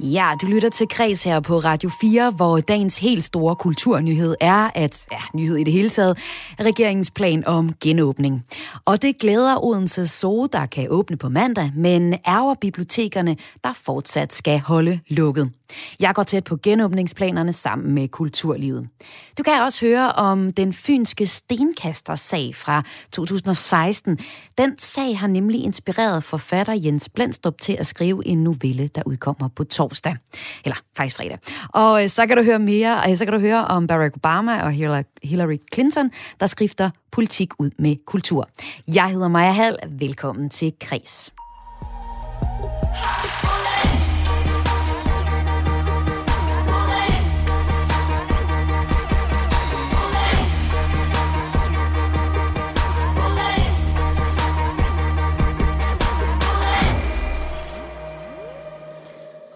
Ja, 0.00 0.32
du 0.42 0.46
lytter 0.46 0.68
til 0.68 0.88
Kreds 0.88 1.22
her 1.22 1.40
på 1.40 1.58
Radio 1.58 1.90
4, 2.00 2.30
hvor 2.30 2.60
dagens 2.60 2.98
helt 2.98 3.24
store 3.24 3.56
kulturnyhed 3.56 4.34
er, 4.40 4.70
at, 4.74 5.06
ja, 5.12 5.18
nyhed 5.34 5.56
i 5.56 5.64
det 5.64 5.72
hele 5.72 5.88
taget, 5.88 6.18
regeringens 6.60 7.10
plan 7.10 7.46
om 7.46 7.72
genåbning. 7.80 8.44
Og 8.84 9.02
det 9.02 9.18
glæder 9.18 9.64
Odense 9.64 10.06
Zoo, 10.06 10.46
der 10.46 10.66
kan 10.66 10.86
åbne 10.90 11.16
på 11.16 11.28
mandag, 11.28 11.72
men 11.76 12.14
ærger 12.26 12.54
bibliotekerne, 12.60 13.36
der 13.64 13.72
fortsat 13.72 14.32
skal 14.32 14.60
holde 14.60 15.00
lukket. 15.08 15.57
Jeg 16.00 16.14
går 16.14 16.22
tæt 16.22 16.44
på 16.44 16.56
genåbningsplanerne 16.62 17.52
sammen 17.52 17.94
med 17.94 18.08
kulturlivet. 18.08 18.88
Du 19.38 19.42
kan 19.42 19.62
også 19.62 19.86
høre 19.86 20.12
om 20.12 20.52
den 20.52 20.72
fynske 20.72 21.26
stenkaster-sag 21.26 22.54
fra 22.54 22.82
2016. 23.12 24.18
Den 24.58 24.78
sag 24.78 25.18
har 25.18 25.26
nemlig 25.26 25.64
inspireret 25.64 26.24
forfatter 26.24 26.72
Jens 26.72 27.08
Blendstrup 27.08 27.60
til 27.60 27.76
at 27.78 27.86
skrive 27.86 28.26
en 28.26 28.44
novelle, 28.44 28.88
der 28.94 29.02
udkommer 29.06 29.48
på 29.48 29.64
torsdag. 29.64 30.16
Eller 30.64 30.76
faktisk 30.96 31.16
fredag. 31.16 31.38
Og 31.68 32.02
øh, 32.02 32.08
så 32.08 32.26
kan 32.26 32.36
du 32.36 32.42
høre 32.42 32.58
mere, 32.58 33.02
og 33.02 33.16
så 33.16 33.24
kan 33.24 33.34
du 33.34 33.40
høre 33.40 33.66
om 33.66 33.86
Barack 33.86 34.16
Obama 34.16 34.62
og 34.62 34.72
Hillary 35.22 35.56
Clinton, 35.74 36.10
der 36.40 36.46
skrifter 36.46 36.90
politik 37.12 37.52
ud 37.58 37.70
med 37.78 37.96
kultur. 38.06 38.48
Jeg 38.88 39.10
hedder 39.10 39.28
Maja 39.28 39.52
Hall. 39.52 39.76
Velkommen 39.98 40.50
til 40.50 40.72
Kres. 40.80 41.32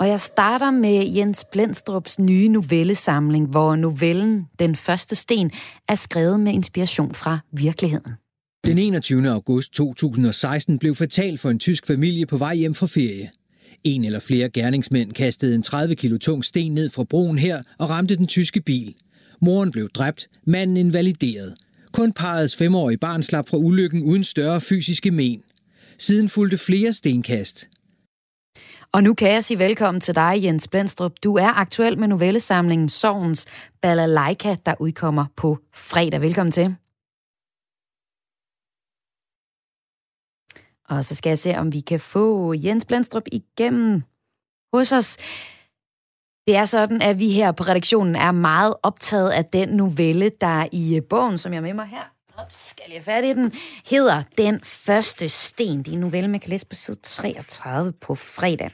Og 0.03 0.08
jeg 0.08 0.20
starter 0.20 0.70
med 0.70 1.12
Jens 1.17 1.45
Blendstrups 1.53 2.19
nye 2.19 2.48
novellesamling, 2.48 3.47
hvor 3.47 3.77
novellen 3.77 4.47
Den 4.58 4.77
første 4.77 5.14
sten 5.14 5.50
er 5.89 5.95
skrevet 5.95 6.41
med 6.41 6.53
inspiration 6.53 7.14
fra 7.14 7.39
virkeligheden. 7.53 8.12
Den 8.67 8.78
21. 8.78 9.28
august 9.28 9.73
2016 9.73 10.78
blev 10.78 10.95
fatal 10.95 11.39
for 11.39 11.50
en 11.50 11.58
tysk 11.58 11.86
familie 11.86 12.27
på 12.27 12.36
vej 12.36 12.55
hjem 12.55 12.75
fra 12.75 12.86
ferie. 12.86 13.30
En 13.84 14.05
eller 14.05 14.20
flere 14.20 14.48
gerningsmænd 14.48 15.12
kastede 15.12 15.55
en 15.55 15.62
30 15.62 15.95
kilo 15.95 16.19
tung 16.19 16.45
sten 16.45 16.75
ned 16.75 16.91
fra 16.91 17.05
broen 17.05 17.39
her 17.39 17.62
og 17.78 17.91
ramte 17.91 18.17
den 18.17 18.27
tyske 18.27 18.61
bil. 18.61 18.95
Moren 19.41 19.70
blev 19.70 19.89
dræbt, 19.89 20.28
manden 20.47 20.77
invalideret. 20.77 21.55
Kun 21.92 22.12
parrets 22.12 22.56
femårige 22.56 22.98
barn 22.98 23.23
slap 23.23 23.48
fra 23.48 23.56
ulykken 23.56 24.03
uden 24.03 24.25
større 24.25 24.61
fysiske 24.61 25.11
men. 25.11 25.42
Siden 25.98 26.28
fulgte 26.28 26.58
flere 26.58 26.92
stenkast. 26.92 27.69
Og 28.95 29.03
nu 29.03 29.15
kan 29.15 29.33
jeg 29.33 29.45
sige 29.45 29.59
velkommen 29.59 30.01
til 30.01 30.15
dig, 30.15 30.45
Jens 30.45 30.69
Blendstrup. 30.69 31.12
Du 31.25 31.37
er 31.37 31.48
aktuel 31.48 31.98
med 31.98 32.09
novellesamlingen 32.09 32.89
Sovens 32.89 33.47
Balalaika, 33.83 34.57
der 34.67 34.75
udkommer 34.81 35.27
på 35.37 35.59
fredag. 35.75 36.21
Velkommen 36.21 36.53
til. 36.53 36.77
Og 40.89 41.05
så 41.05 41.15
skal 41.15 41.31
jeg 41.31 41.39
se, 41.39 41.55
om 41.55 41.73
vi 41.73 41.81
kan 41.81 42.01
få 42.01 42.55
Jens 42.55 42.85
Blendstrup 42.85 43.23
igennem 43.33 44.03
hos 44.75 44.93
os. 44.93 45.17
Det 46.47 46.57
er 46.57 46.65
sådan, 46.65 47.03
at 47.03 47.19
vi 47.19 47.31
her 47.31 47.53
på 47.53 47.63
redaktionen 47.63 48.17
er 48.17 48.33
meget 48.33 48.75
optaget 48.83 49.31
af 49.31 49.45
den 49.45 49.69
novelle, 49.69 50.31
der 50.41 50.69
i 50.73 51.01
bogen, 51.11 51.39
som 51.39 51.53
jeg 51.53 51.59
er 51.59 51.63
med 51.63 51.75
mig 51.75 51.87
her, 51.87 52.05
skal 52.49 52.85
jeg 52.95 53.05
fat 53.05 53.25
i 53.25 53.33
den, 53.33 53.53
hedder 53.91 54.23
Den 54.39 54.61
første 54.65 55.29
sten. 55.29 55.79
Det 55.79 55.89
er 55.89 55.93
en 55.93 56.01
novelle, 56.01 56.29
man 56.29 56.41
kan 56.41 56.51
læse 56.51 56.67
på 56.67 56.75
side 56.75 56.97
33 57.03 57.93
på 57.93 58.15
fredag. 58.15 58.71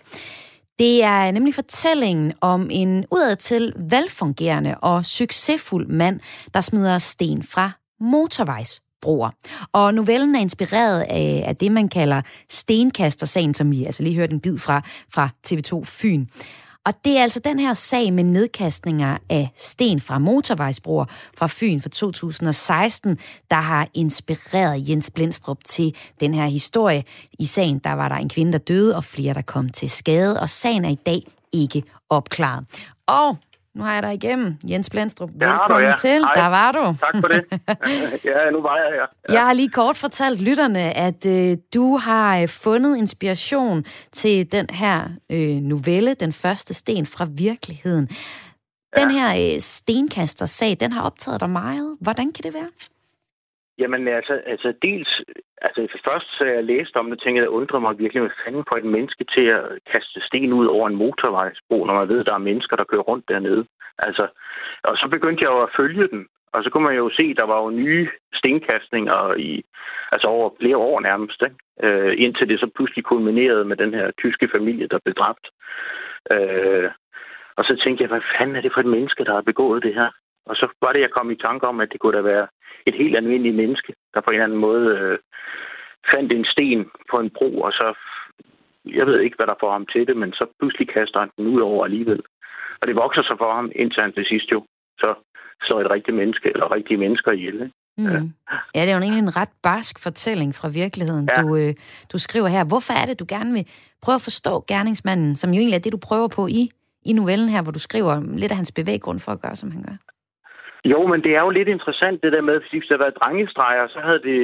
Det 0.79 1.05
er 1.05 1.30
nemlig 1.30 1.55
fortællingen 1.55 2.33
om 2.41 2.68
en 2.70 3.05
udadtil 3.11 3.73
velfungerende 3.77 4.74
og 4.79 5.05
succesfuld 5.05 5.86
mand, 5.86 6.20
der 6.55 6.61
smider 6.61 6.98
sten 6.98 7.42
fra 7.42 7.70
motorvejsbroer. 8.01 9.30
Og 9.73 9.95
novellen 9.95 10.36
er 10.36 10.41
inspireret 10.41 11.01
af, 11.01 11.45
af 11.47 11.57
det, 11.57 11.73
man 11.73 11.89
kalder 11.89 12.23
stenkastersagen, 12.51 13.55
som 13.55 13.70
vi 13.70 13.85
altså 13.85 14.02
lige 14.02 14.17
hørte 14.17 14.33
en 14.33 14.41
bid 14.41 14.58
fra, 14.58 14.83
fra 15.14 15.29
TV2 15.47 15.85
Fyn. 15.85 16.27
Og 16.88 16.94
det 17.04 17.18
er 17.18 17.22
altså 17.22 17.40
den 17.40 17.58
her 17.58 17.74
sag 17.74 18.12
med 18.12 18.24
nedkastninger 18.24 19.18
af 19.28 19.50
sten 19.56 20.00
fra 20.00 20.18
motorvejsbroer 20.18 21.04
fra 21.38 21.48
Fyn 21.50 21.80
fra 21.80 21.88
2016, 21.88 23.18
der 23.50 23.56
har 23.56 23.88
inspireret 23.94 24.88
Jens 24.88 25.10
Blindstrup 25.10 25.64
til 25.64 25.94
den 26.20 26.34
her 26.34 26.46
historie. 26.46 27.04
I 27.38 27.44
sagen 27.44 27.78
der 27.78 27.92
var 27.92 28.08
der 28.08 28.16
en 28.16 28.28
kvinde, 28.28 28.52
der 28.52 28.58
døde, 28.58 28.96
og 28.96 29.04
flere, 29.04 29.34
der 29.34 29.42
kom 29.42 29.68
til 29.68 29.90
skade, 29.90 30.40
og 30.40 30.48
sagen 30.48 30.84
er 30.84 30.88
i 30.88 30.98
dag 31.06 31.22
ikke 31.52 31.82
opklaret. 32.10 32.64
Og 33.06 33.36
nu 33.78 33.84
har 33.84 33.94
jeg 33.94 34.02
dig 34.02 34.14
igennem. 34.14 34.56
Jens 34.70 34.90
Blendstrup, 34.90 35.30
ja, 35.40 35.50
velkommen 35.50 35.80
du, 35.80 35.86
ja. 35.86 35.94
til. 35.94 36.18
Hej. 36.24 36.33
Der 36.34 36.46
var 36.46 36.72
du. 36.72 36.78
Tak 36.78 37.14
for 37.20 37.28
det. 37.28 37.44
ja, 38.30 38.50
nu 38.50 38.62
var 38.62 38.77
jeg 38.77 38.89
her. 38.92 39.06
Ja. 39.28 39.33
Jeg 39.33 39.46
har 39.46 39.52
lige 39.52 39.68
kort 39.68 39.96
fortalt 39.96 40.40
lytterne, 40.40 40.96
at 40.96 41.27
øh, 41.27 41.56
du 41.74 41.96
har 41.96 42.38
øh, 42.38 42.48
fundet 42.48 42.96
inspiration 42.96 43.84
til 44.12 44.52
den 44.52 44.67
her 44.70 45.08
øh, 45.30 45.56
novelle, 45.56 46.14
Den 46.14 46.33
første 46.33 46.74
sten 46.74 47.06
fra 47.06 47.27
virkeligheden. 47.30 48.08
Ja. 48.96 49.02
Den 49.02 49.11
her 49.11 49.55
øh, 49.55 49.61
stenkaster-sag, 49.61 50.77
den 50.80 50.92
har 50.92 51.02
optaget 51.02 51.40
dig 51.40 51.50
meget. 51.50 51.96
Hvordan 52.00 52.33
kan 52.33 52.42
det 52.44 52.55
være? 52.55 52.68
Jamen 53.78 54.08
altså, 54.08 54.34
altså 54.46 54.74
dels, 54.83 55.22
altså 55.62 56.00
først 56.05 56.39
så 56.39 56.44
jeg 56.44 56.64
læste 56.64 56.96
om 56.96 57.11
det, 57.11 57.20
tænkte 57.20 57.39
jeg, 57.39 57.48
at 57.48 57.56
undrede 57.58 57.80
mig 57.80 57.98
virkelig, 57.98 58.20
hvad 58.20 58.39
fanden 58.44 58.64
på 58.68 58.74
et 58.77 58.84
menneske 58.84 59.24
til 59.34 59.46
at 59.58 59.64
kaste 59.92 60.20
sten 60.20 60.52
ud 60.52 60.66
over 60.66 60.89
en 60.89 60.96
motorvejsbro, 60.96 61.84
når 61.84 61.94
man 61.94 62.08
ved, 62.08 62.20
at 62.20 62.27
der 62.27 62.34
er 62.34 62.48
mennesker, 62.48 62.77
der 62.77 62.84
kører 62.84 63.08
rundt 63.11 63.28
dernede. 63.28 63.67
Altså, 63.98 64.27
og 64.84 64.96
så 64.96 65.08
begyndte 65.11 65.44
jeg 65.44 65.50
jo 65.50 65.62
at 65.62 65.74
følge 65.77 66.08
den, 66.08 66.27
og 66.52 66.64
så 66.64 66.70
kunne 66.70 66.84
man 66.84 66.96
jo 66.96 67.11
se, 67.11 67.22
at 67.30 67.36
der 67.36 67.46
var 67.52 67.62
jo 67.62 67.70
nye 67.70 68.08
stenkastninger 68.34 69.34
i, 69.34 69.64
altså 70.12 70.27
over 70.28 70.50
flere 70.61 70.77
år 70.77 71.00
nærmest, 71.00 71.42
ikke? 71.42 71.56
Øh, 71.83 72.14
indtil 72.18 72.48
det 72.48 72.61
så 72.61 72.70
pludselig 72.77 73.05
kulminerede 73.05 73.64
med 73.64 73.77
den 73.77 73.94
her 73.94 74.11
tyske 74.11 74.48
familie, 74.56 74.88
der 74.88 74.98
blev 75.05 75.14
dræbt. 75.14 75.46
Øh, 76.30 76.90
og 77.56 77.64
så 77.64 77.80
tænkte 77.84 78.02
jeg, 78.02 78.08
hvad 78.08 78.20
fanden 78.38 78.56
er 78.56 78.61
det 78.61 78.72
for 78.74 78.80
et 78.80 78.94
menneske, 78.96 79.24
der 79.24 79.34
har 79.34 79.40
begået 79.50 79.83
det 79.83 79.94
her? 79.94 80.11
Og 80.48 80.57
så 80.57 80.67
var 80.83 80.92
det, 80.92 81.01
jeg 81.01 81.11
kom 81.11 81.31
i 81.31 81.42
tanke 81.47 81.67
om, 81.67 81.81
at 81.81 81.89
det 81.92 82.01
kunne 82.01 82.17
da 82.17 82.23
være 82.23 82.47
et 82.86 82.95
helt 82.95 83.17
almindeligt 83.17 83.57
menneske, 83.57 83.92
der 84.14 84.20
på 84.20 84.31
en 84.31 84.35
eller 84.35 84.45
anden 84.45 84.64
måde 84.69 84.85
øh, 84.98 85.19
fandt 86.13 86.33
en 86.33 86.45
sten 86.45 86.91
på 87.11 87.17
en 87.20 87.31
bro, 87.36 87.61
og 87.61 87.73
så, 87.73 87.86
jeg 88.85 89.07
ved 89.07 89.20
ikke, 89.20 89.36
hvad 89.36 89.47
der 89.47 89.61
får 89.61 89.73
ham 89.73 89.86
til 89.86 90.07
det, 90.07 90.17
men 90.17 90.33
så 90.33 90.47
pludselig 90.59 90.89
kaster 90.89 91.20
han 91.20 91.31
den 91.36 91.47
ud 91.47 91.61
over 91.61 91.85
alligevel. 91.85 92.23
Og 92.81 92.85
det 92.89 92.97
vokser 92.97 93.23
så 93.23 93.35
for 93.39 93.53
ham, 93.55 93.73
indtil 93.75 94.03
han 94.03 94.13
til 94.13 94.27
sidst 94.29 94.53
jo 94.53 94.67
så 94.98 95.14
slår 95.67 95.81
et 95.81 95.91
rigtigt 95.91 96.17
menneske, 96.17 96.48
eller 96.48 96.75
rigtige 96.75 96.98
mennesker 96.98 97.33
ihjel. 97.33 97.55
Ikke? 97.55 97.73
Mm. 97.98 98.05
Ja. 98.05 98.20
ja, 98.75 98.80
det 98.83 98.91
er 98.91 98.97
jo 98.97 99.03
egentlig 99.03 99.23
en 99.23 99.36
ret 99.36 99.55
barsk 99.63 100.03
fortælling 100.03 100.55
fra 100.55 100.69
virkeligheden, 100.69 101.29
ja. 101.36 101.42
du, 101.42 101.57
øh, 101.57 101.75
du 102.13 102.19
skriver 102.19 102.48
her. 102.48 102.65
Hvorfor 102.65 102.92
er 102.92 103.07
det, 103.07 103.20
du 103.20 103.27
gerne 103.29 103.53
vil 103.53 103.67
prøve 104.03 104.15
at 104.15 104.23
forstå 104.23 104.65
gerningsmanden, 104.69 105.36
som 105.36 105.51
jo 105.51 105.59
egentlig 105.59 105.77
er 105.77 105.80
det, 105.80 105.92
du 105.92 105.98
prøver 106.09 106.29
på 106.29 106.47
i, 106.47 106.70
i 107.05 107.13
novellen 107.13 107.48
her, 107.48 107.63
hvor 107.63 107.73
du 107.73 107.79
skriver 107.79 108.20
lidt 108.36 108.53
af 108.53 108.57
hans 108.57 108.73
bevæggrund 108.73 109.20
for 109.20 109.33
at 109.33 109.41
gøre, 109.42 109.57
som 109.57 109.70
han 109.70 109.83
gør? 109.83 109.97
Jo, 110.84 111.06
men 111.06 111.22
det 111.24 111.36
er 111.36 111.40
jo 111.40 111.50
lidt 111.50 111.68
interessant 111.68 112.22
det 112.22 112.33
der 112.33 112.40
med, 112.40 112.61
fordi 112.61 112.78
hvis 112.78 112.89
der 112.89 112.96
var 112.96 113.11
drengestreger, 113.11 113.86
så 113.89 114.00
havde 114.00 114.22
det, 114.28 114.40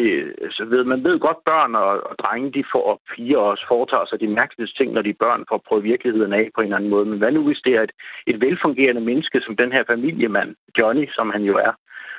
så 0.51 0.65
ved, 0.65 0.85
man 0.85 1.05
ved 1.05 1.19
godt, 1.19 1.45
børn 1.45 1.75
og, 1.75 1.91
og 2.11 2.19
drenge, 2.19 2.53
de 2.53 2.65
får 2.73 2.85
og 2.93 3.01
piger 3.15 3.39
også 3.39 3.65
foretager 3.69 4.07
sig 4.07 4.21
de 4.21 4.29
mærkeligste 4.29 4.77
ting, 4.77 4.93
når 4.93 5.03
de 5.03 5.11
er 5.11 5.23
børn, 5.25 5.45
for 5.49 5.55
at 5.55 5.67
prøve 5.69 5.83
virkeligheden 5.83 6.33
af 6.33 6.51
på 6.55 6.61
en 6.61 6.65
eller 6.67 6.77
anden 6.77 6.91
måde. 6.91 7.07
Men 7.07 7.19
hvad 7.19 7.33
nu, 7.33 7.43
hvis 7.47 7.63
det 7.65 7.75
er 7.75 7.83
et, 7.83 7.93
et 8.27 8.41
velfungerende 8.41 9.01
menneske, 9.01 9.41
som 9.41 9.57
den 9.57 9.73
her 9.73 9.85
familiemand, 9.87 10.55
Johnny, 10.79 11.09
som 11.17 11.31
han 11.31 11.43
jo 11.43 11.57
er, 11.57 11.73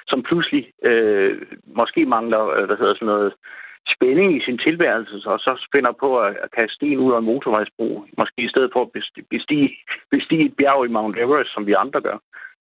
som 0.08 0.24
pludselig 0.24 0.72
øh, 0.84 1.42
måske 1.66 2.06
mangler, 2.06 2.48
øh, 2.48 2.66
hvad 2.66 2.78
hedder 2.78 2.94
sådan 2.94 3.06
noget, 3.06 3.34
spænding 3.96 4.38
i 4.38 4.46
sin 4.46 4.58
tilværelse, 4.58 5.30
og 5.30 5.40
så 5.40 5.66
spænder 5.68 5.92
på 5.92 6.20
at, 6.20 6.38
at 6.44 6.52
kaste 6.52 6.76
sten 6.76 7.00
ud 7.00 7.14
af 7.14 7.20
en 7.20 7.26
motorvejsbro, 7.26 8.06
måske 8.18 8.42
i 8.42 8.50
stedet 8.50 8.70
for 8.74 8.82
at 8.82 8.92
bestige, 9.30 9.78
bestige 10.12 10.46
et 10.46 10.56
bjerg 10.58 10.86
i 10.86 10.94
Mount 10.96 11.18
Everest, 11.18 11.54
som 11.54 11.66
vi 11.68 11.74
andre 11.74 12.02
gør. 12.02 12.18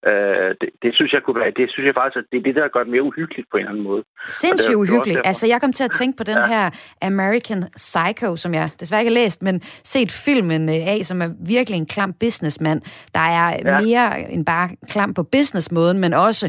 Øh, 0.07 0.51
det, 0.61 0.69
det, 0.83 0.91
synes 0.95 1.13
jeg 1.13 1.23
kunne 1.25 1.41
være, 1.41 1.53
det 1.61 1.67
synes 1.73 1.87
jeg 1.87 1.95
faktisk, 1.95 2.17
at 2.23 2.25
det 2.33 2.39
er 2.39 2.43
det, 2.49 2.55
der 2.55 2.69
gør 2.75 2.83
det 2.85 2.93
mere 2.95 3.03
uhyggeligt 3.03 3.47
på 3.51 3.57
en 3.57 3.61
eller 3.61 3.71
anden 3.71 3.85
måde. 3.85 4.03
Sindssygt 4.27 4.77
uhyggeligt. 4.77 5.21
Altså, 5.25 5.47
jeg 5.47 5.61
kom 5.61 5.73
til 5.73 5.85
at 5.85 5.91
tænke 5.91 6.17
på 6.17 6.25
den 6.25 6.39
ja. 6.39 6.47
her 6.47 6.65
American 7.03 7.61
Psycho, 7.77 8.37
som 8.37 8.55
jeg 8.55 8.71
desværre 8.81 9.01
ikke 9.01 9.13
har 9.13 9.21
læst, 9.23 9.43
men 9.43 9.61
set 9.63 10.11
filmen 10.13 10.69
øh, 10.69 10.95
af, 10.95 11.01
som 11.05 11.23
er 11.23 11.31
virkelig 11.47 11.77
en 11.77 11.87
klam 11.87 12.13
businessmand, 12.13 12.81
der 13.15 13.21
er 13.21 13.47
ja. 13.51 13.81
mere 13.81 14.33
end 14.33 14.47
bare 14.47 14.69
klam 14.89 15.15
på 15.15 15.23
businessmåden, 15.23 15.99
men 15.99 16.15
også 16.15 16.47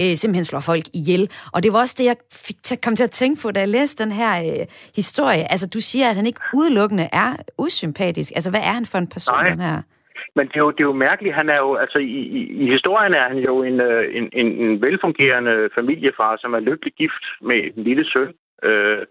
øh, 0.00 0.16
simpelthen 0.16 0.44
slår 0.44 0.60
folk 0.60 0.84
ihjel. 0.94 1.30
Og 1.52 1.62
det 1.62 1.72
var 1.72 1.78
også 1.78 1.94
det, 1.98 2.04
jeg 2.04 2.16
fik 2.46 2.56
til, 2.62 2.78
kom 2.80 2.96
til 2.96 3.04
at 3.04 3.10
tænke 3.10 3.42
på, 3.42 3.50
da 3.50 3.60
jeg 3.60 3.68
læste 3.68 4.04
den 4.04 4.12
her 4.12 4.32
øh, 4.40 4.66
historie. 4.96 5.52
Altså, 5.52 5.66
du 5.68 5.80
siger, 5.80 6.10
at 6.10 6.16
han 6.16 6.26
ikke 6.26 6.40
udelukkende 6.54 7.08
er 7.12 7.36
usympatisk. 7.58 8.32
Altså, 8.34 8.50
hvad 8.50 8.60
er 8.60 8.72
han 8.72 8.86
for 8.86 8.98
en 8.98 9.06
person, 9.06 9.34
Nej. 9.34 9.50
den 9.50 9.60
her? 9.60 9.82
Men 10.38 10.46
det 10.48 10.56
er, 10.56 10.64
jo, 10.66 10.70
det 10.70 10.80
er 10.80 10.90
jo 10.92 11.04
mærkeligt. 11.08 11.34
Han 11.34 11.48
er 11.48 11.58
jo, 11.64 11.74
altså 11.74 11.98
i, 11.98 12.18
i, 12.38 12.40
i 12.62 12.70
historien 12.70 13.14
er 13.14 13.28
han 13.28 13.38
jo 13.38 13.62
en, 13.62 13.80
øh, 13.80 14.16
en, 14.16 14.30
en, 14.32 14.46
en 14.64 14.82
velfungerende 14.82 15.70
familiefar, 15.74 16.36
som 16.36 16.54
er 16.54 16.60
lykkelig 16.60 16.92
gift 16.92 17.24
med 17.40 17.58
en 17.76 17.82
lille 17.88 18.04
søn. 18.12 18.34
Øh, 18.62 19.06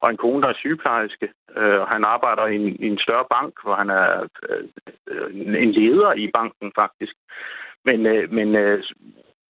og 0.00 0.10
en 0.10 0.16
kone, 0.16 0.42
der 0.42 0.48
er 0.48 0.60
sygeplejerske. 0.62 1.28
Øh, 1.56 1.80
han 1.92 2.04
arbejder 2.04 2.46
i 2.46 2.56
en, 2.56 2.68
i 2.84 2.86
en 2.86 2.98
større 2.98 3.26
bank, 3.34 3.52
hvor 3.62 3.74
han 3.74 3.90
er 3.90 4.28
øh, 4.48 4.64
en 5.64 5.72
leder 5.72 6.12
i 6.12 6.30
banken 6.34 6.72
faktisk. 6.74 7.14
Men, 7.84 8.06
øh, 8.06 8.32
men, 8.32 8.48
øh, 8.54 8.84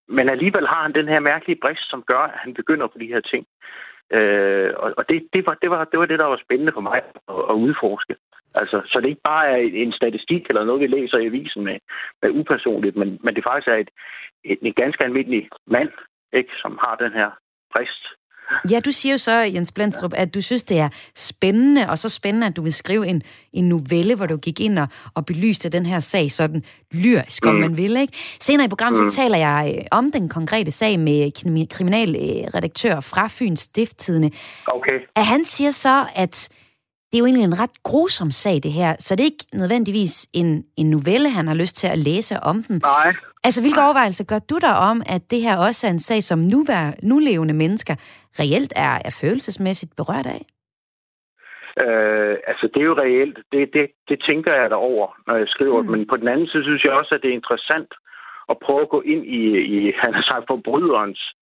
men 0.08 0.28
alligevel 0.28 0.66
har 0.66 0.82
han 0.82 0.92
den 0.92 1.08
her 1.08 1.20
mærkelige 1.20 1.60
brist, 1.62 1.90
som 1.90 2.02
gør, 2.02 2.22
at 2.32 2.38
han 2.44 2.54
begynder 2.54 2.86
på 2.86 2.98
de 2.98 3.12
her 3.14 3.20
ting. 3.20 3.46
Øh, 4.10 4.72
og 4.98 5.08
det, 5.08 5.28
det, 5.32 5.46
var, 5.46 5.54
det, 5.62 5.70
var, 5.70 5.84
det 5.84 5.98
var 5.98 6.06
det, 6.06 6.18
der 6.18 6.24
var 6.24 6.40
spændende 6.44 6.72
for 6.72 6.80
mig 6.80 7.02
at, 7.28 7.34
at 7.50 7.54
udforske. 7.54 8.14
Altså, 8.54 8.82
så 8.86 9.00
det 9.00 9.08
ikke 9.08 9.28
bare 9.32 9.48
er 9.48 9.56
en 9.56 9.92
statistik 9.92 10.46
eller 10.48 10.64
noget, 10.64 10.80
vi 10.80 10.86
læser 10.86 11.18
i 11.18 11.26
avisen 11.26 11.64
med, 11.64 11.78
med 12.22 12.30
upersonligt, 12.30 12.96
men, 12.96 13.18
men 13.24 13.34
det 13.34 13.44
faktisk 13.44 13.68
er 13.68 13.74
et, 13.74 13.90
et, 14.44 14.58
en 14.62 14.72
ganske 14.72 15.04
almindelig 15.04 15.48
mand, 15.66 15.90
ikke, 16.32 16.52
som 16.62 16.78
har 16.84 16.96
den 16.96 17.12
her 17.12 17.30
brist. 17.72 18.06
Ja, 18.70 18.80
du 18.80 18.92
siger 18.92 19.12
jo 19.12 19.18
så, 19.18 19.32
Jens 19.32 19.72
Blendstrup, 19.72 20.12
at 20.16 20.34
du 20.34 20.42
synes, 20.42 20.62
det 20.62 20.78
er 20.78 20.88
spændende, 21.16 21.90
og 21.90 21.98
så 21.98 22.08
spændende, 22.08 22.46
at 22.46 22.56
du 22.56 22.62
vil 22.62 22.72
skrive 22.72 23.06
en, 23.06 23.22
en 23.52 23.68
novelle, 23.68 24.14
hvor 24.14 24.26
du 24.26 24.36
gik 24.36 24.60
ind 24.60 24.78
og, 24.78 24.88
og 25.14 25.26
belyste 25.26 25.68
den 25.68 25.86
her 25.86 26.00
sag 26.00 26.32
sådan 26.32 26.62
lyrisk, 26.92 27.46
om 27.46 27.54
mm. 27.54 27.60
man 27.60 27.76
vil. 27.76 27.96
Ikke? 27.96 28.12
Senere 28.40 28.66
i 28.66 28.68
programmet, 28.68 29.04
mm. 29.04 29.10
så 29.10 29.16
taler 29.16 29.38
jeg 29.38 29.74
øh, 29.78 29.84
om 29.90 30.12
den 30.12 30.28
konkrete 30.28 30.70
sag 30.70 30.98
med 30.98 31.66
kriminalredaktør 31.66 33.00
fra 33.00 33.26
Fyns 33.26 33.60
Stifttidene. 33.60 34.30
Okay. 34.66 35.00
At 35.16 35.26
han 35.26 35.44
siger 35.44 35.70
så, 35.70 36.06
at 36.14 36.48
det 37.12 37.16
er 37.16 37.18
jo 37.18 37.26
egentlig 37.26 37.44
en 37.44 37.58
ret 37.58 37.82
grusom 37.82 38.30
sag, 38.30 38.60
det 38.62 38.72
her, 38.72 38.96
så 38.98 39.14
det 39.14 39.20
er 39.20 39.24
ikke 39.24 39.46
nødvendigvis 39.52 40.26
en, 40.32 40.64
en 40.76 40.90
novelle, 40.90 41.30
han 41.30 41.46
har 41.46 41.54
lyst 41.54 41.76
til 41.76 41.86
at 41.86 41.98
læse 41.98 42.40
om 42.40 42.62
den. 42.62 42.80
Nej. 42.82 43.12
Altså, 43.44 43.60
hvilke 43.60 43.82
overvejelser 43.82 44.24
gør 44.24 44.38
du 44.38 44.58
der 44.58 44.72
om, 44.72 45.02
at 45.06 45.30
det 45.30 45.42
her 45.42 45.56
også 45.56 45.86
er 45.86 45.90
en 45.90 46.00
sag, 46.00 46.24
som 46.24 46.38
nuvær, 46.38 46.90
nulevende 47.02 47.54
mennesker 47.54 47.94
reelt 48.40 48.72
er, 48.76 48.94
er 49.04 49.18
følelsesmæssigt 49.20 49.96
berørt 49.96 50.26
af? 50.26 50.42
Øh, 51.84 52.36
altså, 52.50 52.68
det 52.74 52.80
er 52.80 52.90
jo 52.92 53.00
reelt. 53.04 53.38
Det, 53.52 53.70
det, 53.72 53.90
det 54.08 54.18
tænker 54.28 54.52
jeg 54.54 54.70
derover, 54.70 55.06
når 55.26 55.36
jeg 55.36 55.48
skriver. 55.48 55.82
Mm. 55.82 55.90
Men 55.90 56.06
på 56.06 56.16
den 56.16 56.28
anden 56.28 56.48
side 56.48 56.64
synes 56.64 56.84
jeg 56.84 56.92
også, 56.92 57.14
at 57.14 57.22
det 57.22 57.30
er 57.30 57.40
interessant 57.40 57.92
at 58.48 58.56
prøve 58.58 58.82
at 58.82 58.88
gå 58.88 59.00
ind 59.00 59.24
i, 59.26 59.42
i 59.74 59.92
han 60.02 60.14
har 60.14 60.22
sagt, 60.22 60.44
forbryderens 60.46 61.34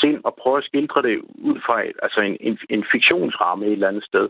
sind 0.00 0.20
og 0.24 0.36
prøve 0.42 0.58
at 0.58 0.64
skildre 0.64 1.02
det 1.02 1.16
ud 1.48 1.58
fra 1.66 1.76
altså 2.06 2.20
en, 2.20 2.36
en, 2.40 2.58
en 2.70 2.84
fiktionsramme 2.92 3.66
et 3.66 3.72
eller 3.72 3.88
andet 3.88 4.04
sted. 4.04 4.28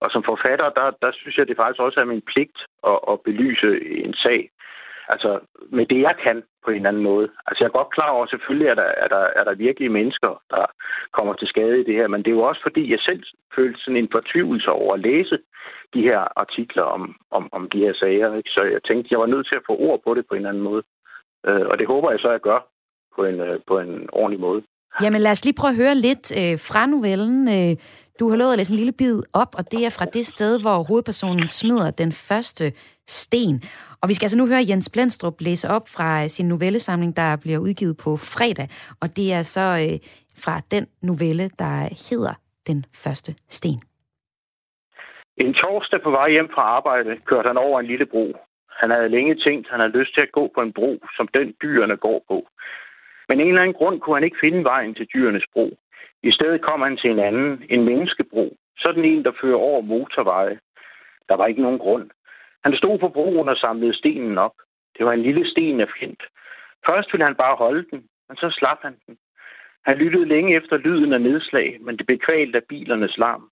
Og 0.00 0.10
som 0.10 0.22
forfatter, 0.30 0.68
der, 0.78 0.90
der 1.02 1.10
synes 1.12 1.36
jeg, 1.38 1.48
det 1.48 1.56
faktisk 1.56 1.80
også 1.80 2.00
er 2.00 2.04
min 2.04 2.22
pligt 2.32 2.58
at, 2.86 2.98
at 3.10 3.20
belyse 3.20 3.70
en 4.06 4.14
sag. 4.14 4.50
Altså 5.08 5.40
med 5.70 5.86
det, 5.86 6.00
jeg 6.00 6.16
kan 6.24 6.42
på 6.64 6.70
en 6.70 6.76
eller 6.76 6.88
anden 6.88 7.02
måde. 7.02 7.28
Altså 7.46 7.64
jeg 7.64 7.68
er 7.68 7.78
godt 7.78 7.94
klar 7.94 8.10
over, 8.10 8.26
selvfølgelig 8.26 8.68
er 8.68 8.74
der, 8.74 8.88
er 9.04 9.08
der, 9.08 9.24
er 9.38 9.44
der 9.44 9.54
virkelige 9.54 9.96
mennesker, 9.98 10.42
der 10.50 10.64
kommer 11.12 11.34
til 11.34 11.48
skade 11.48 11.80
i 11.80 11.84
det 11.84 11.94
her, 11.94 12.08
men 12.08 12.22
det 12.22 12.30
er 12.30 12.38
jo 12.38 12.42
også 12.42 12.62
fordi, 12.62 12.90
jeg 12.90 12.98
selv 13.00 13.22
følte 13.56 13.80
sådan 13.80 13.96
en 13.96 14.12
fortvivlelse 14.12 14.70
over 14.70 14.94
at 14.94 15.00
læse 15.00 15.38
de 15.94 16.02
her 16.02 16.20
artikler 16.36 16.82
om, 16.82 17.16
om, 17.30 17.48
om 17.52 17.70
de 17.70 17.78
her 17.78 17.94
sager. 17.94 18.34
Ikke? 18.34 18.50
Så 18.50 18.62
jeg 18.62 18.82
tænkte, 18.82 19.08
jeg 19.10 19.20
var 19.20 19.26
nødt 19.26 19.46
til 19.46 19.56
at 19.56 19.66
få 19.66 19.76
ord 19.76 20.00
på 20.04 20.14
det 20.14 20.26
på 20.26 20.34
en 20.34 20.38
eller 20.38 20.50
anden 20.50 20.62
måde. 20.62 20.82
Øh, 21.46 21.66
og 21.70 21.78
det 21.78 21.86
håber 21.86 22.10
jeg 22.10 22.20
så, 22.20 22.28
at 22.28 22.32
jeg 22.32 22.40
gør 22.40 22.60
på 23.16 23.22
en, 23.22 23.40
øh, 23.40 23.60
på 23.66 23.78
en 23.78 24.08
ordentlig 24.12 24.40
måde. 24.40 24.62
Jamen 25.02 25.20
lad 25.20 25.30
os 25.30 25.44
lige 25.44 25.58
prøve 25.60 25.70
at 25.70 25.76
høre 25.76 25.94
lidt 25.94 26.26
øh, 26.40 26.58
fra 26.68 26.86
novellen. 26.86 27.48
Øh, 27.56 27.76
du 28.20 28.24
har 28.30 28.36
lovet 28.36 28.52
at 28.52 28.58
læse 28.58 28.72
en 28.72 28.76
lille 28.76 28.98
bid 29.00 29.22
op, 29.42 29.52
og 29.58 29.64
det 29.72 29.80
er 29.86 29.90
fra 29.98 30.04
det 30.04 30.26
sted, 30.26 30.52
hvor 30.62 30.76
hovedpersonen 30.88 31.46
smider 31.46 31.90
den 31.90 32.12
første 32.12 32.64
sten. 33.06 33.56
Og 34.00 34.08
vi 34.08 34.14
skal 34.14 34.24
altså 34.26 34.38
nu 34.38 34.46
høre 34.46 34.68
Jens 34.70 34.90
Blendstrup 34.92 35.36
læse 35.40 35.66
op 35.76 35.86
fra 35.96 36.22
øh, 36.22 36.28
sin 36.28 36.48
novellesamling, 36.48 37.16
der 37.16 37.36
bliver 37.42 37.58
udgivet 37.58 37.96
på 38.04 38.10
fredag. 38.16 38.68
Og 39.02 39.08
det 39.16 39.26
er 39.38 39.42
så 39.42 39.66
øh, 39.84 39.96
fra 40.44 40.54
den 40.70 40.84
novelle, 41.02 41.46
der 41.62 41.76
hedder 42.10 42.34
Den 42.68 42.84
første 43.04 43.30
sten. 43.48 43.80
En 45.36 45.54
torsdag 45.54 46.00
på 46.02 46.10
vej 46.10 46.30
hjem 46.30 46.48
fra 46.54 46.62
arbejde 46.62 47.10
kørte 47.26 47.46
han 47.46 47.56
over 47.56 47.80
en 47.80 47.86
lille 47.86 48.06
bro. 48.06 48.26
Han 48.80 48.90
havde 48.90 49.08
længe 49.08 49.34
tænkt, 49.44 49.66
at 49.66 49.70
han 49.70 49.80
havde 49.80 49.98
lyst 49.98 50.14
til 50.14 50.20
at 50.20 50.32
gå 50.32 50.50
på 50.54 50.60
en 50.60 50.72
bro, 50.72 50.92
som 51.16 51.28
den 51.28 51.54
dyrene 51.62 51.96
går 51.96 52.24
på. 52.28 52.38
Men 53.28 53.40
en 53.40 53.48
eller 53.48 53.62
anden 53.62 53.74
grund 53.74 54.00
kunne 54.00 54.16
han 54.16 54.24
ikke 54.24 54.36
finde 54.40 54.64
vejen 54.64 54.94
til 54.94 55.06
dyrenes 55.14 55.46
bro. 55.52 55.76
I 56.22 56.32
stedet 56.32 56.62
kom 56.62 56.80
han 56.82 56.96
til 56.96 57.10
en 57.10 57.18
anden, 57.18 57.64
en 57.70 57.84
menneskebro. 57.84 58.56
Sådan 58.78 59.04
en, 59.04 59.24
der 59.24 59.32
fører 59.40 59.56
over 59.56 59.80
motorveje. 59.80 60.58
Der 61.28 61.36
var 61.36 61.46
ikke 61.46 61.62
nogen 61.62 61.78
grund. 61.78 62.10
Han 62.64 62.76
stod 62.76 62.98
på 62.98 63.08
broen 63.08 63.48
og 63.48 63.56
samlede 63.56 63.98
stenen 63.98 64.38
op. 64.38 64.56
Det 64.98 65.06
var 65.06 65.12
en 65.12 65.22
lille 65.22 65.50
sten 65.50 65.80
af 65.80 65.88
flint. 65.88 66.22
Først 66.86 67.12
ville 67.12 67.24
han 67.24 67.34
bare 67.34 67.56
holde 67.56 67.86
den, 67.90 68.04
men 68.28 68.36
så 68.36 68.50
slap 68.58 68.78
han 68.82 68.96
den. 69.06 69.16
Han 69.84 69.98
lyttede 69.98 70.24
længe 70.24 70.56
efter 70.56 70.76
lyden 70.76 71.12
af 71.12 71.20
nedslag, 71.20 71.78
men 71.80 71.96
det 71.96 72.06
bekvalt 72.06 72.56
af 72.56 72.64
bilernes 72.68 73.18
larm. 73.18 73.50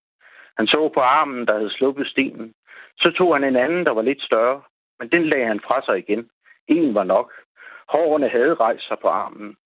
Han 0.56 0.66
så 0.66 0.90
på 0.94 1.00
armen, 1.00 1.46
der 1.46 1.52
havde 1.56 1.70
sluppet 1.70 2.06
stenen. 2.06 2.54
Så 2.98 3.10
tog 3.10 3.34
han 3.34 3.44
en 3.44 3.56
anden, 3.56 3.86
der 3.86 3.90
var 3.92 4.02
lidt 4.02 4.22
større, 4.22 4.62
men 4.98 5.08
den 5.08 5.24
lagde 5.24 5.46
han 5.46 5.60
fra 5.60 5.82
sig 5.84 5.98
igen. 5.98 6.30
En 6.68 6.94
var 6.94 7.04
nok. 7.04 7.32
Hårene 7.88 8.28
havde 8.28 8.54
rejst 8.54 8.88
sig 8.88 8.96
på 9.02 9.08
armen. 9.08 9.56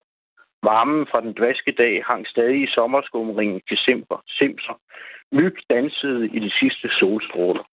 Varmen 0.63 1.07
fra 1.11 1.21
den 1.21 1.33
dvaske 1.39 1.71
dag 1.77 2.03
hang 2.09 2.27
stadig 2.27 2.63
i 2.63 2.73
sommerskumringen 2.77 3.61
til 3.67 3.77
simper, 3.85 4.19
simser. 4.27 4.75
Myg 5.31 5.55
dansede 5.69 6.25
i 6.35 6.39
de 6.45 6.51
sidste 6.59 6.87
solstråler. 6.99 7.63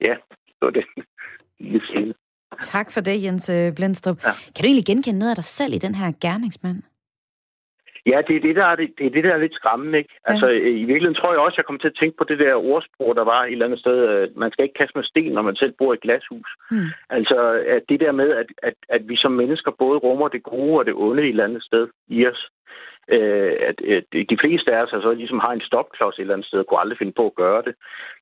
Ja, 0.00 0.14
det 0.46 0.62
var 0.62 0.70
det. 0.70 0.86
Tak 2.60 2.92
for 2.92 3.00
det, 3.00 3.24
Jens 3.24 3.48
øh, 3.48 3.74
Blendstrup. 3.76 4.16
Ja. 4.24 4.32
Kan 4.54 4.62
du 4.62 4.66
egentlig 4.66 4.86
genkende 4.86 5.18
noget 5.18 5.30
af 5.30 5.36
dig 5.36 5.44
selv 5.44 5.72
i 5.74 5.78
den 5.78 5.94
her 5.94 6.12
gerningsmand? 6.20 6.82
Ja, 8.06 8.18
det 8.28 8.36
er 8.36 8.40
det, 8.40 8.56
der 8.56 8.64
er, 8.64 8.76
det, 8.76 8.88
det 8.98 9.06
er, 9.06 9.10
det, 9.10 9.24
der 9.24 9.32
er 9.34 9.44
lidt 9.44 9.54
skræmmende. 9.54 9.98
Ikke? 9.98 10.10
Ja. 10.12 10.30
Altså, 10.30 10.48
i 10.48 10.84
virkeligheden 10.90 11.14
tror 11.14 11.32
jeg 11.32 11.40
også, 11.40 11.56
jeg 11.58 11.64
kommer 11.64 11.80
til 11.80 11.92
at 11.92 11.98
tænke 12.00 12.16
på 12.16 12.24
det 12.24 12.38
der 12.38 12.54
ordsprog, 12.54 13.16
der 13.16 13.24
var 13.24 13.40
et 13.44 13.52
eller 13.52 13.66
andet 13.66 13.80
sted. 13.80 14.28
Man 14.36 14.52
skal 14.52 14.62
ikke 14.62 14.78
kaste 14.80 14.98
med 14.98 15.04
sten, 15.04 15.32
når 15.32 15.42
man 15.42 15.56
selv 15.56 15.72
bor 15.78 15.92
i 15.92 15.96
et 15.96 16.00
glashus. 16.06 16.50
Mm. 16.70 16.88
Altså, 17.10 17.38
at 17.76 17.82
det 17.88 18.00
der 18.00 18.12
med, 18.12 18.30
at, 18.30 18.46
at, 18.62 18.74
at 18.88 19.08
vi 19.08 19.16
som 19.16 19.32
mennesker 19.32 19.70
både 19.78 19.98
rummer 19.98 20.28
det 20.28 20.42
gode 20.42 20.78
og 20.78 20.86
det 20.86 20.94
onde 20.94 21.22
et 21.22 21.28
eller 21.28 21.44
andet 21.44 21.62
sted 21.64 21.88
i 22.08 22.26
os. 22.26 22.50
Øh, 23.08 23.52
at, 23.68 23.80
at 23.96 24.04
de 24.12 24.38
fleste 24.40 24.72
af 24.72 24.82
os 24.82 24.92
altså, 24.92 25.12
ligesom 25.12 25.38
har 25.38 25.52
en 25.52 25.60
stopklods 25.60 26.14
et 26.14 26.20
eller 26.20 26.34
andet 26.34 26.46
sted, 26.46 26.58
og 26.58 26.66
kunne 26.66 26.80
aldrig 26.80 26.98
finde 26.98 27.12
på 27.12 27.26
at 27.26 27.34
gøre 27.34 27.62
det. 27.62 27.74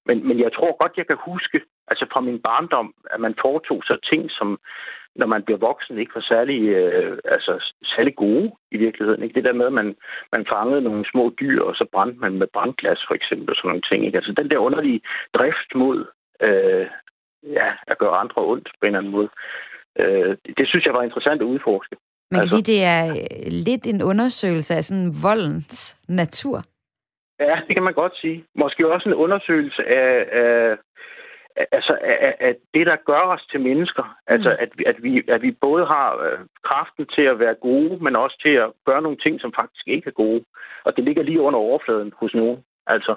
Men, 0.07 0.29
men 0.29 0.41
jeg 0.41 0.53
tror 0.53 0.77
godt, 0.83 0.97
jeg 0.97 1.07
kan 1.07 1.19
huske, 1.21 1.61
altså 1.89 2.07
fra 2.13 2.21
min 2.21 2.39
barndom, 2.39 2.95
at 3.11 3.21
man 3.21 3.35
foretog 3.43 3.83
så 3.85 3.97
ting, 4.11 4.31
som 4.31 4.59
når 5.17 5.27
man 5.27 5.43
bliver 5.43 5.59
voksen, 5.59 5.99
ikke 5.99 6.15
var 6.15 6.27
særlig, 6.29 6.69
øh, 6.69 7.19
altså, 7.25 7.75
særlig 7.85 8.15
gode 8.17 8.53
i 8.71 8.77
virkeligheden. 8.77 9.23
Ikke? 9.23 9.35
Det 9.35 9.45
der 9.45 9.53
med, 9.53 9.67
at 9.67 9.73
man, 9.73 9.97
man 10.33 10.47
fangede 10.49 10.83
nogle 10.83 11.05
små 11.13 11.35
dyr, 11.41 11.63
og 11.63 11.75
så 11.75 11.85
brændte 11.93 12.21
man 12.21 12.39
med 12.39 12.47
brandglas 12.53 13.05
for 13.09 13.15
eksempel, 13.15 13.51
og 13.51 13.57
sådan 13.57 13.69
nogle 13.69 13.89
ting. 13.91 14.07
Ikke? 14.07 14.19
Altså 14.19 14.33
den 14.33 14.51
der 14.51 14.59
underlige 14.59 15.01
drift 15.35 15.71
mod 15.75 16.07
øh, 16.43 16.87
ja, 17.43 17.69
at 17.87 17.99
gøre 17.99 18.17
andre 18.17 18.43
ondt 18.43 18.69
på 18.81 18.87
en 18.87 18.87
eller 18.87 18.99
anden 18.99 19.13
måde, 19.13 19.29
øh, 19.99 20.37
det 20.59 20.69
synes 20.69 20.87
jeg 20.87 20.95
var 20.95 21.03
interessant 21.03 21.43
at 21.43 21.47
udforske. 21.53 21.97
Man 22.33 22.39
kan 22.39 22.47
altså, 22.47 22.57
sige, 22.57 22.71
det 22.73 22.81
er 22.95 23.03
øh, 23.11 23.53
lidt 23.69 23.85
en 23.87 24.03
undersøgelse 24.03 24.75
af 24.75 24.85
sådan 24.85 25.11
voldens 25.23 25.99
natur. 26.09 26.59
Ja, 27.41 27.57
det 27.67 27.77
kan 27.77 27.83
man 27.89 27.95
godt 28.03 28.15
sige. 28.21 28.45
Måske 28.63 28.93
også 28.93 29.09
en 29.09 29.15
undersøgelse 29.15 29.83
af, 29.89 30.11
af 30.41 30.77
altså, 31.57 31.99
at, 32.03 32.35
at 32.49 32.57
det, 32.75 32.87
der 32.87 32.97
gør 33.11 33.23
os 33.35 33.45
til 33.51 33.61
mennesker, 33.61 34.03
mm. 34.03 34.35
altså 34.35 34.51
at, 34.63 34.71
at, 34.87 35.03
vi, 35.03 35.23
at 35.29 35.43
vi 35.43 35.51
både 35.51 35.87
har 35.87 36.09
øh, 36.27 36.39
kraften 36.69 37.07
til 37.15 37.23
at 37.23 37.39
være 37.39 37.55
gode, 37.55 38.05
men 38.05 38.17
også 38.17 38.37
til 38.43 38.55
at 38.65 38.73
gøre 38.87 39.03
nogle 39.03 39.19
ting, 39.25 39.41
som 39.41 39.53
faktisk 39.61 39.85
ikke 39.89 40.09
er 40.09 40.21
gode. 40.25 40.45
Og 40.85 40.97
det 40.97 41.05
ligger 41.05 41.23
lige 41.23 41.41
under 41.41 41.59
overfladen 41.59 42.13
hos 42.21 42.35
nogen. 42.35 42.59
Altså, 42.87 43.15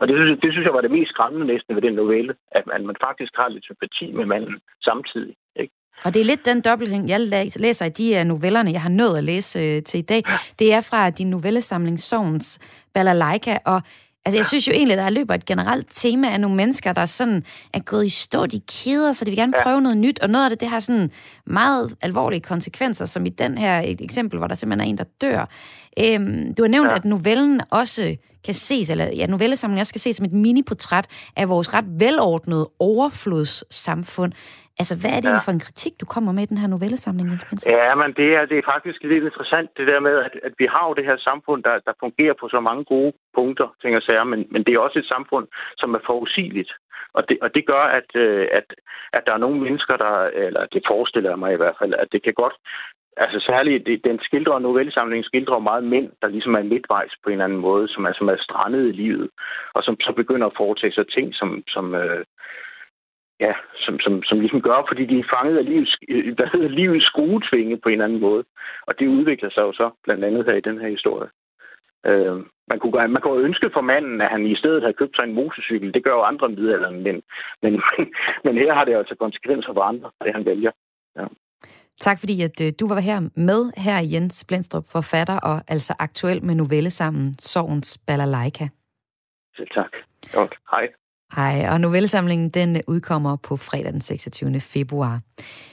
og 0.00 0.08
det 0.08 0.16
synes, 0.16 0.40
det 0.42 0.52
synes 0.52 0.66
jeg 0.66 0.74
var 0.74 0.80
det 0.80 0.90
mest 0.90 1.10
skræmmende 1.10 1.46
næsten 1.46 1.74
ved 1.74 1.82
den 1.82 1.94
novelle, 1.94 2.34
at 2.52 2.66
man, 2.66 2.86
man 2.86 2.96
faktisk 3.06 3.32
har 3.36 3.48
lidt 3.48 3.64
sympati 3.64 4.12
med 4.12 4.26
manden 4.26 4.60
samtidig. 4.84 5.34
Ikke? 5.56 5.74
Og 6.02 6.14
det 6.14 6.20
er 6.20 6.24
lidt 6.24 6.44
den 6.44 6.60
dobbeltring, 6.60 7.08
jeg 7.08 7.20
læser 7.56 7.84
i 7.84 7.88
de 7.88 8.16
øh, 8.16 8.24
novellerne, 8.24 8.72
jeg 8.72 8.82
har 8.82 8.88
nået 8.88 9.18
at 9.18 9.24
læse 9.24 9.58
øh, 9.58 9.82
til 9.82 9.98
i 9.98 10.02
dag. 10.02 10.22
Det 10.58 10.72
er 10.72 10.80
fra 10.80 11.10
din 11.10 11.30
novellesamling 11.30 12.00
Sovens 12.00 12.58
Balalaika, 12.94 13.58
og 13.64 13.82
Altså, 14.26 14.38
jeg 14.38 14.46
synes 14.46 14.68
jo 14.68 14.72
egentlig, 14.72 14.96
der 14.96 15.10
løber 15.10 15.34
et 15.34 15.44
generelt 15.44 15.86
tema 15.90 16.28
af 16.28 16.40
nogle 16.40 16.56
mennesker, 16.56 16.92
der 16.92 17.06
sådan 17.06 17.44
er 17.72 17.80
gået 17.80 18.06
i 18.06 18.08
stå, 18.08 18.46
de 18.46 18.60
keder, 18.60 19.12
så 19.12 19.24
de 19.24 19.30
vil 19.30 19.38
gerne 19.38 19.52
prøve 19.62 19.80
noget 19.80 19.98
nyt, 19.98 20.18
og 20.18 20.30
noget 20.30 20.44
af 20.44 20.50
det, 20.50 20.60
det 20.60 20.68
har 20.68 20.80
sådan 20.80 21.10
meget 21.46 21.94
alvorlige 22.02 22.40
konsekvenser, 22.40 23.06
som 23.06 23.26
i 23.26 23.28
den 23.28 23.58
her 23.58 23.80
et 23.80 24.00
eksempel, 24.00 24.38
hvor 24.38 24.46
der 24.46 24.54
simpelthen 24.54 24.88
er 24.88 24.90
en, 24.90 24.98
der 24.98 25.04
dør. 25.20 25.48
Øhm, 26.02 26.54
du 26.54 26.60
har 26.62 26.70
nævnt, 26.76 26.90
ja. 26.90 26.96
at 26.96 27.04
novellen 27.04 27.60
også 27.80 28.16
kan 28.46 28.54
ses, 28.54 28.90
eller 28.90 29.06
ja, 29.20 29.26
novellesamlingen 29.26 29.80
også 29.80 29.94
kan 29.94 30.04
ses 30.06 30.16
som 30.16 30.26
et 30.26 30.36
miniportræt 30.46 31.06
af 31.36 31.48
vores 31.48 31.74
ret 31.74 31.88
velordnede 32.04 32.66
overflodssamfund. 32.80 34.32
Altså, 34.80 34.94
hvad 35.00 35.12
er 35.16 35.22
det 35.26 35.32
ja. 35.34 35.44
for 35.46 35.52
en 35.56 35.66
kritik, 35.66 35.92
du 36.00 36.06
kommer 36.14 36.32
med 36.32 36.42
i 36.42 36.50
den 36.52 36.58
her 36.62 36.68
novellesamling, 36.74 37.28
Jens 37.30 37.66
Ja, 37.66 37.94
men 38.02 38.10
det 38.20 38.28
er, 38.38 38.44
det 38.50 38.58
er 38.58 38.70
faktisk 38.74 38.98
lidt 39.02 39.24
interessant, 39.24 39.68
det 39.78 39.86
der 39.86 40.00
med, 40.08 40.14
at, 40.26 40.34
at 40.48 40.54
vi 40.58 40.66
har 40.74 40.84
jo 40.88 40.94
det 40.98 41.04
her 41.10 41.18
samfund, 41.28 41.60
der, 41.68 41.74
der 41.86 41.92
fungerer 42.04 42.34
på 42.40 42.46
så 42.54 42.60
mange 42.68 42.84
gode 42.84 43.12
punkter, 43.34 43.68
tænker 43.82 44.00
jeg 44.08 44.26
men, 44.26 44.40
men 44.52 44.64
det 44.64 44.72
er 44.74 44.78
også 44.86 44.98
et 44.98 45.12
samfund, 45.14 45.46
som 45.80 45.94
er 45.94 46.02
forudsigeligt. 46.06 46.72
Og 47.16 47.28
det, 47.28 47.36
og 47.44 47.54
det 47.54 47.66
gør, 47.66 47.84
at, 47.98 48.08
øh, 48.14 48.46
at, 48.58 48.66
at 49.12 49.22
der 49.26 49.32
er 49.34 49.44
nogle 49.44 49.60
mennesker, 49.60 49.96
der, 49.96 50.14
eller 50.46 50.66
det 50.66 50.82
forestiller 50.90 51.30
jeg 51.30 51.38
mig 51.38 51.52
i 51.52 51.60
hvert 51.62 51.76
fald, 51.80 51.94
at 51.94 52.08
det 52.12 52.22
kan 52.22 52.34
godt 52.34 52.56
altså 53.16 53.40
særligt, 53.46 53.86
det, 53.86 54.04
den 54.04 54.18
skildrer, 54.22 54.58
novellesamlingen 54.58 55.24
skildrer 55.24 55.58
meget 55.58 55.84
mænd, 55.84 56.10
der 56.22 56.28
ligesom 56.28 56.54
er 56.54 56.62
midtvejs 56.62 57.12
på 57.22 57.28
en 57.28 57.32
eller 57.32 57.44
anden 57.44 57.58
måde, 57.58 57.88
som 57.88 58.04
er, 58.04 58.12
som 58.12 58.28
er 58.28 58.36
strandet 58.36 58.88
i 58.88 58.92
livet, 58.92 59.30
og 59.74 59.82
som 59.82 59.96
så 60.00 60.12
begynder 60.12 60.46
at 60.46 60.56
foretage 60.56 60.92
sig 60.92 61.06
ting, 61.08 61.34
som, 61.34 61.62
som 61.68 61.94
øh, 61.94 62.24
ja, 63.40 63.52
som, 63.84 64.00
som, 64.00 64.22
som 64.22 64.40
ligesom 64.40 64.62
gør, 64.62 64.84
fordi 64.88 65.04
de 65.06 65.18
er 65.18 65.32
fanget 65.36 65.58
af 65.58 65.64
livets, 65.64 65.96
øh, 66.08 66.34
hvad 66.34 66.46
hedder, 66.52 66.68
livets 66.68 67.06
skruetvinge 67.06 67.76
på 67.76 67.88
en 67.88 67.92
eller 67.92 68.04
anden 68.04 68.20
måde. 68.20 68.44
Og 68.86 68.98
det 68.98 69.06
udvikler 69.06 69.50
sig 69.50 69.62
jo 69.62 69.72
så 69.72 69.90
blandt 70.04 70.24
andet 70.24 70.44
her 70.44 70.54
i 70.54 70.66
den 70.68 70.80
her 70.80 70.88
historie. 70.88 71.28
Øh, 72.06 72.36
man, 72.70 72.78
kunne, 72.78 73.08
man 73.08 73.22
kunne 73.22 73.44
ønske 73.44 73.70
for 73.72 73.80
manden, 73.80 74.20
at 74.20 74.30
han 74.30 74.46
i 74.46 74.56
stedet 74.56 74.82
havde 74.82 75.00
købt 75.00 75.16
sig 75.16 75.24
en 75.24 75.34
motorcykel. 75.34 75.94
Det 75.94 76.04
gør 76.04 76.14
jo 76.14 76.22
andre 76.22 76.48
middelalderen, 76.48 77.02
men, 77.02 77.22
men, 77.62 77.72
men, 77.72 78.14
men 78.44 78.54
her 78.56 78.74
har 78.74 78.84
det 78.84 78.94
altså 78.96 79.14
konsekvenser 79.14 79.72
for 79.72 79.82
andre, 79.82 80.10
det 80.24 80.34
han 80.34 80.44
vælger. 80.44 80.70
Ja. 81.16 81.26
Tak 82.00 82.18
fordi, 82.18 82.42
at 82.42 82.60
øh, 82.60 82.72
du 82.80 82.88
var 82.88 83.00
her 83.00 83.20
med 83.36 83.72
her, 83.76 83.98
Jens 83.98 84.44
Blendstrup, 84.44 84.84
forfatter 84.88 85.38
og 85.38 85.62
altså 85.68 85.94
aktuel 85.98 86.44
med 86.44 86.54
novelle 86.54 86.90
sammen, 86.90 87.38
Sovens 87.38 87.98
Balalaika. 88.06 88.68
Selv 89.56 89.68
tak. 89.74 89.90
Godt. 90.32 90.54
Hej. 90.70 90.88
Hej, 91.36 91.68
og 91.70 91.80
novellesamlingen 91.80 92.50
den 92.50 92.82
udkommer 92.88 93.36
på 93.36 93.56
fredag 93.56 93.92
den 93.92 94.00
26. 94.00 94.60
februar. 94.60 95.20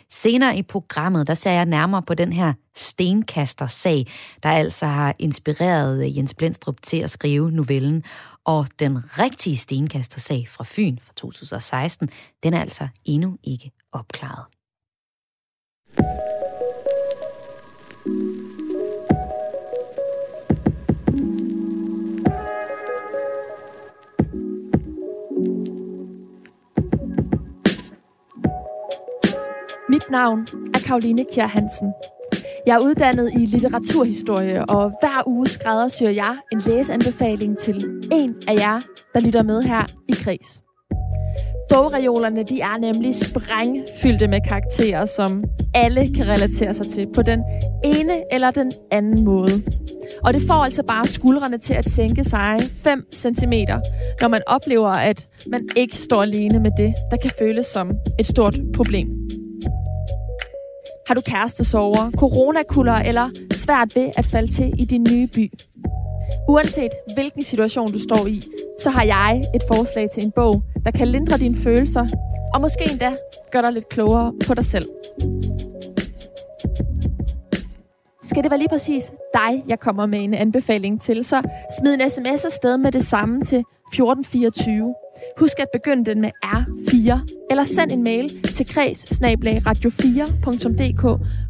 Senere 0.10 0.58
i 0.58 0.62
programmet, 0.63 1.28
der 1.28 1.34
ser 1.34 1.51
jeg 1.51 1.66
nærmere 1.66 2.01
på 2.01 2.13
den 2.13 2.34
her 2.34 2.54
stenkaster-sag, 2.75 4.06
der 4.44 4.50
altså 4.50 4.86
har 4.86 5.13
inspireret 5.20 6.18
Jens 6.18 6.34
Blendstrup 6.34 6.75
til 6.82 6.98
at 6.98 7.10
skrive 7.10 7.51
novellen. 7.51 8.04
Og 8.46 8.68
den 8.80 8.98
rigtige 9.20 9.58
stenkaster-sag 9.58 10.48
fra 10.48 10.63
Fyn 10.68 10.98
fra 10.98 11.13
2016, 11.16 12.10
den 12.44 12.54
er 12.54 12.62
altså 12.62 12.88
endnu 13.06 13.38
ikke 13.44 13.72
opklaret. 13.92 14.46
Mit 29.89 30.12
navn 30.12 30.48
er 30.74 30.79
Karoline 30.79 31.25
Kjær 31.33 31.45
Hansen. 31.45 31.93
Jeg 32.65 32.75
er 32.75 32.79
uddannet 32.79 33.31
i 33.33 33.45
litteraturhistorie, 33.45 34.65
og 34.65 34.91
hver 35.01 35.27
uge 35.27 35.48
skræddersyr 35.48 36.10
jeg 36.10 36.38
en 36.51 36.62
læseanbefaling 36.67 37.57
til 37.57 38.10
en 38.12 38.36
af 38.48 38.55
jer, 38.55 38.81
der 39.13 39.19
lytter 39.19 39.43
med 39.43 39.62
her 39.62 39.86
i 40.10 40.13
Kris. 40.13 40.62
Bogreolerne 41.74 42.44
de 42.44 42.62
er 42.62 42.78
nemlig 42.80 43.16
sprængfyldte 43.16 44.28
med 44.28 44.40
karakterer, 44.48 45.06
som 45.06 45.44
alle 45.74 46.13
kan 46.16 46.28
relatere 46.28 46.74
sig 46.74 46.88
til 46.88 47.08
på 47.16 47.22
den 47.22 47.44
ene 47.84 48.34
eller 48.34 48.51
den 48.51 48.72
anden 48.92 49.25
måde. 49.25 49.63
Og 50.24 50.34
det 50.34 50.42
får 50.42 50.54
altså 50.54 50.84
bare 50.84 51.08
skuldrene 51.08 51.58
til 51.58 51.74
at 51.74 51.90
sænke 51.90 52.24
sig 52.24 52.60
5 52.84 53.06
cm, 53.13 53.54
når 54.22 54.28
man 54.28 54.42
oplever, 54.48 54.90
at 54.90 55.28
man 55.48 55.70
ikke 55.75 55.98
står 55.98 56.22
alene 56.22 56.60
med 56.60 56.72
det, 56.78 56.94
der 57.12 57.18
kan 57.18 57.32
føles 57.40 57.66
som 57.66 57.92
et 58.20 58.25
stort 58.25 58.60
problem. 58.75 59.08
Har 61.08 61.16
du 61.16 61.22
kærestesover, 61.22 62.12
coronakuller 62.18 62.96
eller 62.96 63.30
svært 63.54 63.96
ved 63.96 64.10
at 64.18 64.25
falde 64.25 64.51
til 64.51 64.74
i 64.78 64.86
din 64.86 65.08
nye 65.12 65.28
by? 65.28 65.51
Uanset 66.47 66.91
hvilken 67.13 67.43
situation 67.43 67.91
du 67.91 68.00
står 68.00 68.27
i, 68.27 68.41
så 68.79 68.89
har 68.89 69.03
jeg 69.03 69.43
et 69.55 69.63
forslag 69.67 70.09
til 70.13 70.23
en 70.23 70.31
bog, 70.31 70.63
der 70.85 70.91
kan 70.91 71.07
lindre 71.07 71.38
dine 71.38 71.55
følelser, 71.55 72.07
og 72.53 72.61
måske 72.61 72.91
endda 72.91 73.11
gøre 73.51 73.63
dig 73.63 73.73
lidt 73.73 73.89
klogere 73.89 74.33
på 74.47 74.53
dig 74.53 74.65
selv. 74.65 74.85
Skal 78.31 78.43
det 78.43 78.51
være 78.51 78.59
lige 78.59 78.69
præcis 78.69 79.11
dig, 79.33 79.63
jeg 79.67 79.79
kommer 79.79 80.05
med 80.05 80.23
en 80.23 80.33
anbefaling 80.33 81.01
til, 81.01 81.23
så 81.23 81.41
smid 81.79 81.93
en 81.93 82.09
sms 82.09 82.45
afsted 82.45 82.77
med 82.77 82.91
det 82.91 83.05
samme 83.05 83.43
til 83.43 83.57
1424. 83.59 84.95
Husk 85.39 85.59
at 85.59 85.67
begynde 85.73 86.05
den 86.05 86.21
med 86.21 86.29
R4, 86.45 87.19
eller 87.50 87.63
send 87.63 87.91
en 87.91 88.03
mail 88.03 88.41
til 88.43 88.73
kreds 88.73 89.05
radio4.dk, 89.05 91.01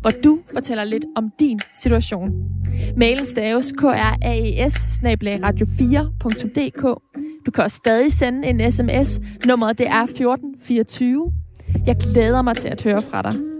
hvor 0.01 0.11
du 0.23 0.39
fortæller 0.53 0.83
lidt 0.83 1.05
om 1.15 1.29
din 1.39 1.59
situation. 1.81 2.31
Mailen 2.97 3.25
staves 3.25 3.71
kraes 3.77 4.99
radio4.dk. 5.43 6.81
Du 7.45 7.51
kan 7.51 7.63
også 7.63 7.77
stadig 7.77 8.13
sende 8.13 8.47
en 8.47 8.71
sms. 8.71 9.19
Nummeret 9.45 9.77
det 9.77 9.87
er 9.87 10.03
1424. 10.03 11.31
Jeg 11.85 11.95
glæder 11.95 12.41
mig 12.41 12.57
til 12.57 12.69
at 12.69 12.83
høre 12.83 13.01
fra 13.01 13.21
dig. 13.21 13.50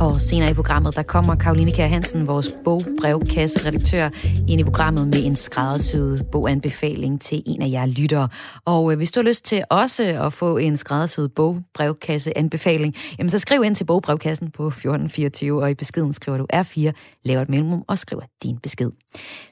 Og 0.00 0.20
senere 0.20 0.50
i 0.50 0.54
programmet, 0.54 0.96
der 0.96 1.02
kommer 1.02 1.34
Karoline 1.34 1.72
Kjær 1.72 1.86
Hansen, 1.86 2.26
vores 2.26 2.58
bogbrevkasseredaktør, 2.64 4.08
ind 4.48 4.60
i 4.60 4.64
programmet 4.64 5.08
med 5.08 5.24
en 5.24 5.36
skræddersyet 5.36 6.26
boganbefaling 6.32 7.20
til 7.20 7.42
en 7.46 7.62
af 7.62 7.70
jer 7.70 7.86
lyttere. 7.86 8.28
Og 8.64 8.92
øh, 8.92 8.96
hvis 8.96 9.12
du 9.12 9.20
har 9.20 9.28
lyst 9.28 9.44
til 9.44 9.64
også 9.70 10.02
at 10.02 10.32
få 10.32 10.56
en 10.56 10.76
skræddersyet 10.76 11.32
bogbrevkasseanbefaling, 11.32 12.94
jamen 13.18 13.30
så 13.30 13.38
skriv 13.38 13.62
ind 13.64 13.76
til 13.76 13.84
bogbrevkassen 13.84 14.50
på 14.50 14.66
1424, 14.66 15.62
og 15.62 15.70
i 15.70 15.74
beskeden 15.74 16.12
skriver 16.12 16.38
du 16.38 16.46
R4, 16.54 16.92
laver 17.24 17.42
et 17.42 17.48
mellemrum 17.48 17.84
og 17.88 17.98
skriver 17.98 18.22
din 18.42 18.58
besked. 18.58 18.90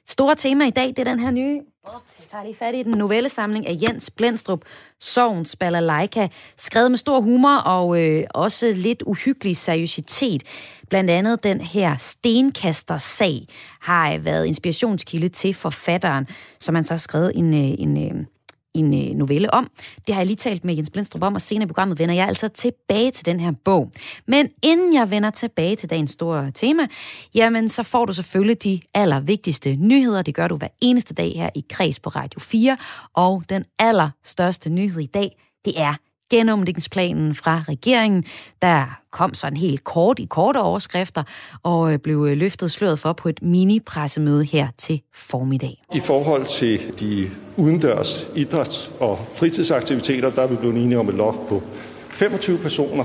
Store 0.08 0.34
tema 0.34 0.64
i 0.64 0.70
dag, 0.70 0.88
det 0.88 0.98
er 0.98 1.04
den 1.04 1.20
her 1.20 1.30
nye 1.30 1.60
Ups, 1.86 2.18
jeg 2.18 2.28
tager 2.28 2.44
lige 2.44 2.54
fat 2.54 2.74
i 2.74 2.82
den. 2.82 2.92
Novellesamling 2.92 3.66
af 3.66 3.76
Jens 3.82 4.10
Blendstrup, 4.10 4.60
Sovens 5.00 5.56
Balalaika, 5.56 6.28
skrevet 6.56 6.90
med 6.90 6.98
stor 6.98 7.20
humor 7.20 7.56
og 7.56 8.02
øh, 8.02 8.24
også 8.30 8.72
lidt 8.76 9.02
uhyggelig 9.06 9.56
seriøsitet. 9.56 10.42
Blandt 10.88 11.10
andet 11.10 11.44
den 11.44 11.60
her 11.60 11.96
stenkaster-sag 11.96 13.48
har 13.80 14.12
øh, 14.12 14.24
været 14.24 14.46
inspirationskilde 14.46 15.28
til 15.28 15.54
forfatteren, 15.54 16.28
som 16.60 16.74
han 16.74 16.84
så 16.84 16.92
har 16.92 16.98
skrevet 16.98 17.32
en, 17.34 17.54
øh, 17.54 17.60
en, 17.78 17.96
en, 17.96 18.26
en 18.74 19.08
øh, 19.08 19.14
novelle 19.16 19.54
om. 19.54 19.70
Det 20.06 20.14
har 20.14 20.20
jeg 20.22 20.26
lige 20.26 20.36
talt 20.36 20.64
med 20.64 20.74
Jens 20.74 20.90
Blindstrup 20.90 21.22
om, 21.22 21.34
og 21.34 21.42
senere 21.42 21.64
i 21.64 21.66
programmet 21.66 21.98
vender 21.98 22.14
jeg 22.14 22.28
altså 22.28 22.48
tilbage 22.48 23.10
til 23.10 23.26
den 23.26 23.40
her 23.40 23.52
bog. 23.64 23.90
Men 24.26 24.48
inden 24.62 24.94
jeg 24.94 25.10
vender 25.10 25.30
tilbage 25.30 25.76
til 25.76 25.90
dagens 25.90 26.10
store 26.10 26.50
tema, 26.50 26.86
jamen 27.34 27.68
så 27.68 27.82
får 27.82 28.04
du 28.04 28.12
selvfølgelig 28.12 28.62
de 28.64 28.80
allervigtigste 28.94 29.76
nyheder. 29.76 30.22
Det 30.22 30.34
gør 30.34 30.48
du 30.48 30.56
hver 30.56 30.68
eneste 30.82 31.14
dag 31.14 31.32
her 31.36 31.50
i 31.54 31.64
Kreds 31.70 32.00
på 32.00 32.08
Radio 32.08 32.40
4. 32.40 32.76
Og 33.14 33.42
den 33.48 33.64
allerstørste 33.78 34.70
nyhed 34.70 35.00
i 35.00 35.06
dag, 35.06 35.36
det 35.64 35.80
er 35.80 35.94
genåbningsplanen 36.34 37.34
fra 37.34 37.62
regeringen. 37.68 38.24
Der 38.62 39.00
kom 39.10 39.34
sådan 39.34 39.56
helt 39.56 39.84
kort 39.84 40.18
i 40.18 40.24
korte 40.24 40.58
overskrifter 40.58 41.22
og 41.62 41.92
øh, 41.92 41.98
blev 41.98 42.26
øh, 42.30 42.36
løftet 42.36 42.70
sløret 42.70 42.98
for 42.98 43.12
på 43.12 43.28
et 43.28 43.42
mini-pressemøde 43.42 44.44
her 44.44 44.68
til 44.78 45.00
formiddag. 45.14 45.82
I 45.94 46.00
forhold 46.00 46.46
til 46.46 46.80
de 47.00 47.30
udendørs 47.56 48.26
idræts- 48.36 48.90
og 49.00 49.18
fritidsaktiviteter, 49.34 50.30
der 50.30 50.42
er 50.42 50.46
vi 50.46 50.56
blevet 50.56 50.76
enige 50.76 50.98
om 50.98 51.08
et 51.08 51.14
loft 51.14 51.38
på 51.48 51.62
25 52.08 52.58
personer. 52.58 53.04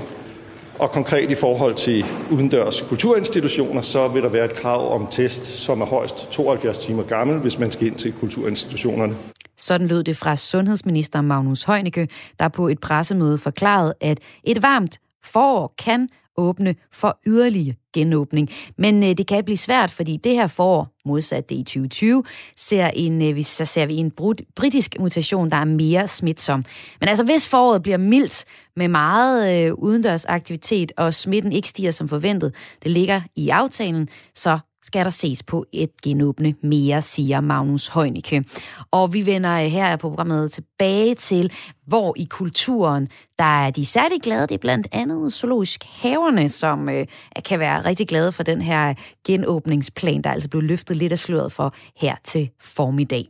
Og 0.78 0.90
konkret 0.90 1.30
i 1.30 1.34
forhold 1.34 1.74
til 1.74 2.04
udendørs 2.30 2.80
kulturinstitutioner, 2.80 3.82
så 3.82 4.08
vil 4.08 4.22
der 4.22 4.28
være 4.28 4.44
et 4.44 4.54
krav 4.54 4.94
om 4.94 5.06
test, 5.10 5.44
som 5.44 5.80
er 5.80 5.86
højst 5.86 6.30
72 6.30 6.78
timer 6.78 7.02
gammel, 7.02 7.38
hvis 7.38 7.58
man 7.58 7.72
skal 7.72 7.86
ind 7.86 7.96
til 7.96 8.12
kulturinstitutionerne. 8.12 9.14
Sådan 9.60 9.86
lød 9.86 10.04
det 10.04 10.16
fra 10.16 10.36
sundhedsminister 10.36 11.20
Magnus 11.20 11.62
Heunicke, 11.62 12.08
der 12.38 12.48
på 12.48 12.68
et 12.68 12.80
pressemøde 12.80 13.38
forklarede, 13.38 13.94
at 14.00 14.18
et 14.44 14.62
varmt 14.62 14.98
forår 15.24 15.74
kan 15.78 16.08
åbne 16.36 16.74
for 16.92 17.18
yderligere 17.26 17.76
genåbning. 17.94 18.48
Men 18.78 19.02
øh, 19.02 19.08
det 19.18 19.26
kan 19.26 19.44
blive 19.44 19.56
svært, 19.56 19.90
fordi 19.90 20.16
det 20.16 20.34
her 20.34 20.46
forår, 20.46 20.88
modsat 21.04 21.50
det 21.50 21.56
i 21.56 21.62
2020, 21.62 22.24
ser, 22.56 22.90
en, 22.94 23.22
øh, 23.22 23.42
så 23.42 23.64
ser 23.64 23.86
vi 23.86 23.94
en 23.94 24.10
brud, 24.10 24.34
britisk 24.56 24.96
mutation, 25.00 25.50
der 25.50 25.56
er 25.56 25.64
mere 25.64 26.08
smitsom. 26.08 26.64
Men 27.00 27.08
altså, 27.08 27.24
hvis 27.24 27.48
foråret 27.48 27.82
bliver 27.82 27.98
mildt 27.98 28.44
med 28.76 28.88
meget 28.88 29.66
øh, 29.66 29.74
udendørs 29.74 30.24
aktivitet, 30.24 30.92
og 30.96 31.14
smitten 31.14 31.52
ikke 31.52 31.68
stiger 31.68 31.90
som 31.90 32.08
forventet, 32.08 32.54
det 32.82 32.90
ligger 32.90 33.20
i 33.36 33.48
aftalen, 33.48 34.08
så 34.34 34.58
skal 34.82 35.04
der 35.04 35.10
ses 35.10 35.42
på 35.42 35.64
et 35.72 35.90
genåbne 36.02 36.54
mere, 36.62 37.02
siger 37.02 37.40
Magnus 37.40 37.88
Heunicke. 37.88 38.44
Og 38.90 39.12
vi 39.12 39.26
vender 39.26 39.64
øh, 39.64 39.66
her 39.66 39.96
på 39.96 40.08
programmet 40.08 40.52
tilbage 40.52 41.14
til, 41.14 41.52
hvor 41.86 42.14
i 42.16 42.24
kulturen, 42.24 43.08
der 43.38 43.64
er 43.66 43.70
de 43.70 43.86
særlig 43.86 44.20
glade. 44.22 44.46
Det 44.46 44.54
er 44.54 44.58
blandt 44.58 44.88
andet 44.92 45.32
zoologisk 45.32 45.84
haverne, 45.84 46.48
som 46.48 46.88
øh, 46.88 47.06
kan 47.44 47.58
være 47.58 47.80
rigtig 47.80 48.08
glade 48.08 48.32
for 48.32 48.42
den 48.42 48.60
her 48.60 48.94
genåbningsplan, 49.26 50.22
der 50.22 50.30
altså 50.30 50.48
blev 50.48 50.62
løftet 50.62 50.96
lidt 50.96 51.12
af 51.12 51.18
sløret 51.18 51.52
for 51.52 51.74
her 51.96 52.16
til 52.24 52.50
formiddag. 52.60 53.28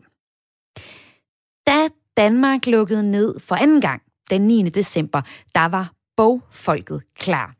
Da 1.66 1.88
Danmark 2.16 2.66
lukkede 2.66 3.10
ned 3.10 3.40
for 3.40 3.54
anden 3.54 3.80
gang 3.80 4.02
den 4.30 4.40
9. 4.40 4.62
december, 4.62 5.22
der 5.54 5.68
var 5.68 5.92
bogfolket 6.20 7.02
klar. 7.18 7.54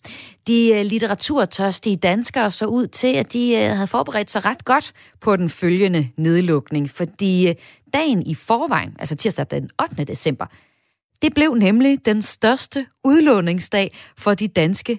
De 0.46 0.72
øh, 0.74 0.84
litteraturtørstige 0.84 1.96
danskere 1.96 2.50
så 2.50 2.66
ud 2.66 2.86
til, 2.86 3.06
at 3.06 3.32
de 3.32 3.54
øh, 3.54 3.70
havde 3.70 3.86
forberedt 3.86 4.30
sig 4.30 4.44
ret 4.44 4.64
godt 4.64 4.92
på 5.20 5.36
den 5.36 5.50
følgende 5.50 6.08
nedlukning, 6.16 6.90
fordi 6.90 7.48
øh, 7.48 7.54
dagen 7.92 8.26
i 8.26 8.34
forvejen, 8.34 8.96
altså 8.98 9.14
tirsdag 9.16 9.46
den 9.50 9.70
8. 9.82 10.04
december, 10.04 10.46
det 11.22 11.34
blev 11.34 11.54
nemlig 11.54 12.06
den 12.06 12.22
største 12.22 12.86
udlåningsdag 13.04 13.96
for 14.18 14.34
de 14.34 14.48
danske 14.48 14.98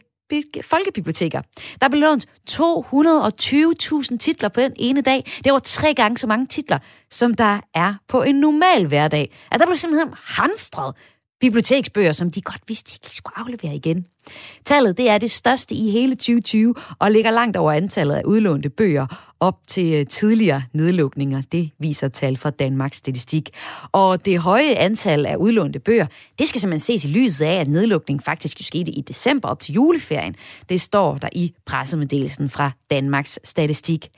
folkebiblioteker. 0.62 1.42
Der 1.82 1.90
blev 1.90 2.02
lånt 2.02 2.26
220.000 2.50 4.18
titler 4.18 4.50
på 4.50 4.62
den 4.62 4.74
ene 4.76 5.02
dag. 5.02 5.32
Det 5.44 5.54
var 5.54 5.60
tre 5.60 5.94
gange 5.94 6.18
så 6.18 6.28
mange 6.28 6.48
titler, 6.48 6.80
som 7.10 7.34
der 7.34 7.60
er 7.74 7.94
på 8.08 8.22
en 8.22 8.36
normal 8.36 8.88
hverdag. 8.88 9.34
At 9.52 9.60
der 9.60 9.66
blev 9.66 9.78
simpelthen 9.78 10.14
hamstret 10.24 10.96
biblioteksbøger, 11.42 12.12
som 12.12 12.32
de 12.32 12.42
godt 12.42 12.62
vidste, 12.68 12.92
de 12.92 13.00
ikke 13.04 13.16
skulle 13.16 13.40
aflevere 13.40 13.76
igen. 13.76 14.06
Tallet 14.66 14.98
det 14.98 15.10
er 15.10 15.18
det 15.18 15.32
største 15.32 15.76
i 15.76 15.92
hele 15.92 16.16
2020 16.16 16.76
og 17.00 17.12
ligger 17.12 17.32
langt 17.32 17.58
over 17.58 17.72
antallet 17.72 18.16
af 18.16 18.22
udlånte 18.26 18.70
bøger 18.70 19.32
op 19.40 19.58
til 19.68 19.94
øh, 19.94 20.06
tidligere 20.06 20.64
nedlukninger. 20.74 21.42
Det 21.52 21.70
viser 21.80 22.08
tal 22.08 22.38
fra 22.38 22.50
Danmarks 22.50 22.98
Statistik. 22.98 23.50
Og 23.92 24.26
det 24.26 24.40
høje 24.40 24.76
antal 24.76 25.26
af 25.26 25.36
udlånte 25.36 25.80
bøger, 25.80 26.06
det 26.40 26.48
skal 26.48 26.62
simpelthen 26.62 27.00
ses 27.00 27.06
i 27.06 27.08
lyset 27.08 27.46
af, 27.46 27.54
at 27.54 27.68
nedlukningen 27.68 28.24
faktisk 28.24 28.58
skete 28.60 28.92
i 28.92 29.02
december 29.02 29.50
op 29.50 29.60
til 29.60 29.74
juleferien. 29.74 30.36
Det 30.70 30.82
står 30.82 31.18
der 31.18 31.30
i 31.32 31.54
pressemeddelelsen 31.66 32.50
fra 32.50 32.72
Danmarks 32.90 33.40
Statistik. 33.44 34.10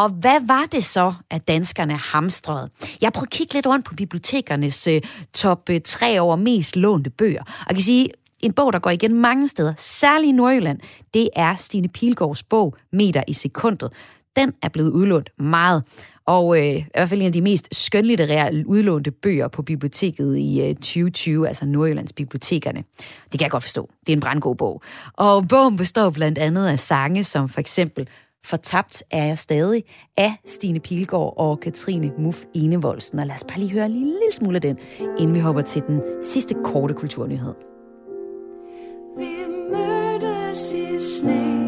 Og 0.00 0.08
hvad 0.08 0.46
var 0.46 0.64
det 0.72 0.84
så, 0.84 1.12
at 1.30 1.48
danskerne 1.48 1.96
hamstrede? 1.96 2.70
Jeg 3.00 3.12
prøver 3.12 3.24
at 3.24 3.30
kigge 3.30 3.54
lidt 3.54 3.66
rundt 3.66 3.86
på 3.86 3.94
bibliotekernes 3.94 4.88
uh, 4.88 4.94
top 5.34 5.70
øh, 5.70 5.80
3 5.84 6.20
over 6.20 6.36
mest 6.36 6.76
lånte 6.76 7.10
bøger. 7.10 7.42
Og 7.42 7.66
jeg 7.68 7.76
kan 7.76 7.82
sige, 7.82 8.08
en 8.40 8.52
bog, 8.52 8.72
der 8.72 8.78
går 8.78 8.90
igen 8.90 9.14
mange 9.14 9.48
steder, 9.48 9.74
særligt 9.78 10.28
i 10.28 10.32
Nordjylland, 10.32 10.78
det 11.14 11.28
er 11.36 11.56
Stine 11.56 11.88
Pilgaards 11.88 12.42
bog 12.42 12.76
Meter 12.92 13.22
i 13.28 13.32
sekundet. 13.32 13.92
Den 14.36 14.52
er 14.62 14.68
blevet 14.68 14.90
udlånt 14.90 15.30
meget, 15.38 15.82
og 16.26 16.58
øh, 16.58 16.76
i 16.76 16.84
hvert 16.94 17.08
fald 17.08 17.20
en 17.20 17.26
af 17.26 17.32
de 17.32 17.42
mest 17.42 17.68
skønlitterære 17.72 18.66
udlånte 18.66 19.10
bøger 19.10 19.48
på 19.48 19.62
biblioteket 19.62 20.36
i 20.36 20.60
øh, 20.60 20.74
2020, 20.74 21.48
altså 21.48 21.66
Nordjyllands 21.66 22.12
bibliotekerne. 22.12 22.84
Det 23.32 23.38
kan 23.38 23.40
jeg 23.40 23.50
godt 23.50 23.62
forstå. 23.62 23.90
Det 24.00 24.12
er 24.12 24.16
en 24.16 24.20
brandgod 24.20 24.56
bog. 24.56 24.82
Og 25.12 25.48
bogen 25.48 25.76
består 25.76 26.10
blandt 26.10 26.38
andet 26.38 26.66
af 26.66 26.78
sange 26.78 27.24
som 27.24 27.48
for 27.48 27.60
eksempel 27.60 28.08
Fortabt 28.44 29.02
er 29.10 29.24
jeg 29.24 29.38
stadig 29.38 29.84
af 30.16 30.32
Stine 30.46 30.80
Pilgaard 30.80 31.34
og 31.36 31.60
Katrine 31.60 32.12
Muff 32.18 32.44
Enevoldsen. 32.54 33.18
Og 33.18 33.26
lad 33.26 33.34
os 33.34 33.44
bare 33.44 33.58
lige 33.58 33.70
høre 33.70 33.86
en 33.86 33.92
lille, 33.92 34.06
lille 34.06 34.32
smule 34.32 34.56
af 34.56 34.62
den, 34.62 34.78
inden 35.18 35.34
vi 35.34 35.40
hopper 35.40 35.62
til 35.62 35.82
den 35.82 36.02
sidste 36.22 36.54
korte 36.64 36.94
kulturnyhed. 36.94 37.54
Vi 39.18 39.36
mødtes 39.72 40.72
i 40.72 41.00
sne 41.00 41.60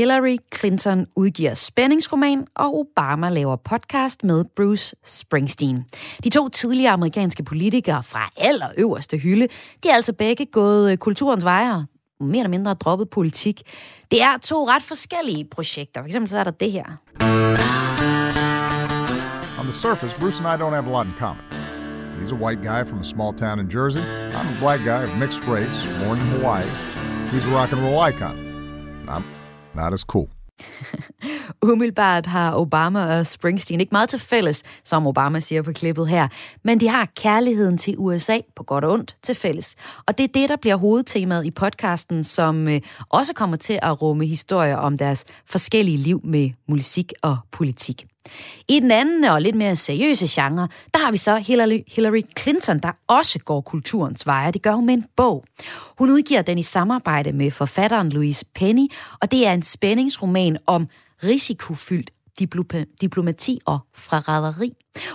Hillary 0.00 0.36
Clinton 0.54 1.06
udgiver 1.16 1.54
spændingsroman, 1.54 2.46
og 2.54 2.78
Obama 2.78 3.28
laver 3.28 3.56
podcast 3.56 4.24
med 4.24 4.44
Bruce 4.56 4.96
Springsteen. 5.04 5.84
De 6.24 6.28
to 6.28 6.48
tidligere 6.48 6.92
amerikanske 6.92 7.42
politikere 7.42 8.02
fra 8.02 8.30
allerøverste 8.36 9.16
hylde, 9.16 9.48
de 9.82 9.88
er 9.88 9.94
altså 9.94 10.12
begge 10.12 10.46
gået 10.46 10.92
øh, 10.92 10.98
kulturens 10.98 11.44
vejer, 11.44 11.84
mere 12.20 12.38
eller 12.38 12.50
mindre 12.50 12.74
droppet 12.74 13.10
politik. 13.10 13.62
Det 14.10 14.22
er 14.22 14.38
to 14.38 14.68
ret 14.68 14.82
forskellige 14.82 15.44
projekter. 15.44 16.00
For 16.00 16.06
eksempel 16.06 16.30
så 16.30 16.38
er 16.38 16.44
der 16.44 16.50
det 16.50 16.72
her. 16.72 16.84
On 19.60 19.64
the 19.64 19.72
surface, 19.72 20.16
Bruce 20.20 20.44
and 20.44 20.48
I 20.54 20.64
don't 20.64 20.74
have 20.74 20.86
a 20.86 20.92
lot 20.96 21.06
in 21.06 21.12
common. 21.18 21.44
He's 22.20 22.32
a 22.32 22.40
white 22.44 22.62
guy 22.62 22.88
from 22.88 22.98
a 22.98 23.04
small 23.04 23.32
town 23.32 23.60
in 23.60 23.68
Jersey. 23.76 24.02
I'm 24.36 24.48
a 24.56 24.60
black 24.60 24.80
guy 24.84 25.02
of 25.08 25.18
mixed 25.18 25.42
race, 25.54 25.76
born 26.04 26.18
in 26.18 26.26
Hawaii. 26.34 26.68
He's 27.32 27.46
a 27.46 27.50
rock 27.50 27.72
and 27.72 27.82
roll 27.82 27.98
icon. 28.08 28.36
I'm 29.08 29.24
Not 29.74 29.92
as 29.92 30.00
cool. 30.00 30.28
Umiddelbart 31.72 32.26
har 32.26 32.56
Obama 32.56 33.18
og 33.18 33.26
Springsteen 33.26 33.80
ikke 33.80 33.92
meget 33.92 34.08
til 34.08 34.18
fælles, 34.18 34.62
som 34.84 35.06
Obama 35.06 35.40
siger 35.40 35.62
på 35.62 35.72
klippet 35.72 36.08
her, 36.08 36.28
men 36.64 36.80
de 36.80 36.88
har 36.88 37.08
kærligheden 37.16 37.78
til 37.78 37.94
USA 37.98 38.38
på 38.56 38.62
godt 38.62 38.84
og 38.84 38.92
ondt 38.92 39.16
til 39.22 39.34
fælles. 39.34 39.76
Og 40.06 40.18
det 40.18 40.24
er 40.24 40.32
det, 40.34 40.48
der 40.48 40.56
bliver 40.56 40.76
hovedtemaet 40.76 41.46
i 41.46 41.50
podcasten, 41.50 42.24
som 42.24 42.68
øh, 42.68 42.80
også 43.08 43.32
kommer 43.34 43.56
til 43.56 43.78
at 43.82 44.02
rumme 44.02 44.26
historier 44.26 44.76
om 44.76 44.98
deres 44.98 45.24
forskellige 45.46 45.96
liv 45.96 46.20
med 46.24 46.50
musik 46.68 47.12
og 47.22 47.38
politik. 47.52 48.09
I 48.68 48.80
den 48.80 48.90
anden 48.90 49.24
og 49.24 49.42
lidt 49.42 49.56
mere 49.56 49.76
seriøse 49.76 50.26
genre, 50.42 50.68
der 50.94 51.00
har 51.00 51.10
vi 51.10 51.16
så 51.16 51.36
Hillary, 51.36 51.78
Hillary 51.88 52.22
Clinton, 52.38 52.78
der 52.78 52.92
også 53.08 53.38
går 53.38 53.60
kulturens 53.60 54.26
veje. 54.26 54.52
Det 54.52 54.62
gør 54.62 54.72
hun 54.72 54.86
med 54.86 54.94
en 54.94 55.04
bog. 55.16 55.44
Hun 55.98 56.10
udgiver 56.10 56.42
den 56.42 56.58
i 56.58 56.62
samarbejde 56.62 57.32
med 57.32 57.50
forfatteren 57.50 58.08
Louise 58.08 58.44
Penny, 58.54 58.86
og 59.22 59.30
det 59.30 59.46
er 59.46 59.52
en 59.52 59.62
spændingsroman 59.62 60.56
om 60.66 60.88
risikofyldt 61.24 62.10
diplomati 63.00 63.58
og 63.66 63.78
forræderi. 63.94 64.72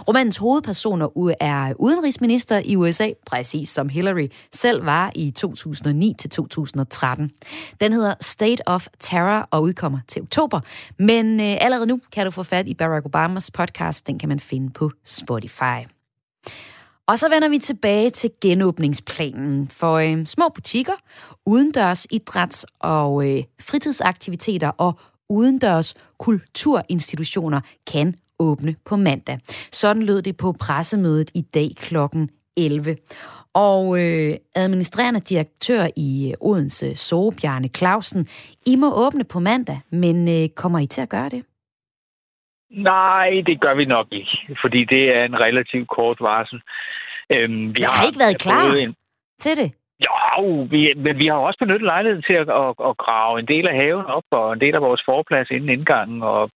Romanens 0.07 0.37
hovedpersoner 0.37 1.33
er 1.39 1.73
udenrigsminister 1.79 2.61
i 2.65 2.75
USA, 2.75 3.09
præcis 3.25 3.69
som 3.69 3.89
Hillary 3.89 4.27
selv 4.51 4.85
var 4.85 5.11
i 5.15 5.33
2009-2013. 5.39 5.45
Den 7.81 7.93
hedder 7.93 8.13
State 8.21 8.67
of 8.67 8.87
Terror 8.99 9.47
og 9.51 9.61
udkommer 9.61 9.99
til 10.07 10.21
oktober. 10.21 10.59
Men 10.99 11.39
øh, 11.39 11.57
allerede 11.59 11.87
nu 11.87 11.99
kan 12.11 12.25
du 12.25 12.31
få 12.31 12.43
fat 12.43 12.67
i 12.67 12.73
Barack 12.73 13.05
Obamas 13.05 13.51
podcast. 13.51 14.07
Den 14.07 14.19
kan 14.19 14.29
man 14.29 14.39
finde 14.39 14.69
på 14.69 14.91
Spotify. 15.05 15.87
Og 17.07 17.19
så 17.19 17.29
vender 17.29 17.49
vi 17.49 17.57
tilbage 17.57 18.09
til 18.09 18.31
genåbningsplanen 18.41 19.67
for 19.67 19.93
øh, 19.95 20.25
små 20.25 20.49
butikker, 20.55 20.93
udendørs 21.45 22.07
idræts- 22.13 22.65
og 22.79 23.29
øh, 23.29 23.43
fritidsaktiviteter 23.59 24.69
og 24.69 24.99
udendørs 25.29 25.93
kulturinstitutioner 26.19 27.61
kan 27.91 28.15
åbne 28.39 28.75
på 28.85 28.95
mandag. 28.95 29.39
Sådan 29.71 30.03
lød 30.03 30.21
det 30.21 30.37
på 30.37 30.51
pressemødet 30.59 31.31
i 31.35 31.41
dag 31.41 31.69
kl. 31.77 31.95
11. 32.57 32.97
Og 33.53 33.81
øh, 34.01 34.33
administrerende 34.55 35.19
direktør 35.19 35.87
i 35.95 36.31
øh, 36.31 36.47
Odense, 36.49 36.95
Sove 36.95 37.31
Bjarne 37.41 37.67
Clausen, 37.67 38.27
I 38.65 38.75
må 38.75 39.05
åbne 39.05 39.23
på 39.23 39.39
mandag, 39.39 39.79
men 39.89 40.27
øh, 40.27 40.49
kommer 40.49 40.79
I 40.79 40.87
til 40.87 41.01
at 41.01 41.09
gøre 41.09 41.29
det? 41.29 41.43
Nej, 42.71 43.29
det 43.45 43.61
gør 43.61 43.75
vi 43.75 43.85
nok 43.85 44.07
ikke, 44.11 44.57
fordi 44.61 44.85
det 44.85 45.15
er 45.17 45.23
en 45.23 45.39
relativt 45.39 45.89
kort 45.89 46.17
varsel. 46.21 46.61
Øhm, 47.33 47.75
vi 47.75 47.79
Jeg 47.81 47.89
har, 47.89 47.97
har 47.97 48.05
ikke 48.05 48.19
været 48.19 48.41
klar 48.41 48.73
en... 48.73 48.95
til 49.39 49.57
det. 49.57 49.71
Jo, 49.99 50.67
vi, 50.71 50.93
men 50.95 51.17
vi 51.17 51.27
har 51.27 51.33
også 51.35 51.59
benyttet 51.59 51.85
lejligheden 51.93 52.23
til 52.23 52.33
at, 52.33 52.49
at, 52.49 52.73
at 52.89 52.97
grave 52.97 53.39
en 53.39 53.47
del 53.47 53.67
af 53.67 53.75
haven 53.75 54.05
op, 54.05 54.23
og 54.31 54.53
en 54.53 54.61
del 54.61 54.75
af 54.75 54.81
vores 54.81 55.01
forplads 55.05 55.49
inden 55.51 55.69
indgangen, 55.69 56.23
og, 56.23 56.49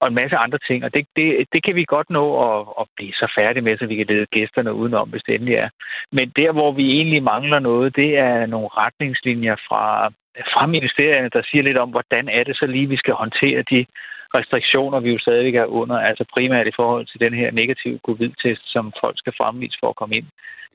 og 0.00 0.08
en 0.08 0.14
masse 0.14 0.36
andre 0.36 0.58
ting. 0.58 0.84
Og 0.84 0.94
det, 0.94 1.06
det, 1.16 1.46
det 1.52 1.64
kan 1.64 1.74
vi 1.74 1.84
godt 1.84 2.10
nå 2.10 2.24
at, 2.48 2.66
at 2.80 2.86
blive 2.96 3.12
så 3.12 3.32
færdige 3.38 3.64
med, 3.64 3.78
så 3.78 3.86
vi 3.86 3.96
kan 3.96 4.06
lede 4.06 4.26
gæsterne 4.26 4.74
udenom, 4.74 5.08
hvis 5.08 5.22
det 5.22 5.34
endelig 5.34 5.54
er. 5.54 5.68
Men 6.12 6.32
der, 6.36 6.52
hvor 6.52 6.72
vi 6.72 6.90
egentlig 6.90 7.22
mangler 7.22 7.58
noget, 7.58 7.96
det 7.96 8.18
er 8.18 8.46
nogle 8.46 8.68
retningslinjer 8.68 9.56
fra, 9.68 10.08
fra 10.52 10.66
ministerierne, 10.66 11.28
der 11.28 11.42
siger 11.50 11.62
lidt 11.62 11.78
om, 11.78 11.90
hvordan 11.90 12.28
er 12.28 12.44
det 12.44 12.56
så 12.56 12.66
lige, 12.66 12.88
vi 12.88 12.96
skal 12.96 13.14
håndtere 13.14 13.62
de 13.62 13.86
restriktioner, 14.34 15.00
vi 15.00 15.10
jo 15.12 15.18
stadig 15.18 15.56
er 15.56 15.64
under, 15.64 15.98
altså 15.98 16.24
primært 16.34 16.66
i 16.66 16.76
forhold 16.76 17.06
til 17.06 17.20
den 17.20 17.34
her 17.34 17.50
negative 17.50 17.98
covid-test, 18.06 18.72
som 18.72 18.92
folk 19.00 19.18
skal 19.18 19.32
fremvise 19.36 19.78
for 19.80 19.88
at 19.90 19.96
komme 19.96 20.16
ind. 20.16 20.26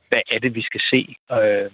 Hvad 0.09 0.21
er 0.31 0.39
det, 0.39 0.55
vi 0.55 0.61
skal 0.61 0.81
se? 0.91 1.15
Øh, 1.31 1.71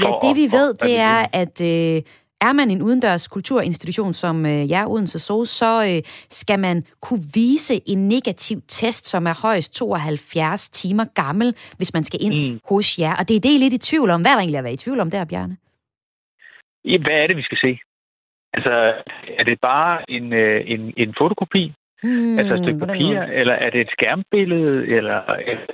Ja, 0.00 0.10
det 0.22 0.36
vi 0.36 0.46
ved, 0.56 0.74
det 0.74 0.98
er, 0.98 1.18
at 1.32 1.56
øh, 1.72 2.02
er 2.48 2.52
man 2.52 2.70
en 2.70 2.82
udendørs 2.82 3.28
kulturinstitution 3.28 4.12
som 4.12 4.46
øh, 4.46 4.70
jer, 4.70 4.86
Odense 4.86 5.18
SO, 5.18 5.44
så 5.44 5.72
øh, 5.88 6.00
skal 6.30 6.58
man 6.58 6.76
kunne 7.00 7.24
vise 7.34 7.74
en 7.92 8.08
negativ 8.08 8.58
test, 8.68 9.04
som 9.06 9.26
er 9.26 9.36
højst 9.46 9.74
72 9.74 10.68
timer 10.68 11.04
gammel, 11.22 11.48
hvis 11.76 11.94
man 11.94 12.04
skal 12.04 12.20
ind 12.26 12.36
mm. 12.52 12.60
hos 12.70 12.98
jer. 12.98 13.14
Og 13.18 13.28
det 13.28 13.36
er 13.36 13.40
det, 13.40 13.52
I 13.52 13.54
er 13.54 13.64
lidt 13.64 13.72
i 13.72 13.78
tvivl 13.90 14.10
om. 14.10 14.20
Hvad 14.20 14.30
er 14.30 14.34
der 14.36 14.40
egentlig 14.40 14.58
at 14.58 14.64
være 14.64 14.78
i 14.78 14.84
tvivl 14.84 15.00
om 15.00 15.10
der, 15.10 15.24
Bjarne? 15.24 15.56
Ja, 16.84 16.98
hvad 17.04 17.16
er 17.22 17.26
det, 17.26 17.36
vi 17.36 17.42
skal 17.42 17.58
se? 17.58 17.72
Altså, 18.54 18.74
er 19.38 19.44
det 19.44 19.60
bare 19.60 20.10
en, 20.10 20.32
øh, 20.32 20.62
en, 20.66 20.94
en 20.96 21.14
fotokopi? 21.18 21.72
Hmm, 22.02 22.38
altså 22.38 22.54
et 22.54 22.62
stykke 22.64 22.86
papir? 22.86 23.20
Eller 23.40 23.54
er 23.54 23.70
det 23.70 23.80
et 23.80 23.90
skærmbillede? 23.90 24.86
Eller, 24.96 25.18
eller 25.50 25.66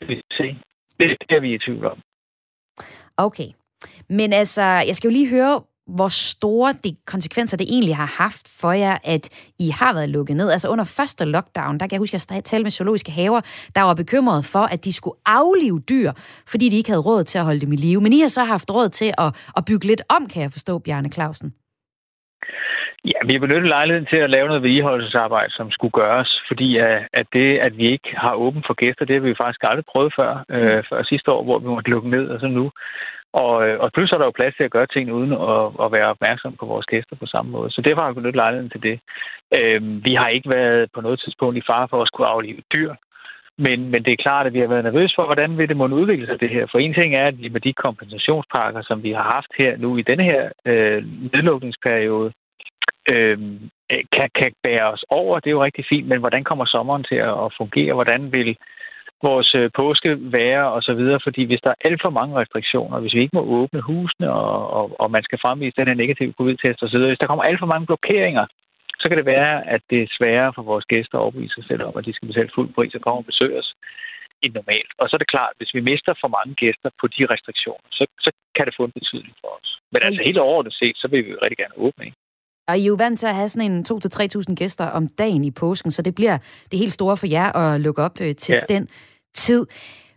det 0.00 1.10
er 1.10 1.26
det, 1.30 1.42
vi 1.42 1.50
er 1.50 1.54
i 1.54 1.64
tvivl 1.66 1.84
om. 1.84 1.98
Okay. 3.16 3.48
Men 4.08 4.32
altså, 4.32 4.62
jeg 4.62 4.96
skal 4.96 5.08
jo 5.08 5.12
lige 5.12 5.30
høre, 5.30 5.60
hvor 5.96 6.08
store 6.08 6.72
de 6.84 6.90
konsekvenser 7.06 7.56
det 7.56 7.66
egentlig 7.70 7.96
har 7.96 8.22
haft 8.24 8.46
for 8.60 8.72
jer, 8.72 8.96
at 9.04 9.24
I 9.58 9.68
har 9.80 9.92
været 9.94 10.08
lukket 10.08 10.36
ned. 10.36 10.50
Altså 10.50 10.68
under 10.68 10.84
første 10.84 11.24
lockdown, 11.24 11.78
der 11.78 11.86
kan 11.86 11.92
jeg 11.92 11.98
huske, 11.98 12.14
at 12.14 12.30
jeg 12.30 12.44
talte 12.44 12.64
med 12.64 12.70
zoologiske 12.70 13.12
haver, 13.12 13.40
der 13.74 13.82
var 13.82 13.94
bekymret 13.94 14.44
for, 14.52 14.64
at 14.74 14.84
de 14.84 14.92
skulle 14.92 15.18
aflive 15.26 15.80
dyr, 15.92 16.10
fordi 16.52 16.68
de 16.68 16.76
ikke 16.76 16.90
havde 16.90 17.02
råd 17.02 17.24
til 17.24 17.38
at 17.38 17.44
holde 17.44 17.60
dem 17.60 17.72
i 17.72 17.76
live. 17.76 18.00
Men 18.00 18.12
I 18.12 18.20
har 18.20 18.28
så 18.28 18.44
haft 18.44 18.70
råd 18.70 18.88
til 18.88 19.10
at, 19.18 19.30
at 19.56 19.64
bygge 19.68 19.86
lidt 19.86 20.02
om, 20.16 20.28
kan 20.32 20.42
jeg 20.42 20.52
forstå, 20.52 20.78
Bjarne 20.78 21.10
Clausen. 21.10 21.54
Ja, 23.04 23.18
vi 23.26 23.32
har 23.32 23.40
benyttet 23.40 23.68
lejligheden 23.68 24.08
til 24.12 24.16
at 24.16 24.30
lave 24.30 24.46
noget 24.48 24.62
vedligeholdelsesarbejde, 24.62 25.52
som 25.52 25.70
skulle 25.70 25.96
gøres, 26.00 26.30
fordi 26.48 26.78
at 27.20 27.26
det, 27.32 27.58
at 27.58 27.76
vi 27.76 27.86
ikke 27.92 28.10
har 28.16 28.34
åbent 28.34 28.66
for 28.66 28.74
gæster, 28.74 29.04
det 29.04 29.14
har 29.14 29.28
vi 29.28 29.40
faktisk 29.42 29.60
aldrig 29.62 29.84
prøvet 29.92 30.12
før, 30.18 30.44
øh, 30.50 30.82
før 30.88 31.02
sidste 31.02 31.30
år, 31.30 31.44
hvor 31.44 31.58
vi 31.58 31.68
måtte 31.68 31.90
lukke 31.90 32.10
ned, 32.10 32.28
og 32.28 32.40
så 32.40 32.46
nu. 32.46 32.70
Og, 33.32 33.68
øh, 33.68 33.80
og 33.80 33.92
pludselig 33.92 34.16
er 34.16 34.18
der 34.18 34.24
jo 34.24 34.38
plads 34.40 34.54
til 34.56 34.64
at 34.64 34.70
gøre 34.70 34.86
ting 34.86 35.12
uden 35.12 35.32
at, 35.32 35.64
at 35.84 35.92
være 35.92 36.12
opmærksom 36.14 36.56
på 36.60 36.66
vores 36.66 36.86
gæster 36.86 37.16
på 37.16 37.26
samme 37.26 37.50
måde. 37.50 37.70
Så 37.70 37.80
derfor 37.82 38.02
har 38.02 38.08
vi 38.08 38.14
benyttet 38.14 38.42
lejligheden 38.42 38.70
til 38.70 38.82
det. 38.82 39.00
Øh, 39.58 40.04
vi 40.04 40.14
har 40.14 40.28
ikke 40.28 40.50
været 40.50 40.90
på 40.94 41.00
noget 41.00 41.20
tidspunkt 41.20 41.56
i 41.58 41.68
fare 41.70 41.88
for 41.90 42.02
at 42.02 42.08
skulle 42.08 42.28
aflive 42.28 42.62
dyr. 42.74 42.94
Men, 43.58 43.90
men 43.90 44.04
det 44.04 44.12
er 44.12 44.24
klart, 44.26 44.46
at 44.46 44.52
vi 44.52 44.60
har 44.60 44.66
været 44.66 44.84
nervøse 44.84 45.14
for, 45.16 45.24
hvordan 45.24 45.58
vil 45.58 45.68
det 45.68 45.76
måtte 45.76 45.96
udvikle 45.96 46.26
sig 46.26 46.40
det 46.40 46.50
her. 46.50 46.66
For 46.70 46.78
en 46.78 46.94
ting 46.94 47.14
er, 47.14 47.26
at 47.26 47.52
med 47.52 47.60
de 47.60 47.72
kompensationspakker, 47.72 48.82
som 48.82 49.02
vi 49.02 49.12
har 49.12 49.22
haft 49.22 49.52
her 49.58 49.76
nu 49.76 49.96
i 49.96 50.02
denne 50.02 50.24
her 50.24 50.48
øh, 50.66 51.02
nedlukningsperiode, 51.32 52.32
øh, 53.12 53.38
kan, 54.12 54.28
kan 54.34 54.52
bære 54.62 54.92
os 54.92 55.04
over. 55.10 55.40
Det 55.40 55.46
er 55.46 55.58
jo 55.58 55.64
rigtig 55.64 55.84
fint, 55.88 56.08
men 56.08 56.20
hvordan 56.20 56.44
kommer 56.44 56.64
sommeren 56.64 57.04
til 57.04 57.16
at 57.16 57.54
fungere? 57.58 57.94
Hvordan 57.94 58.32
vil 58.32 58.56
vores 59.22 59.54
øh, 59.54 59.70
påske 59.76 60.32
være 60.32 60.72
og 60.72 60.82
så 60.82 60.94
videre, 60.94 61.20
fordi 61.26 61.42
hvis 61.46 61.60
der 61.64 61.70
er 61.70 61.82
alt 61.88 62.02
for 62.02 62.10
mange 62.10 62.36
restriktioner, 62.36 63.00
hvis 63.00 63.14
vi 63.14 63.20
ikke 63.20 63.36
må 63.36 63.42
åbne 63.58 63.80
husene, 63.80 64.32
og, 64.32 64.70
og, 64.70 65.00
og 65.00 65.10
man 65.10 65.22
skal 65.22 65.38
fremvise 65.42 65.76
den 65.76 65.88
her 65.88 65.94
negative 65.94 66.32
covid-test 66.38 66.82
osv., 66.82 66.98
hvis 66.98 67.18
der 67.18 67.26
kommer 67.26 67.44
alt 67.44 67.58
for 67.58 67.66
mange 67.72 67.86
blokeringer, 67.86 68.46
så 69.00 69.08
kan 69.08 69.18
det 69.18 69.26
være, 69.26 69.68
at 69.74 69.82
det 69.90 70.02
er 70.02 70.14
sværere 70.18 70.52
for 70.54 70.62
vores 70.62 70.84
gæster 70.84 71.18
at 71.18 71.22
overbevise 71.22 71.54
sig 71.54 71.64
selv 71.64 71.82
om, 71.82 71.96
at 71.96 72.04
de 72.04 72.12
skal 72.12 72.28
betale 72.28 72.50
fuld 72.54 72.68
pris 72.74 72.94
og 72.94 73.00
komme 73.00 73.20
og 73.20 73.26
besøge 73.30 73.58
os 73.58 73.74
end 74.42 74.52
normalt. 74.54 74.92
Og 74.98 75.04
så 75.08 75.16
er 75.16 75.22
det 75.22 75.34
klart, 75.34 75.50
at 75.52 75.58
hvis 75.58 75.74
vi 75.74 75.80
mister 75.90 76.12
for 76.20 76.28
mange 76.36 76.54
gæster 76.62 76.90
på 77.00 77.06
de 77.06 77.22
restriktioner, 77.32 77.88
så, 77.98 78.04
så 78.24 78.30
kan 78.56 78.66
det 78.66 78.74
få 78.76 78.84
en 78.84 78.98
betydning 78.98 79.34
for 79.40 79.50
os. 79.60 79.70
Men 79.92 80.02
altså 80.02 80.22
helt 80.22 80.38
overordnet 80.38 80.74
set, 80.74 80.96
så 81.02 81.06
vil 81.08 81.24
vi 81.24 81.30
jo 81.30 81.38
rigtig 81.42 81.58
gerne 81.62 81.78
åbne. 81.86 82.04
Ikke? 82.08 82.18
Og 82.68 82.78
I 82.78 82.82
er 82.82 82.86
jo 82.86 82.94
vant 82.94 83.20
til 83.20 83.26
at 83.26 83.34
have 83.34 83.48
sådan 83.48 83.72
en 83.72 83.86
2-3.000 83.90 84.54
gæster 84.54 84.86
om 84.86 85.08
dagen 85.08 85.44
i 85.44 85.50
påsken, 85.50 85.90
så 85.90 86.02
det 86.02 86.14
bliver 86.14 86.38
det 86.70 86.78
helt 86.78 86.92
store 86.92 87.16
for 87.16 87.26
jer 87.26 87.52
at 87.52 87.80
lukke 87.80 88.02
op 88.02 88.20
øh, 88.20 88.34
til 88.34 88.52
ja. 88.52 88.74
den 88.74 88.88
tid. 89.36 89.66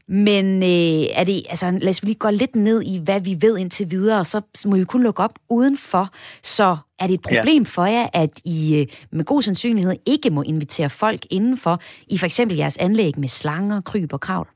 Men 0.08 0.64
øh, 0.64 1.10
er 1.14 1.24
det, 1.24 1.44
altså, 1.50 1.72
lad 1.72 1.90
os 1.90 2.04
lige 2.04 2.16
gå 2.16 2.30
lidt 2.30 2.56
ned 2.56 2.82
i, 2.82 3.00
hvad 3.04 3.22
vi 3.22 3.38
ved 3.42 3.58
indtil 3.58 3.92
videre, 3.92 4.26
så 4.26 4.42
må 4.66 4.76
I 4.76 4.84
kun 4.84 5.04
lukke 5.04 5.24
op 5.24 5.34
udenfor. 5.50 6.10
Så 6.44 6.78
er 7.00 7.08
det 7.08 7.14
et 7.14 7.22
problem 7.22 7.64
ja. 7.64 7.68
for 7.68 7.86
jer, 7.86 8.08
at 8.14 8.42
I 8.46 8.80
øh, 8.80 8.88
med 9.12 9.26
god 9.26 9.42
sandsynlighed 9.42 9.96
ikke 10.06 10.30
må 10.30 10.42
invitere 10.42 10.90
folk 10.90 11.20
indenfor, 11.30 11.82
i 12.08 12.18
for 12.18 12.26
eksempel 12.26 12.58
jeres 12.58 12.78
anlæg 12.78 13.20
med 13.20 13.28
slanger, 13.28 13.82
kryb 13.82 14.14
og 14.14 14.20
kravl? 14.20 14.48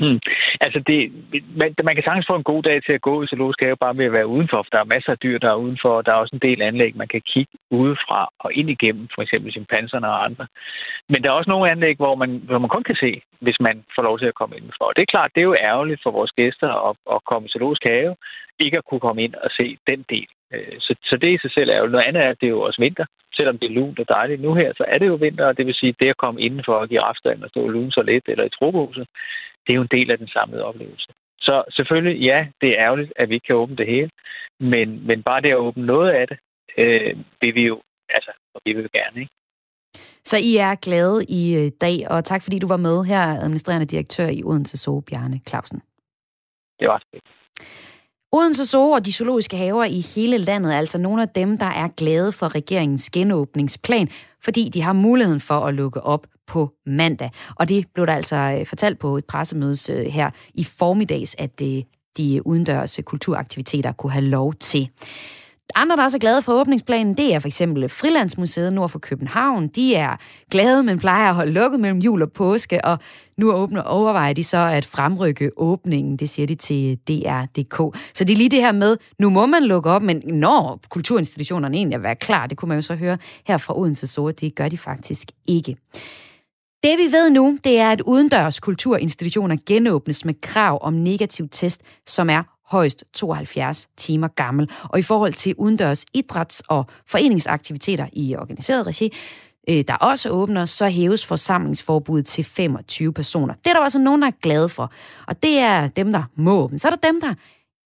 Hmm. 0.00 0.20
Altså, 0.60 0.78
det, 0.86 0.98
man, 1.60 1.74
man 1.84 1.94
kan 1.94 2.04
sagtens 2.04 2.26
få 2.30 2.36
en 2.36 2.50
god 2.52 2.62
dag 2.62 2.82
til 2.82 2.92
at 2.92 3.06
gå 3.08 3.22
i 3.22 3.26
zoologisk 3.26 3.60
have 3.62 3.76
bare 3.76 3.94
med 3.94 4.06
at 4.06 4.12
være 4.12 4.26
udenfor, 4.26 4.62
for 4.62 4.70
der 4.72 4.80
er 4.80 4.94
masser 4.94 5.12
af 5.12 5.18
dyr, 5.18 5.38
der 5.38 5.50
er 5.50 5.62
udenfor, 5.64 5.92
og 5.98 6.06
der 6.06 6.12
er 6.12 6.16
også 6.16 6.36
en 6.36 6.46
del 6.48 6.62
anlæg, 6.62 6.96
man 6.96 7.08
kan 7.08 7.22
kigge 7.32 7.52
udefra 7.70 8.28
og 8.38 8.52
ind 8.52 8.70
igennem, 8.70 9.08
for 9.14 9.22
eksempel 9.22 9.52
chimpanserne 9.52 10.08
og 10.08 10.24
andre. 10.24 10.46
Men 11.08 11.22
der 11.22 11.28
er 11.28 11.38
også 11.38 11.50
nogle 11.50 11.70
anlæg, 11.70 11.96
hvor 11.96 12.14
man, 12.14 12.30
hvor 12.44 12.58
man 12.58 12.68
kun 12.68 12.82
kan 12.82 12.96
se, 13.00 13.22
hvis 13.40 13.60
man 13.60 13.84
får 13.94 14.02
lov 14.02 14.18
til 14.18 14.26
at 14.26 14.38
komme 14.40 14.56
indenfor. 14.56 14.84
Og 14.84 14.96
det 14.96 15.02
er 15.02 15.14
klart, 15.14 15.30
det 15.34 15.40
er 15.40 15.50
jo 15.50 15.56
ærgerligt 15.70 16.00
for 16.02 16.10
vores 16.10 16.32
gæster 16.32 16.88
at, 16.88 16.96
at 17.14 17.24
komme 17.30 17.46
i 17.46 17.50
zoologisk 17.52 17.82
have, 17.84 18.16
ikke 18.58 18.78
at 18.78 18.84
kunne 18.84 19.00
komme 19.06 19.22
ind 19.22 19.34
og 19.34 19.50
se 19.58 19.76
den 19.86 20.04
del. 20.10 20.28
Øh, 20.54 20.76
så, 20.78 20.94
så 21.04 21.16
det 21.16 21.30
i 21.32 21.38
sig 21.42 21.52
selv 21.52 21.70
er 21.70 21.78
jo 21.78 21.86
noget 21.86 22.04
andet, 22.08 22.20
at 22.20 22.36
det 22.40 22.46
er 22.46 22.56
jo 22.58 22.60
også 22.60 22.80
vinter. 22.80 23.06
Selvom 23.36 23.58
det 23.58 23.66
er 23.70 23.74
lunt 23.74 23.98
og 23.98 24.08
dejligt 24.08 24.42
nu 24.42 24.54
her, 24.54 24.72
så 24.76 24.84
er 24.88 24.98
det 24.98 25.06
jo 25.06 25.14
vinter, 25.14 25.46
og 25.46 25.56
det 25.56 25.66
vil 25.66 25.74
sige, 25.74 25.88
at 25.88 26.00
det 26.00 26.08
at 26.08 26.16
komme 26.16 26.40
indenfor 26.40 26.74
og 26.74 26.88
give 26.88 27.00
afstand 27.00 27.42
og 27.42 27.48
stå 27.48 27.60
og 27.62 27.70
lune 27.70 27.92
så 27.92 28.02
lidt 28.02 28.24
eller 28.28 28.44
i 28.44 28.56
tropehuset, 28.58 29.06
det 29.66 29.72
er 29.72 29.76
jo 29.76 29.82
en 29.82 29.96
del 29.98 30.10
af 30.10 30.18
den 30.18 30.28
samlede 30.28 30.64
oplevelse. 30.64 31.12
Så 31.40 31.64
selvfølgelig, 31.70 32.20
ja, 32.20 32.46
det 32.60 32.68
er 32.68 32.84
ærgerligt, 32.84 33.12
at 33.16 33.28
vi 33.28 33.34
ikke 33.34 33.46
kan 33.46 33.56
åbne 33.56 33.76
det 33.76 33.86
hele, 33.86 34.10
men, 34.60 35.06
men 35.06 35.22
bare 35.22 35.40
det 35.40 35.50
at 35.50 35.56
åbne 35.56 35.86
noget 35.86 36.10
af 36.10 36.28
det, 36.28 36.38
øh, 36.78 37.16
vil 37.40 37.54
vi 37.54 37.62
jo, 37.62 37.82
altså, 38.08 38.30
vi 38.64 38.72
vil 38.72 38.90
gerne, 38.92 39.20
ikke? 39.20 39.32
Så 40.24 40.36
I 40.36 40.56
er 40.56 40.74
glade 40.74 41.24
i 41.28 41.42
øh, 41.56 41.70
dag, 41.80 42.10
og 42.10 42.24
tak 42.24 42.42
fordi 42.42 42.58
du 42.58 42.68
var 42.68 42.76
med 42.76 43.04
her, 43.04 43.22
administrerende 43.22 43.86
direktør 43.86 44.28
i 44.28 44.42
Odense 44.44 44.78
Zoo, 44.78 45.00
Bjarne 45.00 45.40
Clausen. 45.48 45.82
Det 46.80 46.88
var 46.88 47.02
det. 47.12 47.20
Odense 48.32 48.66
Zoo 48.66 48.90
og 48.90 49.06
de 49.06 49.12
zoologiske 49.12 49.56
haver 49.56 49.84
i 49.84 50.00
hele 50.14 50.38
landet 50.38 50.74
er 50.74 50.78
altså 50.78 50.98
nogle 50.98 51.22
af 51.22 51.28
dem, 51.28 51.58
der 51.58 51.66
er 51.66 51.88
glade 51.96 52.32
for 52.32 52.54
regeringens 52.54 53.10
genåbningsplan, 53.10 54.08
fordi 54.44 54.68
de 54.68 54.82
har 54.82 54.92
muligheden 54.92 55.40
for 55.40 55.54
at 55.54 55.74
lukke 55.74 56.00
op 56.00 56.26
på 56.46 56.70
mandag. 56.86 57.30
Og 57.56 57.68
det 57.68 57.86
blev 57.94 58.06
der 58.06 58.14
altså 58.14 58.36
øh, 58.36 58.66
fortalt 58.66 58.98
på 58.98 59.16
et 59.16 59.24
pressemøde 59.24 59.76
øh, 59.90 60.06
her 60.06 60.30
i 60.54 60.64
formiddags, 60.64 61.36
at 61.38 61.62
øh, 61.62 61.82
de 62.16 62.46
udendørs 62.46 62.98
kulturaktiviteter 63.04 63.92
kunne 63.92 64.12
have 64.12 64.24
lov 64.24 64.54
til. 64.54 64.90
Andre, 65.74 65.96
der 65.96 66.02
er 66.02 66.18
glade 66.18 66.42
for 66.42 66.52
åbningsplanen, 66.52 67.16
det 67.16 67.34
er 67.34 67.38
for 67.38 67.48
eksempel 67.48 67.88
Frilandsmuseet 67.88 68.72
nord 68.72 68.88
for 68.88 68.98
København. 68.98 69.68
De 69.68 69.94
er 69.94 70.16
glade, 70.50 70.82
men 70.82 70.98
plejer 70.98 71.28
at 71.28 71.34
holde 71.34 71.52
lukket 71.52 71.80
mellem 71.80 71.98
jul 71.98 72.22
og 72.22 72.32
påske, 72.32 72.84
og 72.84 72.98
nu 73.38 73.52
åbner 73.52 73.82
overvejer 73.82 74.32
de 74.32 74.44
så 74.44 74.58
at 74.58 74.84
fremrykke 74.84 75.50
åbningen, 75.56 76.16
det 76.16 76.30
siger 76.30 76.46
de 76.46 76.54
til 76.54 76.98
DR.dk. 77.08 77.98
Så 78.14 78.24
det 78.24 78.30
er 78.30 78.36
lige 78.36 78.48
det 78.48 78.60
her 78.60 78.72
med, 78.72 78.96
nu 79.18 79.30
må 79.30 79.46
man 79.46 79.64
lukke 79.64 79.90
op, 79.90 80.02
men 80.02 80.22
når 80.26 80.80
kulturinstitutionerne 80.88 81.76
egentlig 81.76 82.00
er 82.04 82.14
klar, 82.14 82.46
det 82.46 82.58
kunne 82.58 82.68
man 82.68 82.78
jo 82.78 82.82
så 82.82 82.94
høre 82.94 83.18
her 83.46 83.58
fra 83.58 83.78
Odense 83.78 84.06
Sore, 84.06 84.32
det 84.32 84.54
gør 84.54 84.68
de 84.68 84.78
faktisk 84.78 85.28
ikke. 85.48 85.76
Det 86.86 86.98
vi 86.98 87.12
ved 87.12 87.30
nu, 87.30 87.58
det 87.64 87.78
er, 87.78 87.90
at 87.90 88.00
udendørs 88.00 88.60
kulturinstitutioner 88.60 89.56
genåbnes 89.66 90.24
med 90.24 90.34
krav 90.40 90.78
om 90.82 90.92
negativ 90.92 91.48
test, 91.48 91.82
som 92.06 92.30
er 92.30 92.42
højst 92.64 93.04
72 93.14 93.88
timer 93.96 94.28
gammel. 94.28 94.70
Og 94.82 94.98
i 94.98 95.02
forhold 95.02 95.32
til 95.32 95.54
udendørs 95.58 96.04
idræts- 96.14 96.60
og 96.68 96.86
foreningsaktiviteter 97.06 98.06
i 98.12 98.36
organiseret 98.36 98.86
regi, 98.86 99.12
øh, 99.68 99.84
der 99.88 99.94
også 99.94 100.30
åbner, 100.30 100.64
så 100.64 100.88
hæves 100.88 101.26
forsamlingsforbuddet 101.26 102.26
til 102.26 102.44
25 102.44 103.12
personer. 103.12 103.54
Det 103.54 103.70
er 103.70 103.74
der 103.74 103.80
altså 103.80 103.98
nogen, 103.98 104.22
der 104.22 104.28
er 104.28 104.40
glade 104.42 104.68
for. 104.68 104.92
Og 105.26 105.42
det 105.42 105.58
er 105.58 105.88
dem, 105.88 106.12
der 106.12 106.22
må 106.36 106.62
åbne. 106.62 106.78
Så 106.78 106.88
er 106.88 106.92
der 106.92 107.08
dem, 107.08 107.20
der 107.20 107.34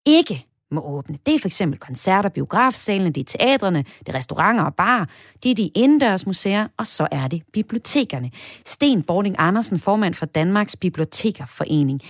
ikke 0.06 0.46
må 0.70 0.80
åbne. 0.80 1.18
Det 1.26 1.35
er 1.35 1.38
for 1.40 1.48
eksempel 1.48 1.78
koncerter, 1.78 2.28
biografsalene, 2.28 3.12
det 3.12 3.20
er 3.20 3.38
teatrene, 3.38 3.78
det 3.78 4.09
er 4.09 4.14
restauranter 4.14 4.64
og 4.64 4.74
bar, 4.74 5.09
det 5.42 5.50
er 5.50 5.54
de 5.54 5.70
indendørs 5.74 6.26
museer, 6.26 6.66
og 6.78 6.87
så 6.87 7.09
er 7.12 7.28
det 7.28 7.42
bibliotekerne. 7.52 8.30
Sten 8.64 9.02
Bording 9.02 9.37
Andersen, 9.38 9.78
formand 9.78 10.14
for 10.14 10.26
Danmarks 10.26 10.76
Bibliotekerforening. 10.76 12.00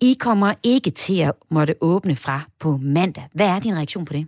I 0.00 0.16
kommer 0.20 0.54
ikke 0.64 0.90
til 0.90 1.22
at 1.22 1.32
måtte 1.50 1.74
åbne 1.80 2.16
fra 2.16 2.40
på 2.60 2.78
mandag. 2.82 3.24
Hvad 3.34 3.46
er 3.46 3.60
din 3.60 3.76
reaktion 3.76 4.04
på 4.04 4.12
det? 4.12 4.26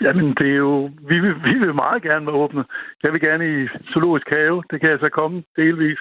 Jamen, 0.00 0.28
det 0.38 0.48
er 0.50 0.60
jo... 0.66 0.90
Vi 1.10 1.16
vil, 1.20 1.34
vi 1.48 1.54
vil 1.58 1.74
meget 1.74 2.02
gerne 2.02 2.30
åbne. 2.30 2.64
Jeg 3.02 3.12
vil 3.12 3.20
gerne 3.20 3.44
i 3.54 3.68
zoologisk 3.92 4.28
have. 4.30 4.62
Det 4.70 4.80
kan 4.80 4.90
jeg 4.90 4.98
så 5.00 5.08
komme 5.08 5.42
delvis. 5.56 5.98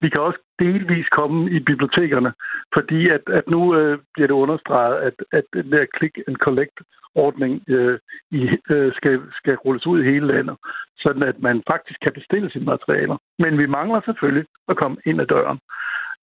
Vi 0.00 0.08
kan 0.08 0.20
også 0.20 0.38
delvis 0.58 1.08
komme 1.08 1.50
i 1.50 1.58
bibliotekerne, 1.60 2.32
fordi 2.74 3.08
at, 3.08 3.20
at 3.26 3.44
nu 3.48 3.76
øh, 3.76 3.98
bliver 4.14 4.26
det 4.26 4.34
understreget, 4.34 4.96
at, 4.96 5.14
at 5.32 5.44
den 5.52 5.72
der 5.72 5.86
click 5.98 6.18
and 6.26 6.36
collect 6.36 6.78
ordning 7.14 7.62
øh, 7.68 7.98
i, 8.30 8.48
øh, 8.70 8.92
skal, 8.94 9.22
skal 9.32 9.54
rulles 9.56 9.86
ud 9.86 10.02
i 10.02 10.10
hele 10.10 10.26
landet, 10.26 10.56
sådan 10.98 11.22
at 11.22 11.38
man 11.38 11.62
faktisk 11.70 12.00
kan 12.00 12.12
bestille 12.12 12.50
sine 12.50 12.64
materialer. 12.64 13.16
Men 13.38 13.58
vi 13.58 13.66
mangler 13.66 14.00
selvfølgelig 14.04 14.46
at 14.68 14.76
komme 14.76 14.96
ind 15.06 15.20
ad 15.20 15.26
døren. 15.26 15.58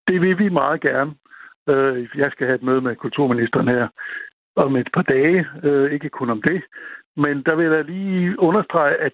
Det 0.07 0.21
vil 0.21 0.39
vi 0.39 0.49
meget 0.49 0.81
gerne. 0.81 1.13
Øh, 1.69 2.09
jeg 2.15 2.31
skal 2.31 2.47
have 2.47 2.55
et 2.55 2.63
møde 2.63 2.81
med 2.81 2.95
kulturministeren 2.95 3.67
her 3.67 3.87
om 4.55 4.75
et 4.75 4.89
par 4.93 5.01
dage, 5.01 5.45
øh, 5.63 5.91
ikke 5.91 6.09
kun 6.09 6.29
om 6.29 6.41
det, 6.41 6.61
men 7.17 7.43
der 7.43 7.55
vil 7.55 7.65
jeg 7.65 7.85
lige 7.85 8.39
understrege, 8.39 8.95
at 8.95 9.13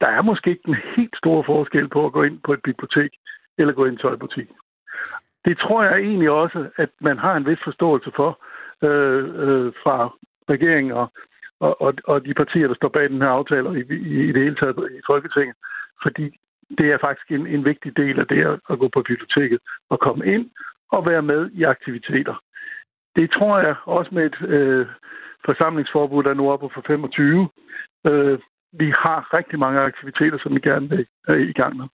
der 0.00 0.06
er 0.06 0.22
måske 0.22 0.50
ikke 0.50 0.68
en 0.68 0.76
helt 0.96 1.16
stor 1.16 1.42
forskel 1.42 1.88
på 1.88 2.06
at 2.06 2.12
gå 2.12 2.22
ind 2.22 2.40
på 2.44 2.52
et 2.52 2.62
bibliotek 2.62 3.10
eller 3.58 3.72
gå 3.72 3.84
i 3.84 3.88
en 3.88 3.96
tøjbutik. 3.96 4.48
Det 5.44 5.58
tror 5.58 5.82
jeg 5.82 5.98
egentlig 5.98 6.30
også, 6.30 6.68
at 6.76 6.90
man 7.00 7.18
har 7.18 7.36
en 7.36 7.46
vis 7.46 7.58
forståelse 7.64 8.10
for 8.16 8.30
øh, 8.82 9.24
øh, 9.44 9.72
fra 9.82 9.96
regeringen 10.50 10.92
og, 10.92 11.12
og, 11.60 11.94
og, 12.04 12.24
de 12.24 12.34
partier, 12.34 12.66
der 12.66 12.74
står 12.74 12.88
bag 12.88 13.08
den 13.08 13.22
her 13.22 13.28
aftale 13.28 13.80
i, 13.80 13.82
i, 13.94 14.28
i 14.28 14.32
det 14.32 14.42
hele 14.42 14.56
taget 14.56 14.92
i 14.98 15.00
Folketinget. 15.06 15.56
Fordi 16.02 16.38
det 16.78 16.92
er 16.92 16.98
faktisk 16.98 17.30
en, 17.30 17.46
en 17.46 17.64
vigtig 17.64 17.96
del 17.96 18.20
af 18.20 18.26
det 18.26 18.60
at, 18.70 18.78
gå 18.78 18.88
på 18.88 19.02
biblioteket 19.02 19.58
og 19.90 20.00
komme 20.00 20.26
ind 20.26 20.50
og 20.92 21.06
være 21.06 21.22
med 21.22 21.50
i 21.50 21.62
aktiviteter. 21.62 22.42
Det 23.16 23.30
tror 23.30 23.58
jeg 23.58 23.74
også 23.84 24.10
med 24.14 24.26
et 24.26 24.48
øh, 24.48 24.86
forsamlingsforbud, 25.44 26.22
der 26.22 26.30
er 26.30 26.34
nu 26.34 26.50
oppe 26.50 26.68
for 26.74 26.82
25. 26.86 27.48
Øh, 28.06 28.38
vi 28.72 28.90
har 28.90 29.34
rigtig 29.34 29.58
mange 29.58 29.80
aktiviteter, 29.80 30.38
som 30.42 30.54
vi 30.54 30.60
gerne 30.60 30.88
vil 30.88 31.06
øh, 31.28 31.48
i 31.48 31.52
gang 31.52 31.76
med. 31.76 31.86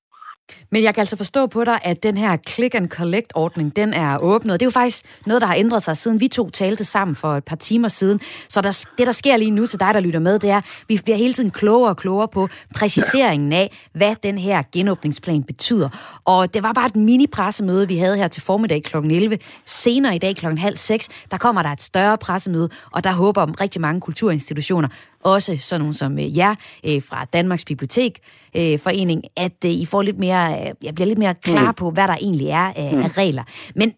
Men 0.72 0.82
jeg 0.82 0.94
kan 0.94 1.00
altså 1.00 1.16
forstå 1.16 1.46
på 1.46 1.64
dig, 1.64 1.78
at 1.82 2.02
den 2.02 2.16
her 2.16 2.36
click 2.48 2.74
and 2.74 2.88
collect 2.88 3.32
ordning, 3.34 3.76
den 3.76 3.94
er 3.94 4.18
åbnet. 4.18 4.60
Det 4.60 4.62
er 4.62 4.66
jo 4.66 4.70
faktisk 4.70 5.04
noget, 5.26 5.40
der 5.40 5.46
har 5.46 5.54
ændret 5.54 5.82
sig, 5.82 5.96
siden 5.96 6.20
vi 6.20 6.28
to 6.28 6.50
talte 6.50 6.84
sammen 6.84 7.16
for 7.16 7.36
et 7.36 7.44
par 7.44 7.56
timer 7.56 7.88
siden. 7.88 8.20
Så 8.48 8.60
der, 8.60 8.86
det, 8.98 9.06
der 9.06 9.12
sker 9.12 9.36
lige 9.36 9.50
nu 9.50 9.66
til 9.66 9.80
dig, 9.80 9.94
der 9.94 10.00
lytter 10.00 10.20
med, 10.20 10.38
det 10.38 10.50
er, 10.50 10.56
at 10.56 10.64
vi 10.88 11.00
bliver 11.04 11.16
hele 11.16 11.32
tiden 11.32 11.50
klogere 11.50 11.90
og 11.90 11.96
klogere 11.96 12.28
på 12.28 12.48
præciseringen 12.74 13.52
af, 13.52 13.76
hvad 13.94 14.16
den 14.22 14.38
her 14.38 14.62
genåbningsplan 14.72 15.42
betyder. 15.42 15.88
Og 16.24 16.54
det 16.54 16.62
var 16.62 16.72
bare 16.72 16.86
et 16.86 16.96
mini-pressemøde, 16.96 17.88
vi 17.88 17.96
havde 17.96 18.16
her 18.16 18.28
til 18.28 18.42
formiddag 18.42 18.82
kl. 18.82 18.96
11. 18.96 19.38
Senere 19.66 20.16
i 20.16 20.18
dag 20.18 20.36
kl. 20.36 20.46
halv 20.46 20.76
6, 20.76 21.08
der 21.30 21.36
kommer 21.36 21.62
der 21.62 21.70
et 21.70 21.82
større 21.82 22.18
pressemøde, 22.18 22.68
og 22.92 23.04
der 23.04 23.12
håber 23.12 23.42
om 23.42 23.54
rigtig 23.60 23.80
mange 23.80 24.00
kulturinstitutioner 24.00 24.88
også 25.24 25.58
sådan 25.58 25.80
nogle 25.80 25.94
som 25.94 26.12
øh, 26.12 26.36
jer 26.38 26.54
øh, 26.88 27.00
fra 27.08 27.24
Danmarks 27.24 27.64
Bibliotek 27.64 28.12
øh, 28.58 28.78
Forening, 28.84 29.20
at 29.36 29.64
I 29.64 29.86
får 29.90 30.02
lidt 30.02 30.18
mere, 30.18 30.44
jeg 30.86 30.94
bliver 30.94 31.06
lidt 31.10 31.18
mere 31.18 31.34
klar 31.34 31.70
mm. 31.70 31.78
på, 31.80 31.90
hvad 31.90 32.06
der 32.08 32.16
egentlig 32.26 32.48
er 32.48 32.68
af, 32.82 32.90
mm. 32.92 33.02
af 33.06 33.10
regler. 33.22 33.44
Men 33.80 33.88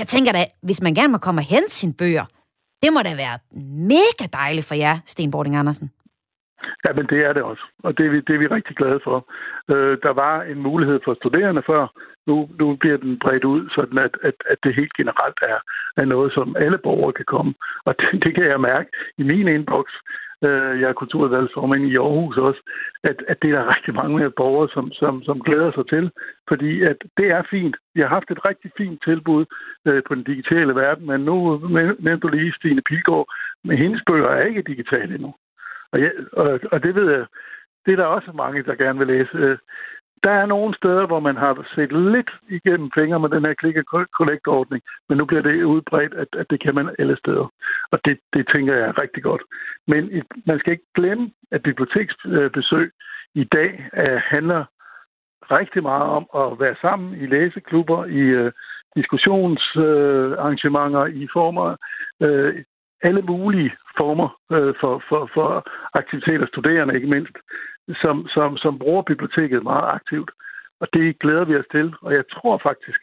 jeg 0.00 0.06
tænker 0.06 0.32
da, 0.32 0.42
hvis 0.62 0.82
man 0.82 0.94
gerne 0.94 1.12
må 1.12 1.18
komme 1.18 1.40
og 1.40 1.48
hente 1.54 1.70
sine 1.70 1.94
bøger, 2.00 2.26
det 2.82 2.90
må 2.92 3.00
da 3.08 3.12
være 3.24 3.36
mega 3.94 4.24
dejligt 4.32 4.68
for 4.68 4.74
jer, 4.74 4.94
Sten 5.06 5.30
Bording 5.30 5.56
Andersen. 5.56 5.90
Ja, 6.84 6.92
men 6.92 7.06
det 7.06 7.20
er 7.26 7.32
det 7.32 7.42
også, 7.42 7.64
og 7.84 7.98
det 7.98 8.06
er 8.06 8.10
vi, 8.10 8.20
det 8.26 8.34
er 8.34 8.38
vi 8.38 8.46
rigtig 8.46 8.76
glade 8.76 9.00
for. 9.04 9.16
Øh, 9.72 9.98
der 10.02 10.12
var 10.12 10.42
en 10.42 10.60
mulighed 10.62 10.98
for 11.04 11.14
studerende 11.14 11.62
før, 11.66 11.82
nu, 12.28 12.34
nu 12.60 12.76
bliver 12.76 12.96
den 12.96 13.18
bredt 13.18 13.44
ud, 13.44 13.68
sådan 13.76 13.98
at, 13.98 14.14
at, 14.22 14.34
at 14.50 14.58
det 14.64 14.74
helt 14.74 14.94
generelt 15.00 15.38
er, 15.42 15.58
er 15.96 16.04
noget, 16.04 16.32
som 16.32 16.56
alle 16.58 16.78
borgere 16.78 17.12
kan 17.12 17.24
komme. 17.24 17.54
Og 17.84 17.94
det, 18.00 18.24
det 18.24 18.34
kan 18.34 18.46
jeg 18.46 18.60
mærke 18.60 18.88
i 19.18 19.22
min 19.22 19.48
inbox. 19.48 19.86
Øh, 20.44 20.80
jeg 20.80 20.88
er 20.88 20.92
kulturudvalgsformand 20.92 21.82
i 21.86 21.96
Aarhus 21.96 22.36
også, 22.36 22.62
at, 23.04 23.22
at 23.28 23.42
det 23.42 23.50
er 23.50 23.58
der 23.58 23.76
rigtig 23.76 23.94
mange 23.94 24.30
borgere, 24.30 24.68
som, 24.74 24.92
som, 24.92 25.22
som 25.22 25.40
glæder 25.40 25.72
sig 25.72 25.88
til. 25.88 26.10
Fordi 26.48 26.82
at 26.82 26.96
det 27.16 27.26
er 27.30 27.42
fint. 27.50 27.76
Vi 27.94 28.00
har 28.00 28.08
haft 28.08 28.30
et 28.30 28.44
rigtig 28.44 28.70
fint 28.76 29.02
tilbud 29.04 29.44
øh, 29.86 30.02
på 30.08 30.14
den 30.14 30.24
digitale 30.24 30.74
verden, 30.74 31.06
men 31.06 31.20
nu 31.20 31.58
nævnte 31.98 32.22
du 32.22 32.28
lige 32.28 32.52
Stine 32.52 32.82
Pilgaard, 32.88 33.26
men 33.64 33.78
hendes 33.78 34.02
bøger 34.06 34.28
er 34.28 34.44
ikke 34.44 34.62
digitale 34.62 35.14
endnu. 35.14 35.34
Og, 35.92 36.00
ja, 36.00 36.10
og, 36.32 36.60
og 36.72 36.82
det 36.82 36.94
ved 36.94 37.10
jeg, 37.10 37.26
det 37.86 37.92
er 37.92 37.96
der 37.96 38.04
også 38.04 38.32
mange, 38.34 38.62
der 38.62 38.74
gerne 38.74 38.98
vil 38.98 39.06
læse. 39.06 39.30
Øh, 39.34 39.58
der 40.24 40.30
er 40.30 40.46
nogle 40.46 40.74
steder, 40.74 41.06
hvor 41.06 41.20
man 41.20 41.36
har 41.36 41.66
set 41.74 41.92
lidt 41.92 42.30
igennem 42.48 42.90
fingre 42.94 43.20
med 43.20 43.28
den 43.28 43.44
her 43.44 43.54
click 43.60 43.88
collect 44.18 44.46
ordning 44.46 44.82
men 45.08 45.18
nu 45.18 45.24
bliver 45.24 45.42
det 45.42 45.64
udbredt, 45.64 46.14
at, 46.14 46.28
at 46.32 46.50
det 46.50 46.62
kan 46.62 46.74
man 46.74 46.94
alle 46.98 47.16
steder. 47.16 47.52
Og 47.90 48.00
det, 48.04 48.18
det 48.32 48.48
tænker 48.52 48.74
jeg 48.74 48.88
er 48.88 49.02
rigtig 49.02 49.22
godt. 49.22 49.42
Men 49.86 50.22
man 50.46 50.58
skal 50.58 50.72
ikke 50.72 50.84
glemme, 50.94 51.30
at 51.50 51.62
biblioteksbesøg 51.62 52.86
øh, 52.86 52.90
i 53.34 53.44
dag 53.44 53.88
uh, 53.92 54.20
handler 54.34 54.64
rigtig 55.50 55.82
meget 55.82 56.02
om 56.02 56.26
at 56.42 56.60
være 56.60 56.76
sammen 56.80 57.20
i 57.22 57.26
læseklubber, 57.26 58.04
i 58.04 58.46
uh, 58.46 58.52
diskussionsarrangementer, 58.96 61.02
uh, 61.02 61.16
i 61.22 61.28
former, 61.32 61.76
uh, 62.20 62.54
alle 63.02 63.22
mulige 63.22 63.72
former 63.96 64.28
uh, 64.50 64.74
for, 64.80 65.02
for, 65.08 65.30
for 65.34 65.64
aktiviteter, 65.94 66.46
studerende 66.46 66.94
ikke 66.94 67.06
mindst 67.06 67.36
som, 67.94 68.26
som, 68.28 68.56
som 68.56 68.78
bruger 68.78 69.02
biblioteket 69.02 69.62
meget 69.62 69.84
aktivt. 69.98 70.30
Og 70.80 70.88
det 70.92 71.18
glæder 71.18 71.44
vi 71.44 71.56
os 71.56 71.70
til, 71.70 71.94
og 72.02 72.12
jeg 72.14 72.24
tror 72.32 72.60
faktisk, 72.62 73.00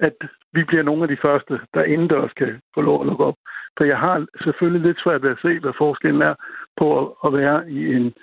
at 0.00 0.16
vi 0.52 0.64
bliver 0.64 0.82
nogle 0.82 1.02
af 1.02 1.08
de 1.08 1.22
første, 1.22 1.60
der 1.74 1.82
indendørs 1.82 2.32
kan 2.32 2.60
få 2.74 2.80
lov 2.80 3.00
at 3.00 3.06
lukke 3.06 3.24
op. 3.24 3.34
For 3.76 3.84
jeg 3.84 3.98
har 3.98 4.26
selvfølgelig 4.44 4.82
lidt 4.86 5.02
svært 5.04 5.22
ved 5.22 5.30
at 5.30 5.42
se, 5.42 5.58
hvad 5.58 5.72
forskellen 5.78 6.22
er 6.22 6.34
på 6.76 6.88
at 7.26 7.32
være 7.32 7.70
i 7.70 7.94
en 7.96 8.14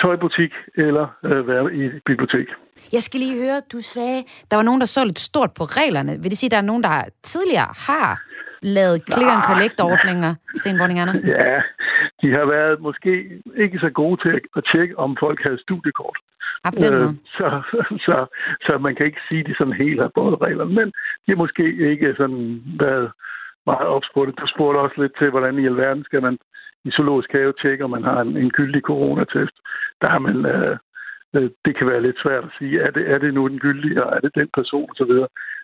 tøjbutik 0.00 0.52
eller 0.76 1.06
øh, 1.24 1.48
være 1.48 1.74
i 1.74 1.84
et 1.84 2.02
bibliotek. 2.06 2.48
Jeg 2.92 3.02
skal 3.02 3.20
lige 3.20 3.42
høre, 3.44 3.60
du 3.72 3.78
sagde, 3.80 4.22
der 4.50 4.56
var 4.56 4.62
nogen, 4.62 4.80
der 4.80 4.86
så 4.86 5.04
lidt 5.04 5.18
stort 5.18 5.50
på 5.58 5.64
reglerne. 5.64 6.12
Vil 6.22 6.30
det 6.30 6.38
sige, 6.38 6.48
at 6.48 6.50
der 6.50 6.62
er 6.62 6.70
nogen, 6.70 6.82
der 6.82 6.96
tidligere 7.22 7.70
har 7.88 8.22
lavet 8.76 8.98
click 9.12 9.30
and 9.34 9.44
collect 9.50 9.78
ordninger, 9.90 10.32
Sten 10.60 10.78
Bonning 10.78 11.00
Andersen? 11.00 11.28
Ja, 11.28 11.56
de 12.22 12.28
har 12.36 12.46
været 12.56 12.80
måske 12.80 13.12
ikke 13.64 13.78
så 13.78 13.90
gode 13.90 14.16
til 14.22 14.40
at 14.56 14.64
tjekke, 14.72 14.98
om 14.98 15.16
folk 15.20 15.38
havde 15.46 15.62
studiekort. 15.66 16.18
Øh, 16.66 17.10
så, 17.36 17.48
så, 18.06 18.16
så 18.66 18.78
man 18.78 18.94
kan 18.94 19.06
ikke 19.06 19.20
sige, 19.28 19.40
at 19.40 19.46
de 19.46 19.54
sådan 19.58 19.80
helt 19.84 20.00
har 20.00 20.10
både 20.14 20.36
reglerne, 20.36 20.74
men 20.74 20.88
de 21.24 21.28
har 21.32 21.36
måske 21.36 21.64
ikke 21.90 22.14
sådan 22.16 22.62
været 22.80 23.10
meget 23.66 23.86
ops 23.86 24.08
på 24.14 24.26
det. 24.26 24.34
Du 24.40 24.46
spurgte 24.46 24.78
også 24.78 24.96
lidt 25.02 25.14
til, 25.18 25.30
hvordan 25.30 25.58
i 25.58 25.66
alverden 25.66 26.04
skal 26.04 26.22
man 26.22 26.38
i 26.84 26.90
zoologisk 26.90 27.32
have 27.32 27.52
tjekke, 27.62 27.84
om 27.84 27.90
man 27.90 28.04
har 28.04 28.20
en, 28.20 28.36
en 28.36 28.50
gyldig 28.50 28.82
coronatest. 28.82 29.56
Der 30.00 30.08
har 30.08 30.18
man, 30.18 30.46
øh, 30.46 30.76
øh, 31.34 31.50
det 31.64 31.76
kan 31.76 31.86
være 31.86 32.02
lidt 32.02 32.18
svært 32.22 32.44
at 32.44 32.54
sige, 32.58 32.80
er 32.80 32.90
det, 32.90 33.10
er 33.10 33.18
det 33.18 33.34
nu 33.34 33.48
den 33.48 33.58
gyldige, 33.58 34.04
og 34.04 34.16
er 34.16 34.20
det 34.20 34.32
den 34.34 34.48
person 34.54 34.90
osv. 34.90 35.12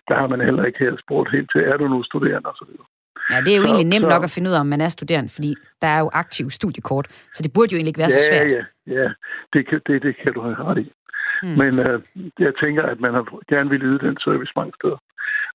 Der 0.07 0.15
har 0.21 0.27
man 0.27 0.41
heller 0.41 0.63
ikke 0.63 0.79
her 0.79 0.93
spurgt 1.03 1.31
helt 1.31 1.49
til, 1.51 1.61
er 1.61 1.77
du 1.77 1.87
nu 1.87 2.03
studerende 2.03 2.49
osv. 2.49 2.71
Ja, 3.31 3.37
det 3.45 3.51
er 3.53 3.57
jo 3.57 3.63
så, 3.63 3.67
egentlig 3.67 3.89
nemt 3.93 4.07
så, 4.07 4.13
nok 4.13 4.23
at 4.23 4.33
finde 4.35 4.49
ud 4.49 4.55
af, 4.55 4.59
om 4.59 4.71
man 4.73 4.81
er 4.81 4.89
studerende, 4.89 5.29
fordi 5.37 5.51
der 5.81 5.87
er 5.87 5.99
jo 5.99 6.09
aktiv 6.13 6.45
studiekort, 6.49 7.07
så 7.33 7.43
det 7.43 7.51
burde 7.55 7.69
jo 7.71 7.77
egentlig 7.77 7.93
ikke 7.93 8.03
være 8.05 8.15
ja, 8.15 8.17
så 8.17 8.27
svært. 8.29 8.51
Ja, 8.51 8.63
ja, 8.97 9.07
det 9.53 9.61
kan, 9.69 9.81
det, 9.87 10.03
det 10.03 10.13
kan 10.21 10.33
du 10.33 10.41
have 10.41 10.57
ret 10.69 10.77
i. 10.77 10.91
Hmm. 11.43 11.57
Men 11.61 11.79
øh, 11.79 12.01
jeg 12.39 12.53
tænker, 12.63 12.83
at 12.83 12.99
man 12.99 13.13
har 13.13 13.23
gerne 13.53 13.69
vil 13.69 13.83
yde 13.83 13.99
den 14.07 14.17
service 14.25 14.53
mange 14.55 14.73
steder. 14.79 14.99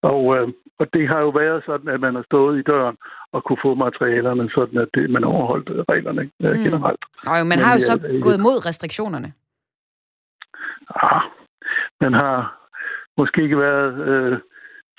Og, 0.03 0.37
øh, 0.37 0.49
og 0.81 0.87
det 0.95 1.09
har 1.09 1.21
jo 1.21 1.29
været 1.29 1.63
sådan, 1.67 1.89
at 1.89 2.01
man 2.01 2.15
har 2.15 2.23
stået 2.23 2.59
i 2.59 2.63
døren 2.63 2.97
og 3.33 3.45
kunne 3.45 3.63
få 3.63 3.75
materialerne, 3.75 4.51
sådan 4.51 4.79
at 4.79 4.89
det, 4.95 5.11
man 5.11 5.25
overholdt 5.25 5.69
reglerne 5.89 6.31
øh, 6.43 6.51
hmm. 6.51 6.63
generelt. 6.65 7.03
Og 7.31 7.39
jo, 7.39 7.45
man 7.45 7.49
Men 7.49 7.59
har 7.59 7.73
jo 7.73 7.81
så 7.81 7.99
jeg, 8.03 8.23
gået 8.23 8.41
mod 8.41 8.67
restriktionerne. 8.67 9.33
Ah, 11.03 11.23
man 12.01 12.13
har 12.13 12.66
måske 13.19 13.43
ikke 13.43 13.59
været... 13.59 14.09
Øh, 14.09 14.39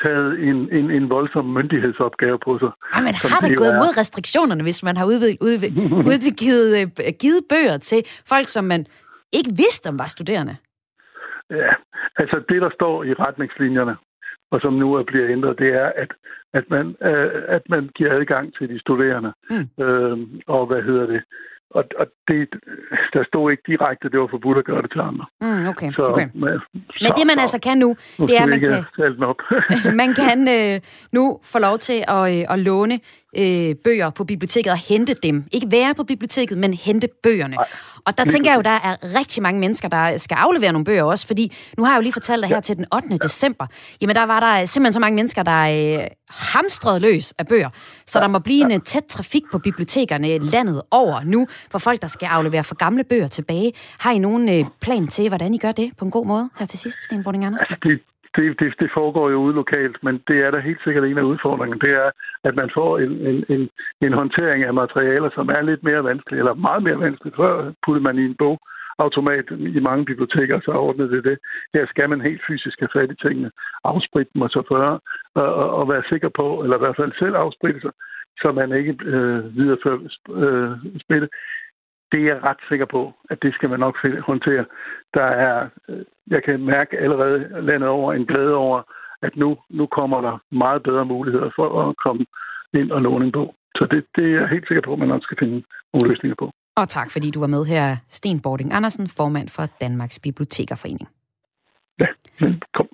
taget 0.03 0.39
en, 0.49 0.57
en, 0.77 0.91
en 0.91 1.09
voldsom 1.09 1.45
myndighedsopgave 1.45 2.39
på 2.39 2.59
sig. 2.59 2.71
Ja, 2.95 3.01
men 3.05 3.13
har 3.33 3.47
det 3.47 3.57
gået 3.57 3.73
er. 3.73 3.81
mod 3.83 3.91
restriktionerne, 3.97 4.63
hvis 4.63 4.83
man 4.83 4.97
har 4.97 5.05
udvidet, 5.05 5.37
udvidet, 5.41 5.75
udgivet 6.11 6.69
øh, 6.81 6.87
givet 7.21 7.41
bøger 7.51 7.77
til 7.77 7.99
folk, 8.31 8.47
som 8.47 8.63
man 8.65 8.85
ikke 9.37 9.51
vidste, 9.63 9.87
om 9.87 9.99
var 9.99 10.09
studerende? 10.15 10.55
Ja, 11.49 11.71
altså 12.21 12.37
det, 12.49 12.61
der 12.61 12.69
står 12.77 13.03
i 13.03 13.13
retningslinjerne, 13.13 13.95
og 14.51 14.61
som 14.61 14.73
nu 14.73 14.93
er 14.93 15.03
bliver 15.03 15.29
ændret, 15.29 15.59
det 15.59 15.69
er, 15.73 15.91
at, 16.03 16.11
at, 16.53 16.65
man, 16.69 16.85
øh, 17.09 17.43
at 17.47 17.61
man 17.69 17.89
giver 17.95 18.11
adgang 18.19 18.53
til 18.57 18.69
de 18.69 18.79
studerende. 18.79 19.31
Mm. 19.49 19.83
Øh, 19.83 20.17
og 20.47 20.65
hvad 20.65 20.81
hedder 20.81 21.05
det? 21.05 21.21
Og, 21.69 21.83
og 21.99 22.05
det, 22.27 22.49
der 23.13 23.23
stod 23.27 23.51
ikke 23.51 23.63
direkte, 23.67 24.09
det 24.09 24.19
var 24.19 24.27
forbudt 24.31 24.57
at 24.57 24.65
gøre 24.65 24.81
det 24.81 24.91
til 24.91 24.99
andre. 24.99 25.25
Mm, 25.41 25.67
okay, 25.67 25.91
så, 25.91 26.03
okay. 26.03 26.27
Men, 26.33 26.59
så, 26.73 27.01
Men 27.03 27.11
det, 27.17 27.27
man 27.27 27.37
så, 27.37 27.41
altså 27.41 27.59
kan 27.59 27.77
nu, 27.77 27.89
det 28.17 28.37
er, 28.37 28.43
at 28.43 28.49
man 28.49 28.59
kan, 28.59 29.95
man 30.01 30.13
kan 30.13 30.39
øh, 30.57 30.79
nu 31.11 31.39
få 31.43 31.59
lov 31.59 31.77
til 31.77 31.99
at, 32.07 32.23
øh, 32.33 32.53
at 32.53 32.59
låne 32.59 32.99
øh, 33.41 33.75
bøger 33.83 34.09
på 34.09 34.23
biblioteket 34.23 34.71
og 34.71 34.81
hente 34.89 35.13
dem. 35.13 35.43
Ikke 35.51 35.67
være 35.71 35.93
på 35.97 36.03
biblioteket, 36.03 36.57
men 36.57 36.73
hente 36.73 37.07
bøgerne. 37.23 37.55
Nej. 37.55 37.65
Og 38.07 38.17
der 38.17 38.25
tænker 38.33 38.49
jeg 38.51 38.57
jo, 38.57 38.61
der 38.61 38.77
er 38.89 39.19
rigtig 39.19 39.43
mange 39.43 39.59
mennesker, 39.59 39.87
der 39.89 40.17
skal 40.17 40.35
aflevere 40.45 40.71
nogle 40.71 40.85
bøger 40.85 41.03
også, 41.03 41.27
fordi 41.27 41.45
nu 41.77 41.83
har 41.83 41.91
jeg 41.91 41.97
jo 41.97 42.01
lige 42.01 42.13
fortalt 42.13 42.41
dig 42.43 42.49
her 42.49 42.59
til 42.59 42.75
den 42.77 42.85
8. 42.95 43.07
Ja. 43.09 43.15
december, 43.15 43.65
jamen 44.01 44.15
der 44.15 44.25
var 44.25 44.39
der 44.39 44.65
simpelthen 44.65 44.93
så 44.93 44.99
mange 44.99 45.15
mennesker, 45.15 45.43
der 45.43 45.61
øh, 45.75 46.07
hamstrede 46.53 46.99
løs 47.07 47.33
af 47.39 47.45
bøger. 47.47 47.69
Så 48.05 48.19
der 48.19 48.27
må 48.27 48.39
blive 48.39 48.63
en 48.63 48.71
ja. 48.71 48.77
tæt 48.77 49.05
trafik 49.15 49.43
på 49.51 49.57
bibliotekerne 49.59 50.37
landet 50.37 50.81
over 50.91 51.17
nu, 51.33 51.47
for 51.71 51.79
folk, 51.79 52.01
der 52.01 52.07
skal 52.07 52.27
aflevere 52.37 52.63
for 52.63 52.75
gamle 52.75 53.03
bøger 53.03 53.27
tilbage. 53.27 53.71
Har 54.03 54.11
I 54.11 54.19
nogen 54.27 54.43
øh, 54.55 54.65
plan 54.81 55.07
til, 55.07 55.29
hvordan 55.29 55.53
I 55.53 55.57
gør 55.57 55.71
det 55.71 55.87
på 55.99 56.05
en 56.05 56.11
god 56.11 56.25
måde 56.25 56.49
her 56.59 56.65
til 56.65 56.79
sidst, 56.79 57.03
Sten 57.03 57.23
Bording 57.23 57.45
Andersen? 57.45 57.75
Det, 57.83 57.99
det, 58.35 58.59
det, 58.59 58.69
det 58.81 58.89
foregår 58.97 59.29
jo 59.33 59.37
ude 59.45 59.55
lokalt, 59.61 59.97
men 60.05 60.13
det 60.27 60.37
er 60.45 60.51
da 60.51 60.59
helt 60.69 60.81
sikkert 60.85 61.03
en 61.03 61.17
af 61.17 61.25
udfordringerne. 61.31 61.81
Det 61.85 61.93
er, 62.03 62.09
at 62.43 62.55
man 62.55 62.69
får 62.73 62.97
en, 62.97 63.11
en, 63.11 63.45
en, 63.49 63.69
en 64.01 64.13
håndtering 64.13 64.63
af 64.63 64.73
materialer, 64.73 65.29
som 65.35 65.49
er 65.49 65.61
lidt 65.61 65.83
mere 65.83 66.03
vanskelig, 66.03 66.39
eller 66.39 66.53
meget 66.53 66.83
mere 66.83 66.99
vanskelig. 66.99 67.33
Før 67.35 67.71
puttede 67.85 68.03
man 68.03 68.17
i 68.17 68.25
en 68.25 68.35
bog, 68.35 68.59
automat 68.99 69.45
i 69.77 69.79
mange 69.79 70.05
biblioteker, 70.05 70.59
så 70.59 70.71
ordnede 70.71 71.11
det 71.11 71.23
det. 71.23 71.37
Her 71.73 71.85
skal 71.87 72.09
man 72.09 72.21
helt 72.21 72.41
fysisk 72.47 72.79
have 72.79 72.89
fat 72.93 73.11
i 73.11 73.15
tingene, 73.27 73.51
afspritte 73.83 74.31
dem 74.33 74.41
og 74.41 74.49
så 74.49 74.61
føre, 74.71 74.99
og, 75.35 75.53
og, 75.53 75.69
og 75.69 75.89
være 75.89 76.03
sikker 76.09 76.29
på, 76.29 76.63
eller 76.63 76.75
i 76.77 76.79
hvert 76.79 76.95
fald 76.95 77.11
selv 77.19 77.35
afspritte 77.35 77.81
sig, 77.81 77.91
så 78.41 78.51
man 78.51 78.71
ikke 78.71 78.97
øh, 79.03 79.57
viderefører 79.57 79.99
øh, 80.29 80.71
smitte 81.05 81.29
det 82.11 82.19
er 82.21 82.33
jeg 82.33 82.43
ret 82.43 82.61
sikker 82.69 82.85
på, 82.85 83.13
at 83.29 83.43
det 83.43 83.53
skal 83.53 83.69
man 83.69 83.79
nok 83.79 83.97
håndtere. 84.19 84.65
Der 85.13 85.23
er, 85.23 85.69
øh, 85.89 86.05
jeg 86.27 86.43
kan 86.43 86.65
mærke 86.65 86.99
allerede 86.99 87.61
landet 87.61 87.89
over 87.89 88.13
en 88.13 88.25
glæde 88.25 88.55
over, 88.55 88.81
at 89.21 89.35
nu, 89.35 89.57
nu 89.69 89.85
kommer 89.85 90.21
der 90.21 90.35
meget 90.51 90.83
bedre 90.83 91.05
muligheder 91.05 91.49
for 91.55 91.67
at 91.81 91.95
komme 92.05 92.25
ind 92.73 92.91
og 92.91 93.01
låne 93.01 93.25
en 93.25 93.31
bog. 93.31 93.55
Så 93.75 93.87
det, 93.91 94.05
det 94.15 94.25
er 94.25 94.39
jeg 94.39 94.49
helt 94.49 94.67
sikker 94.67 94.81
på, 94.85 94.93
at 94.93 94.99
man 94.99 95.07
nok 95.07 95.23
skal 95.23 95.37
finde 95.39 95.63
nogle 95.93 96.09
løsninger 96.09 96.35
på. 96.39 96.51
Og 96.75 96.87
tak, 96.87 97.11
fordi 97.11 97.31
du 97.31 97.39
var 97.39 97.47
med 97.47 97.65
her, 97.65 97.95
Sten 98.09 98.41
Bording 98.41 98.73
Andersen, 98.73 99.07
formand 99.17 99.49
for 99.49 99.63
Danmarks 99.81 100.19
Bibliotekerforening. 100.19 101.09
Ja, 101.99 102.07
kom. 102.73 102.87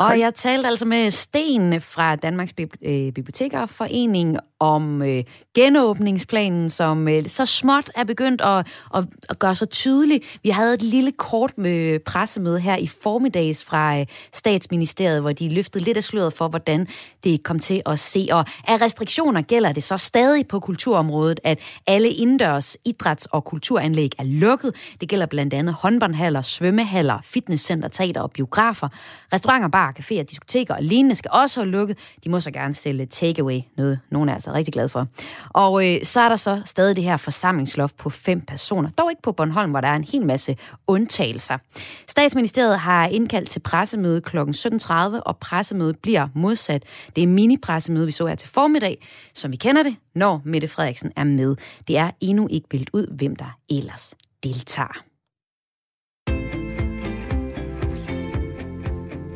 Og 0.00 0.18
jeg 0.18 0.34
talte 0.34 0.68
altså 0.68 0.84
med 0.84 1.10
Sten 1.10 1.80
fra 1.80 2.16
Danmarks 2.16 2.52
øh, 2.82 3.12
Bibliotekerforening 3.12 4.36
om 4.60 5.02
øh, 5.02 5.24
genåbningsplanen, 5.54 6.68
som 6.68 7.08
øh, 7.08 7.28
så 7.28 7.46
småt 7.46 7.90
er 7.96 8.04
begyndt 8.04 8.40
at, 8.40 8.66
at, 8.94 9.04
at 9.28 9.38
gøre 9.38 9.54
sig 9.54 9.70
tydelig. 9.70 10.22
Vi 10.42 10.48
havde 10.48 10.74
et 10.74 10.82
lille 10.82 11.12
kort 11.12 11.58
med 11.58 11.98
pressemøde 11.98 12.60
her 12.60 12.76
i 12.76 12.86
formiddags 12.86 13.64
fra 13.64 14.00
øh, 14.00 14.06
statsministeriet, 14.32 15.20
hvor 15.20 15.32
de 15.32 15.48
løftede 15.48 15.84
lidt 15.84 15.96
af 15.96 16.04
sløret 16.04 16.32
for, 16.32 16.48
hvordan 16.48 16.86
det 17.24 17.42
kom 17.42 17.58
til 17.58 17.82
at 17.86 17.98
se. 17.98 18.28
Og 18.30 18.44
af 18.68 18.80
restriktioner 18.80 19.42
gælder 19.42 19.72
det 19.72 19.82
så 19.82 19.96
stadig 19.96 20.46
på 20.46 20.60
kulturområdet, 20.60 21.40
at 21.44 21.58
alle 21.86 22.08
indendørs 22.08 22.76
idræts- 22.88 23.26
og 23.30 23.44
kulturanlæg 23.44 24.10
er 24.18 24.24
lukket. 24.24 24.74
Det 25.00 25.08
gælder 25.08 25.26
blandt 25.26 25.54
andet 25.54 25.74
håndboldhaller, 25.74 26.42
svømmehaller, 26.42 27.18
fitnesscenter, 27.24 27.88
teater 27.88 28.20
og 28.20 28.30
biografer. 28.30 28.88
Restauranter, 29.32 29.68
bar, 29.68 29.87
caféer, 29.92 30.22
diskoteker 30.22 30.74
og 30.74 30.82
lignende 30.82 31.14
skal 31.14 31.30
også 31.34 31.60
have 31.60 31.70
lukket. 31.70 31.98
De 32.24 32.30
må 32.30 32.40
så 32.40 32.50
gerne 32.50 32.74
sælge 32.74 33.06
takeaway, 33.06 33.60
noget 33.76 34.00
nogen 34.10 34.28
er 34.28 34.34
altså 34.34 34.52
rigtig 34.52 34.74
glad 34.74 34.88
for. 34.88 35.06
Og 35.48 35.86
øh, 35.86 36.04
så 36.04 36.20
er 36.20 36.28
der 36.28 36.36
så 36.36 36.62
stadig 36.64 36.96
det 36.96 37.04
her 37.04 37.16
forsamlingsloft 37.16 37.96
på 37.96 38.10
fem 38.10 38.40
personer. 38.40 38.90
Dog 38.90 39.10
ikke 39.10 39.22
på 39.22 39.32
Bornholm, 39.32 39.70
hvor 39.70 39.80
der 39.80 39.88
er 39.88 39.96
en 39.96 40.04
hel 40.04 40.26
masse 40.26 40.56
undtagelser. 40.86 41.58
Statsministeriet 42.06 42.78
har 42.78 43.06
indkaldt 43.06 43.50
til 43.50 43.60
pressemøde 43.60 44.20
kl. 44.20 44.38
17.30, 44.38 44.92
og 45.26 45.36
pressemødet 45.36 45.98
bliver 45.98 46.28
modsat. 46.34 46.82
Det 47.16 47.22
er 47.22 47.26
mini-pressemøde, 47.26 48.06
vi 48.06 48.12
så 48.12 48.26
her 48.26 48.34
til 48.34 48.48
formiddag, 48.48 49.06
som 49.34 49.52
vi 49.52 49.56
kender 49.56 49.82
det, 49.82 49.96
når 50.14 50.42
Mette 50.44 50.68
Frederiksen 50.68 51.12
er 51.16 51.24
med. 51.24 51.56
Det 51.88 51.98
er 51.98 52.10
endnu 52.20 52.48
ikke 52.50 52.68
bildt 52.68 52.90
ud, 52.92 53.16
hvem 53.16 53.36
der 53.36 53.58
ellers 53.70 54.14
deltager. 54.44 55.07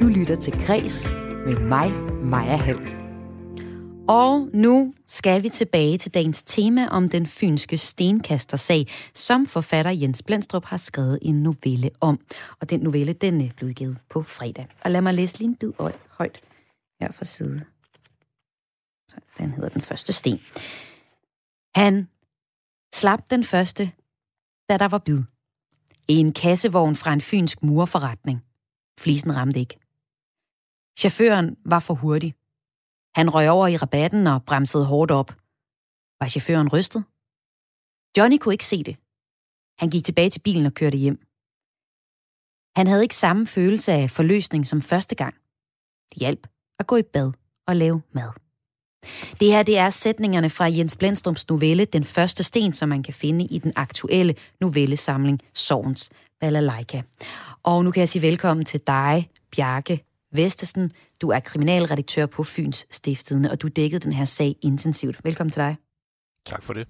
Du 0.03 0.07
lytter 0.07 0.37
til 0.37 0.67
Græs 0.67 1.11
med 1.47 1.61
mig, 1.61 1.93
Maja 2.25 2.57
Hall. 2.57 2.81
Og 4.09 4.49
nu 4.55 4.95
skal 5.07 5.43
vi 5.43 5.49
tilbage 5.49 5.99
til 5.99 6.15
dagens 6.15 6.43
tema 6.43 6.89
om 6.89 7.09
den 7.09 7.27
fynske 7.27 7.79
stenkastersag, 7.79 8.87
som 9.15 9.47
forfatter 9.47 9.91
Jens 9.91 10.23
Blendstrup 10.23 10.65
har 10.65 10.77
skrevet 10.77 11.19
en 11.23 11.43
novelle 11.43 11.91
om. 12.01 12.21
Og 12.61 12.71
den 12.71 12.81
novelle, 12.81 13.13
den 13.13 13.45
øh, 13.45 13.51
blev 13.51 13.69
udgivet 13.69 13.99
på 14.11 14.23
fredag. 14.23 14.67
Og 14.85 14.91
lad 14.91 15.01
mig 15.03 15.15
læse 15.15 15.39
lige 15.39 15.49
en 15.49 15.57
bid 15.57 15.73
højt 16.11 16.41
her 17.01 17.13
fra 17.13 17.25
side. 17.25 17.65
Så 19.09 19.17
den 19.39 19.51
hedder 19.51 19.69
Den 19.69 19.83
første 19.83 20.13
sten. 20.13 20.41
Han 21.75 22.09
slap 22.95 23.31
den 23.31 23.45
første, 23.45 23.93
da 24.69 24.79
der 24.79 24.89
var 24.89 24.99
bid. 24.99 25.23
En 26.09 26.33
kassevogn 26.33 26.97
fra 26.97 27.13
en 27.13 27.21
fynsk 27.21 27.63
murforretning. 27.63 28.45
Flisen 29.01 29.37
ramte 29.37 29.61
ikke. 29.61 29.82
Chaufføren 30.99 31.57
var 31.65 31.79
for 31.79 31.95
hurtig. 31.95 32.35
Han 33.15 33.35
røg 33.35 33.51
over 33.51 33.67
i 33.67 33.77
rabatten 33.77 34.27
og 34.27 34.45
bremsede 34.45 34.85
hårdt 34.85 35.11
op. 35.11 35.31
Var 36.21 36.29
chaufføren 36.29 36.73
rystet? 36.73 37.05
Johnny 38.19 38.39
kunne 38.39 38.55
ikke 38.55 38.65
se 38.65 38.83
det. 38.83 38.97
Han 39.79 39.91
gik 39.91 40.05
tilbage 40.05 40.31
til 40.31 40.41
bilen 40.41 40.67
og 40.67 40.75
kørte 40.75 40.97
hjem. 40.97 41.19
Han 42.77 42.87
havde 42.87 43.03
ikke 43.03 43.17
samme 43.17 43.47
følelse 43.47 43.93
af 43.93 44.11
forløsning 44.11 44.67
som 44.67 44.81
første 44.81 45.15
gang. 45.15 45.35
Det 46.11 46.19
hjalp 46.19 46.47
at 46.79 46.87
gå 46.87 46.97
i 46.97 47.03
bad 47.03 47.33
og 47.67 47.77
lave 47.77 48.03
mad. 48.13 48.31
Det 49.41 49.49
her 49.49 49.63
det 49.63 49.79
er 49.79 49.91
sætningerne 49.91 50.51
fra 50.51 50.65
Jens 50.65 50.97
Blendstrums 50.97 51.49
novelle 51.49 51.85
Den 51.85 52.05
første 52.05 52.43
sten, 52.43 52.73
som 52.73 52.89
man 52.89 53.03
kan 53.03 53.15
finde 53.15 53.45
i 53.45 53.59
den 53.59 53.73
aktuelle 53.77 54.35
novellesamling 54.61 55.41
Sovens 55.55 56.11
Balalaika. 56.41 57.03
Og 57.63 57.85
nu 57.85 57.91
kan 57.91 58.01
jeg 58.01 58.09
sige 58.09 58.23
velkommen 58.23 58.65
til 58.65 58.81
dig, 58.87 59.31
Bjarke 59.51 60.05
Vestesen. 60.33 60.91
Du 61.21 61.29
er 61.29 61.41
kriminalredaktør 61.41 62.27
på 62.27 62.45
Fyns 62.45 62.87
Stiftende, 62.91 63.51
og 63.51 63.63
du 63.63 63.69
dækkede 63.69 64.01
den 64.01 64.13
her 64.13 64.25
sag 64.25 64.57
intensivt. 64.63 65.25
Velkommen 65.25 65.51
til 65.51 65.63
dig. 65.63 65.77
Tak 66.47 66.63
for 66.63 66.73
det. 66.73 66.89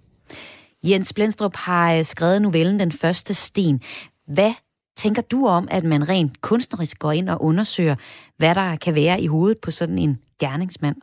Jens 0.85 1.13
Blendstrup 1.13 1.57
har 1.57 1.95
øh, 1.95 2.05
skrevet 2.05 2.43
novellen 2.43 2.79
Den 2.79 2.93
første 2.93 3.35
sten. 3.35 3.81
Hvad 4.27 4.53
tænker 4.97 5.23
du 5.23 5.47
om, 5.47 5.69
at 5.71 5.85
man 5.85 6.09
rent 6.09 6.41
kunstnerisk 6.41 6.99
går 6.99 7.13
ind 7.13 7.29
og 7.29 7.43
undersøger, 7.43 7.97
hvad 8.37 8.55
der 8.55 8.77
kan 8.77 8.95
være 8.95 9.21
i 9.21 9.27
hovedet 9.27 9.59
på 9.63 9.71
sådan 9.71 9.99
en 9.99 10.19
gerningsmand? 10.41 10.97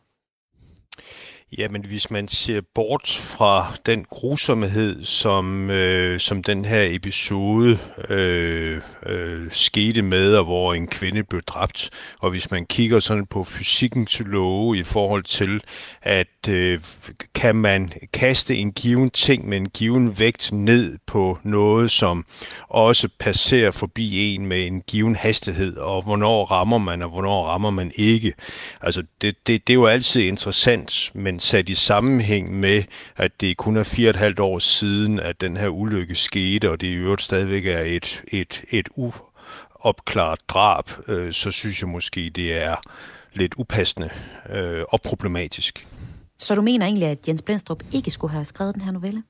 Jamen, 1.58 1.86
hvis 1.86 2.12
man 2.12 2.28
ser 2.28 2.62
bort 2.76 3.22
fra 3.22 3.74
den 3.86 4.06
grusomhed, 4.10 5.06
som, 5.06 5.70
øh, 5.70 6.20
som 6.20 6.44
den 6.44 6.66
her 6.66 6.88
episode 6.90 7.80
øh, 8.10 8.82
øh, 9.06 9.48
skete 9.52 10.02
med, 10.02 10.36
og 10.36 10.44
hvor 10.44 10.74
en 10.74 10.88
kvinde 10.88 11.24
blev 11.24 11.42
dræbt, 11.42 11.90
og 12.20 12.30
hvis 12.30 12.52
man 12.52 12.66
kigger 12.66 13.00
sådan 13.00 13.26
på 13.26 13.44
fysikkens 13.44 14.22
love 14.26 14.78
i 14.78 14.84
forhold 14.84 15.24
til, 15.24 15.62
at 16.02 16.50
øh, 16.50 16.80
kan 17.36 17.56
man 17.56 17.92
kaste 18.14 18.56
en 18.56 18.72
given 18.72 19.10
ting 19.10 19.50
med 19.50 19.58
en 19.58 19.70
given 19.70 20.20
vægt 20.20 20.52
ned 20.52 20.98
på 21.08 21.40
noget, 21.44 21.92
som 21.92 22.26
også 22.68 23.10
passerer 23.20 23.72
forbi 23.72 24.36
en 24.36 24.46
med 24.46 24.68
en 24.68 24.82
given 24.82 25.16
hastighed, 25.16 25.78
og 25.78 26.02
hvornår 26.02 26.46
rammer 26.46 26.78
man, 26.78 27.02
og 27.02 27.10
hvornår 27.10 27.46
rammer 27.46 27.70
man 27.70 27.92
ikke. 27.96 28.34
Altså, 28.82 29.04
det, 29.22 29.36
det, 29.48 29.68
det 29.68 29.74
er 29.74 29.76
jo 29.76 29.86
altid 29.86 30.22
interessant, 30.22 31.12
men 31.14 31.39
sat 31.40 31.70
i 31.70 31.76
sammenhæng 31.76 32.60
med, 32.60 32.84
at 33.18 33.42
det 33.42 33.58
kun 33.58 33.78
er 33.78 33.84
fire 33.84 34.08
og 34.08 34.10
et 34.10 34.16
halvt 34.16 34.40
år 34.40 34.60
siden, 34.60 35.20
at 35.20 35.42
den 35.42 35.58
her 35.58 35.68
ulykke 35.68 36.16
skete, 36.16 36.72
og 36.72 36.82
det 36.82 36.88
i 36.88 36.94
øvrigt 36.94 37.22
stadigvæk 37.22 37.66
er 37.66 37.80
et, 37.80 38.24
et, 38.32 38.64
et 38.70 38.90
uopklaret 38.96 40.40
drab, 40.48 40.90
øh, 41.08 41.34
så 41.34 41.52
synes 41.52 41.82
jeg 41.82 41.90
måske, 41.90 42.30
det 42.30 42.58
er 42.58 42.76
lidt 43.34 43.54
upassende 43.58 44.10
øh, 44.50 44.84
og 44.90 45.02
problematisk. 45.02 45.88
Så 46.38 46.56
du 46.56 46.62
mener 46.62 46.86
egentlig, 46.86 47.08
at 47.08 47.28
Jens 47.28 47.42
Blendstrup 47.42 47.84
ikke 47.92 48.12
skulle 48.12 48.32
have 48.32 48.46
skrevet 48.46 48.76
den 48.76 48.82
her 48.82 48.92
novelle? 48.92 49.24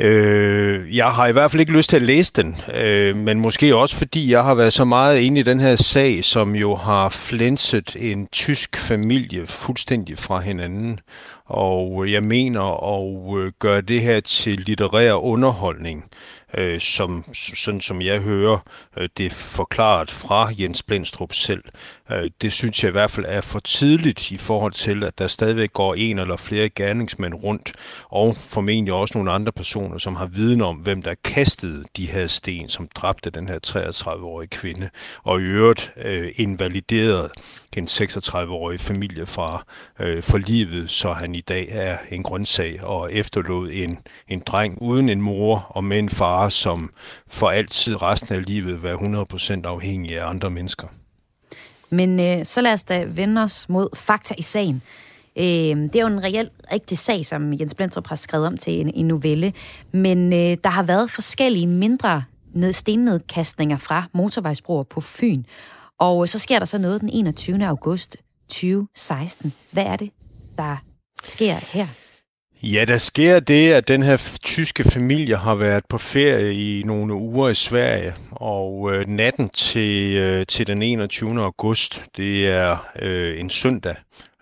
Øh, 0.00 0.96
jeg 0.96 1.06
har 1.06 1.26
i 1.26 1.32
hvert 1.32 1.50
fald 1.50 1.60
ikke 1.60 1.72
lyst 1.72 1.90
til 1.90 1.96
at 1.96 2.02
læse 2.02 2.32
den, 2.36 2.56
øh, 2.74 3.16
men 3.16 3.40
måske 3.40 3.76
også 3.76 3.96
fordi 3.96 4.30
jeg 4.30 4.44
har 4.44 4.54
været 4.54 4.72
så 4.72 4.84
meget 4.84 5.18
inde 5.20 5.40
i 5.40 5.42
den 5.42 5.60
her 5.60 5.76
sag, 5.76 6.24
som 6.24 6.54
jo 6.54 6.74
har 6.74 7.08
flænset 7.08 7.96
en 7.98 8.26
tysk 8.32 8.76
familie 8.76 9.46
fuldstændig 9.46 10.18
fra 10.18 10.40
hinanden. 10.40 11.00
Og 11.46 12.10
jeg 12.12 12.22
mener 12.22 12.62
at 12.94 13.38
øh, 13.38 13.52
gøre 13.58 13.80
det 13.80 14.02
her 14.02 14.20
til 14.20 14.58
litterær 14.58 15.14
underholdning 15.14 16.04
øh, 16.54 16.80
som, 16.80 17.24
sådan 17.34 17.80
som 17.80 18.02
jeg 18.02 18.20
hører 18.20 18.58
øh, 18.96 19.08
det 19.16 19.32
forklaret 19.32 20.10
fra 20.10 20.50
Jens 20.58 20.82
Blendstrup 20.82 21.32
selv. 21.32 21.64
Øh, 22.12 22.30
det 22.42 22.52
synes 22.52 22.82
jeg 22.82 22.88
i 22.88 22.92
hvert 22.92 23.10
fald 23.10 23.26
er 23.28 23.40
for 23.40 23.58
tidligt 23.58 24.30
i 24.30 24.36
forhold 24.36 24.72
til, 24.72 25.04
at 25.04 25.18
der 25.18 25.26
stadigvæk 25.26 25.72
går 25.72 25.94
en 25.94 26.18
eller 26.18 26.36
flere 26.36 26.68
gerningsmænd 26.68 27.34
rundt, 27.34 27.72
og 28.08 28.36
formentlig 28.36 28.92
også 28.92 29.18
nogle 29.18 29.32
andre 29.32 29.52
personer, 29.52 29.98
som 29.98 30.16
har 30.16 30.26
viden 30.26 30.60
om, 30.60 30.76
hvem 30.76 31.02
der 31.02 31.14
kastede 31.24 31.84
de 31.96 32.06
her 32.06 32.26
sten, 32.26 32.68
som 32.68 32.88
dræbte 32.94 33.30
den 33.30 33.48
her 33.48 33.58
33-årige 33.66 34.48
kvinde, 34.48 34.90
og 35.22 35.40
i 35.40 35.44
øvrigt 35.44 35.92
øh, 35.96 36.32
invaliderede 36.36 37.30
en 37.76 37.84
36-årig 37.84 38.80
familiefar 38.80 39.66
øh, 40.00 40.22
for 40.22 40.38
livet, 40.38 40.90
så 40.90 41.12
han 41.12 41.34
i 41.36 41.40
dag 41.40 41.68
er 41.70 41.98
en 42.10 42.22
grøntsag 42.22 42.84
og 42.84 43.12
efterlod 43.12 43.70
en, 43.72 43.98
en 44.28 44.42
dreng 44.46 44.82
uden 44.82 45.08
en 45.08 45.20
mor 45.20 45.66
og 45.68 45.84
med 45.84 45.98
en 45.98 46.08
far, 46.08 46.48
som 46.48 46.90
for 47.26 47.48
altid 47.50 48.02
resten 48.02 48.34
af 48.34 48.46
livet 48.46 48.82
var 48.82 48.96
100% 49.64 49.66
afhængig 49.66 50.20
af 50.20 50.28
andre 50.28 50.50
mennesker. 50.50 50.86
Men 51.90 52.20
øh, 52.20 52.44
så 52.44 52.60
lad 52.60 52.72
os 52.72 52.84
da 52.84 53.04
vende 53.08 53.42
os 53.42 53.68
mod 53.68 53.88
fakta 53.96 54.34
i 54.38 54.42
sagen. 54.42 54.82
Øh, 55.36 55.44
det 55.44 55.96
er 55.96 56.00
jo 56.00 56.06
en 56.06 56.24
reelt 56.24 56.52
rigtig 56.72 56.98
sag, 56.98 57.26
som 57.26 57.52
Jens 57.52 57.74
Blendrup 57.74 58.06
har 58.06 58.16
skrevet 58.16 58.46
om 58.46 58.56
til 58.56 58.80
en, 58.80 58.94
en 58.94 59.08
novelle. 59.08 59.52
Men 59.92 60.32
øh, 60.32 60.56
der 60.64 60.68
har 60.68 60.82
været 60.82 61.10
forskellige 61.10 61.66
mindre 61.66 62.24
ned, 62.52 62.72
stennedkastninger 62.72 63.76
fra 63.76 64.04
motorvejsbroer 64.12 64.82
på 64.82 65.00
Fyn. 65.00 65.42
Og 65.98 66.28
så 66.28 66.38
sker 66.38 66.58
der 66.58 66.66
så 66.66 66.78
noget 66.78 67.00
den 67.00 67.08
21. 67.12 67.66
august 67.66 68.16
2016. 68.48 69.52
Hvad 69.72 69.84
er 69.84 69.96
det, 69.96 70.10
der 70.58 70.76
sker 71.26 71.54
her? 71.72 71.86
Ja, 72.62 72.84
der 72.84 72.98
sker 72.98 73.40
det, 73.40 73.72
at 73.72 73.88
den 73.88 74.02
her 74.02 74.38
tyske 74.42 74.84
familie 74.84 75.36
har 75.36 75.54
været 75.54 75.84
på 75.88 75.98
ferie 75.98 76.54
i 76.54 76.82
nogle 76.82 77.14
uger 77.14 77.48
i 77.48 77.54
Sverige, 77.54 78.14
og 78.30 78.94
øh, 78.94 79.08
natten 79.08 79.48
til, 79.48 80.16
øh, 80.16 80.46
til 80.46 80.66
den 80.66 80.82
21. 80.82 81.42
august, 81.42 82.04
det 82.16 82.48
er 82.48 82.86
øh, 83.02 83.40
en 83.40 83.50
søndag, 83.50 83.94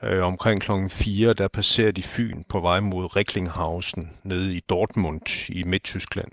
øh, 0.03 0.23
omkring 0.23 0.61
klokken 0.61 0.91
4, 0.91 1.33
der 1.33 1.49
passerer 1.49 1.93
de 1.93 2.03
Fyn 2.03 2.43
på 2.49 2.61
vej 2.61 2.81
mod 2.81 3.17
Recklinghausen 3.17 4.11
nede 4.25 4.55
i 4.55 4.61
Dortmund 4.61 5.49
i 5.49 5.63
Midttyskland. 5.63 6.29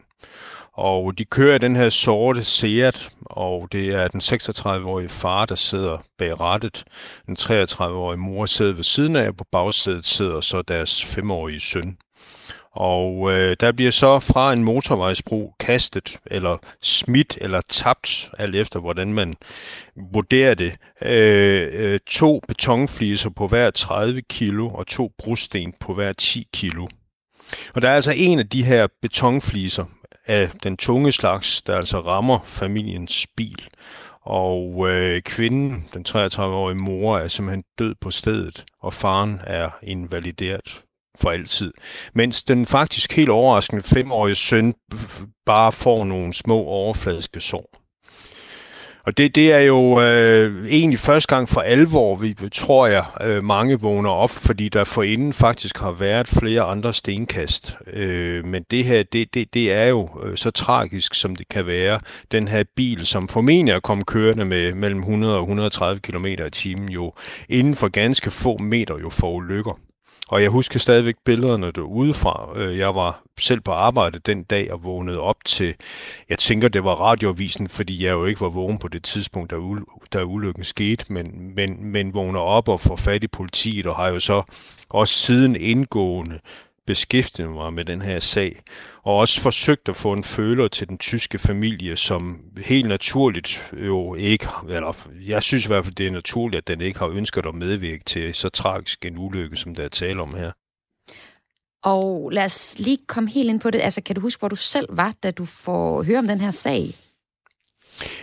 Og 0.74 1.18
de 1.18 1.26
kører 1.26 1.58
den 1.58 1.76
her 1.76 1.90
sorte 1.90 2.44
Seat, 2.44 3.10
og 3.26 3.68
det 3.72 3.90
er 3.90 4.08
den 4.08 4.22
36-årige 4.22 5.10
far, 5.10 5.46
der 5.46 5.56
sidder 5.56 5.98
bag 6.18 6.40
rattet. 6.40 6.84
Den 7.26 7.38
33-årige 7.40 8.20
mor 8.20 8.46
sidder 8.46 8.74
ved 8.74 8.84
siden 8.84 9.16
af, 9.16 9.28
og 9.28 9.38
på 9.38 9.46
bagsædet 9.52 10.06
sidder 10.06 10.42
så 10.42 10.62
deres 10.62 11.04
5-årige 11.04 11.60
søn. 11.60 11.98
Og 12.74 13.32
øh, 13.32 13.56
der 13.60 13.72
bliver 13.72 13.92
så 13.92 14.20
fra 14.20 14.54
en 14.54 14.64
motorvejsbro 14.64 15.54
kastet, 15.60 16.18
eller 16.26 16.58
smidt, 16.82 17.38
eller 17.42 17.62
tabt, 17.70 18.30
alt 18.38 18.56
efter 18.56 18.80
hvordan 18.80 19.14
man 19.14 19.34
vurderer 20.14 20.54
det, 20.54 20.76
øh, 21.02 21.70
øh, 21.74 22.00
to 22.08 22.42
betonfliser 22.48 23.30
på 23.30 23.48
hver 23.48 23.70
30 23.70 24.22
kilo, 24.22 24.70
og 24.70 24.88
to 24.88 25.12
brosten 25.18 25.74
på 25.80 25.94
hver 25.94 26.14
10 26.14 26.48
kilo. 26.54 26.88
Og 27.74 27.82
der 27.82 27.90
er 27.90 27.96
altså 27.96 28.14
en 28.16 28.40
af 28.40 28.50
de 28.50 28.64
her 28.64 28.88
betonfliser, 29.02 29.86
af 30.28 30.50
den 30.64 30.78
tunge 30.78 31.12
slags, 31.12 31.62
der 31.62 31.78
altså 31.78 32.00
rammer 32.00 32.40
familiens 32.46 33.28
bil. 33.38 33.68
Og 34.22 34.90
øh, 34.90 35.22
kvinden, 35.22 35.90
den 35.94 36.06
33-årige 36.10 36.78
mor, 36.78 37.18
er 37.18 37.28
simpelthen 37.28 37.64
død 37.80 37.96
på 38.02 38.12
stedet, 38.12 38.66
og 38.82 38.94
faren 38.94 39.42
er 39.44 39.70
invalideret 39.84 40.84
for 41.16 41.32
altid. 41.32 41.74
Mens 42.14 42.44
den 42.44 42.66
faktisk 42.66 43.16
helt 43.16 43.30
overraskende 43.30 43.84
femårige 43.84 44.36
søn 44.36 44.74
bare 45.46 45.72
får 45.72 46.04
nogle 46.04 46.34
små 46.34 46.58
overfladiske 46.58 47.40
sår. 47.40 47.81
Og 49.06 49.18
det, 49.18 49.36
det 49.36 49.54
er 49.54 49.60
jo 49.60 50.02
øh, 50.02 50.66
egentlig 50.68 51.00
første 51.00 51.36
gang 51.36 51.50
for 51.50 51.62
alvor, 51.62 52.16
vi 52.16 52.36
tror 52.52 52.88
jeg, 52.88 53.06
øh, 53.22 53.44
mange 53.44 53.80
vågner 53.80 54.10
op, 54.10 54.30
fordi 54.30 54.70
der 54.70 54.84
forinden 54.84 55.34
faktisk 55.34 55.78
har 55.78 55.92
været 55.92 56.28
flere 56.28 56.62
andre 56.62 56.94
stenkast. 56.94 57.78
Øh, 57.94 58.46
men 58.46 58.66
det 58.72 58.84
her, 58.84 59.04
det, 59.04 59.34
det, 59.34 59.54
det 59.54 59.74
er 59.74 59.86
jo 59.86 60.10
øh, 60.24 60.38
så 60.38 60.52
tragisk, 60.52 61.14
som 61.14 61.36
det 61.36 61.50
kan 61.50 61.66
være. 61.66 62.00
Den 62.32 62.48
her 62.48 62.64
bil, 62.76 63.06
som 63.06 63.28
formentlig 63.28 63.74
er 63.74 63.80
kommet 63.80 64.06
kørende 64.06 64.46
med 64.46 64.74
mellem 64.74 65.00
100 65.00 65.36
og 65.36 65.42
130 65.42 66.00
km 66.00 66.26
i 66.26 66.50
timen, 66.52 66.90
jo 66.90 67.14
inden 67.50 67.76
for 67.76 67.88
ganske 67.88 68.32
få 68.32 68.58
meter 68.58 68.98
jo 68.98 69.10
får 69.10 69.32
ulykker. 69.32 69.80
Og 70.32 70.42
jeg 70.42 70.50
husker 70.50 70.80
stadigvæk 70.80 71.16
billederne 71.26 71.72
derudefra. 71.72 72.50
Øh, 72.56 72.78
jeg 72.78 72.96
var 72.96 73.24
selv 73.40 73.62
på 73.62 73.72
arbejde 73.72 74.20
den 74.20 74.44
dag 74.44 74.72
og 74.72 74.84
vågnede 74.84 75.20
op 75.20 75.36
til, 75.46 75.76
jeg 76.30 76.40
tænker, 76.40 76.68
det 76.68 76.84
var 76.84 76.96
radioavisen, 76.96 77.70
fordi 77.70 78.06
jeg 78.06 78.12
jo 78.12 78.26
ikke 78.26 78.42
var 78.42 78.50
vågen 78.50 78.78
på 78.78 78.88
det 78.88 79.04
tidspunkt, 79.04 79.52
da, 79.52 79.56
da 80.14 80.24
ulykken 80.24 80.64
skete, 80.64 81.14
men, 81.14 81.56
men, 81.56 81.86
men 81.86 82.14
vågner 82.14 82.40
op 82.40 82.68
og 82.68 82.80
får 82.80 82.96
fat 82.96 83.24
i 83.24 83.28
politiet, 83.28 83.86
og 83.86 83.96
har 83.96 84.08
jo 84.10 84.20
så 84.20 84.44
også 84.90 85.14
siden 85.14 85.56
indgående 85.56 86.40
beskæftiget 86.88 87.52
mig 87.52 87.74
med 87.74 87.86
den 87.86 88.02
her 88.02 88.20
sag, 88.20 88.60
og 89.04 89.18
også 89.18 89.42
forsøgt 89.42 89.90
at 89.90 89.96
få 89.96 90.14
en 90.14 90.24
føler 90.24 90.68
til 90.68 90.90
den 90.90 90.98
tyske 90.98 91.38
familie, 91.38 91.98
som 91.98 92.40
helt 92.66 92.88
naturligt 92.88 93.72
jo 93.74 94.16
ikke, 94.16 94.48
eller 94.70 95.08
jeg 95.28 95.44
synes 95.44 95.66
i 95.66 95.68
hvert 95.68 95.86
fald, 95.86 95.96
det 95.96 96.08
er 96.08 96.12
naturligt, 96.12 96.58
at 96.58 96.68
den 96.68 96.82
ikke 96.82 97.00
har 97.00 97.08
ønsket 97.08 97.46
at 97.46 97.56
medvirke 97.56 98.04
til 98.04 98.34
så 98.34 98.50
tragisk 98.50 99.06
en 99.06 99.18
ulykke, 99.18 99.56
som 99.56 99.76
der 99.76 99.84
er 99.84 99.90
tale 99.90 100.22
om 100.22 100.36
her. 100.36 100.52
Og 101.84 102.30
lad 102.32 102.46
os 102.46 102.80
lige 102.80 102.98
komme 103.08 103.30
helt 103.30 103.50
ind 103.50 103.60
på 103.60 103.72
det. 103.72 103.82
Altså, 103.82 104.02
kan 104.02 104.16
du 104.16 104.22
huske, 104.22 104.40
hvor 104.40 104.48
du 104.48 104.56
selv 104.56 104.88
var, 104.90 105.14
da 105.24 105.32
du 105.32 105.46
får 105.46 106.04
høre 106.04 106.20
om 106.20 106.28
den 106.28 106.42
her 106.42 106.52
sag? 106.52 106.84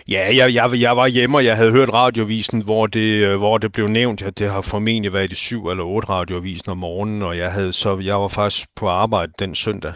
Ja, 0.07 0.35
jeg, 0.35 0.53
jeg, 0.53 0.81
jeg 0.81 0.97
var 0.97 1.07
hjemme, 1.07 1.37
og 1.37 1.45
jeg 1.45 1.55
havde 1.55 1.71
hørt 1.71 1.93
radiovisen, 1.93 2.61
hvor 2.61 2.87
det, 2.87 2.99
øh, 2.99 3.37
hvor 3.37 3.57
det 3.57 3.71
blev 3.71 3.87
nævnt, 3.87 4.21
at 4.21 4.39
det 4.39 4.51
har 4.51 4.61
formentlig 4.61 5.13
været 5.13 5.31
i 5.31 5.35
syv 5.35 5.67
eller 5.67 5.83
otte 5.83 6.09
radiovisen 6.09 6.69
om 6.69 6.77
morgenen, 6.77 7.21
og 7.21 7.37
jeg, 7.37 7.51
havde 7.51 7.73
så, 7.73 7.99
jeg 7.99 8.21
var 8.21 8.27
faktisk 8.27 8.67
på 8.75 8.87
arbejde 8.87 9.31
den 9.39 9.55
søndag 9.55 9.93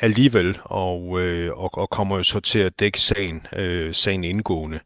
alligevel, 0.00 0.58
og, 0.64 1.20
øh, 1.20 1.58
og, 1.58 1.78
og 1.78 1.90
kommer 1.90 2.16
jo 2.16 2.22
så 2.22 2.40
til 2.40 2.58
at 2.58 2.80
dække 2.80 3.00
sagen, 3.00 3.46
øh, 3.56 3.94
sagen 3.94 4.24
indgående. 4.24 4.78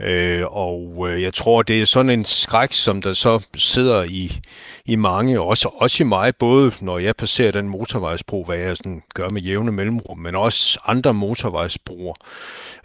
Øh, 0.00 0.42
og 0.46 1.06
øh, 1.10 1.22
jeg 1.22 1.34
tror, 1.34 1.62
det 1.62 1.80
er 1.80 1.86
sådan 1.86 2.10
en 2.10 2.24
skræk, 2.24 2.72
som 2.72 3.02
der 3.02 3.12
så 3.12 3.46
sidder 3.56 4.04
i, 4.08 4.40
i 4.86 4.96
mange, 4.96 5.40
også, 5.40 5.68
også 5.78 6.02
i 6.02 6.06
mig, 6.06 6.36
både 6.36 6.72
når 6.80 6.98
jeg 6.98 7.16
passerer 7.16 7.52
den 7.52 7.68
motorvejsbro, 7.68 8.44
hvad 8.44 8.58
jeg 8.58 8.76
sådan 8.76 9.02
gør 9.14 9.28
med 9.28 9.42
jævne 9.42 9.72
mellemrum, 9.72 10.18
men 10.18 10.34
også 10.34 10.80
andre 10.86 11.14
motorvejsbroer, 11.14 12.14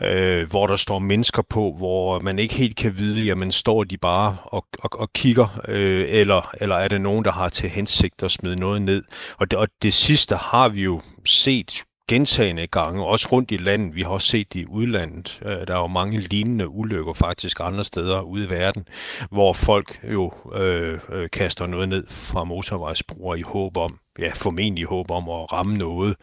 øh, 0.01 0.49
hvor 0.49 0.67
der 0.67 0.75
står 0.75 0.99
mennesker 1.11 1.41
på, 1.41 1.73
hvor 1.77 2.19
man 2.19 2.39
ikke 2.39 2.53
helt 2.53 2.75
kan 2.75 2.97
vide, 2.97 3.25
jamen 3.25 3.51
står 3.51 3.83
de 3.83 3.97
bare 3.97 4.37
og, 4.43 4.65
og, 4.79 4.89
og 4.99 5.13
kigger, 5.13 5.61
øh, 5.67 6.05
eller, 6.09 6.51
eller 6.61 6.75
er 6.75 6.87
det 6.87 7.01
nogen, 7.01 7.25
der 7.25 7.31
har 7.31 7.49
til 7.49 7.69
hensigt 7.69 8.23
at 8.23 8.31
smide 8.31 8.55
noget 8.55 8.81
ned. 8.81 9.03
Og 9.37 9.51
det, 9.51 9.59
og 9.59 9.67
det 9.81 9.93
sidste 9.93 10.35
har 10.35 10.69
vi 10.69 10.83
jo 10.83 11.01
set 11.25 11.83
gentagende 12.07 12.67
gange, 12.67 13.05
også 13.05 13.27
rundt 13.31 13.51
i 13.51 13.57
landet. 13.57 13.95
Vi 13.95 14.01
har 14.01 14.09
også 14.09 14.27
set 14.27 14.53
det 14.53 14.59
i 14.59 14.65
udlandet. 14.65 15.39
Øh, 15.45 15.67
der 15.67 15.75
er 15.75 15.79
jo 15.79 15.87
mange 15.87 16.17
lignende 16.17 16.69
ulykker 16.69 17.13
faktisk 17.13 17.59
andre 17.59 17.83
steder 17.83 18.21
ude 18.21 18.45
i 18.45 18.49
verden, 18.49 18.85
hvor 19.31 19.53
folk 19.53 19.99
jo 20.13 20.31
øh, 20.55 20.99
øh, 21.11 21.29
kaster 21.29 21.67
noget 21.67 21.89
ned 21.89 22.07
fra 22.09 22.43
motorvejsbroer 22.43 23.35
i 23.35 23.41
håb 23.41 23.77
om, 23.77 23.97
ja, 24.19 24.31
formentlig 24.35 24.85
håb 24.85 25.11
om 25.11 25.29
at 25.29 25.53
ramme 25.53 25.77
noget. 25.77 26.15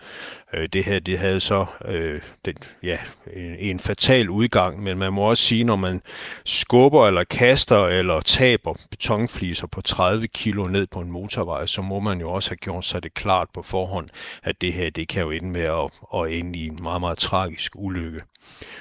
Øh, 0.55 0.69
det 0.73 0.85
her, 0.85 0.99
det 0.99 1.19
havde 1.19 1.41
så 1.41 1.67
øh, 1.85 2.21
den, 2.45 2.55
ja, 2.83 2.99
en, 3.37 3.57
en 3.59 3.81
fatal 3.81 4.31
udgang, 4.31 4.83
men 4.83 4.99
man 4.99 5.13
må 5.13 5.23
også 5.23 5.43
sige, 5.43 5.65
når 5.65 5.77
man 5.77 6.03
skubber 6.45 7.07
eller 7.07 7.25
kaster 7.25 7.87
eller 7.87 8.21
taber 8.21 8.75
betonfliser 8.91 9.67
på 9.67 9.81
30 9.81 10.29
kilo 10.29 10.65
ned 10.65 10.87
på 10.87 11.01
en 11.01 11.11
motorvej, 11.11 11.67
så 11.67 11.83
må 11.83 12.01
man 12.01 12.21
jo 12.21 12.31
også 12.31 12.51
have 12.51 12.57
gjort 12.57 12.85
sig 12.85 13.03
det 13.03 13.15
klart 13.15 13.49
på 13.55 13.63
forhånd, 13.63 14.09
at 14.43 14.61
det 14.61 14.73
her, 14.73 14.91
det 14.91 15.09
kan 15.09 15.23
jo 15.23 15.31
ende 15.31 15.49
med 15.49 15.61
at, 15.61 15.91
at 16.15 16.33
ende 16.33 16.59
i 16.59 16.67
en 16.67 16.79
meget, 16.83 17.01
meget 17.01 17.19
tragisk 17.19 17.73
ulykke. 17.77 18.21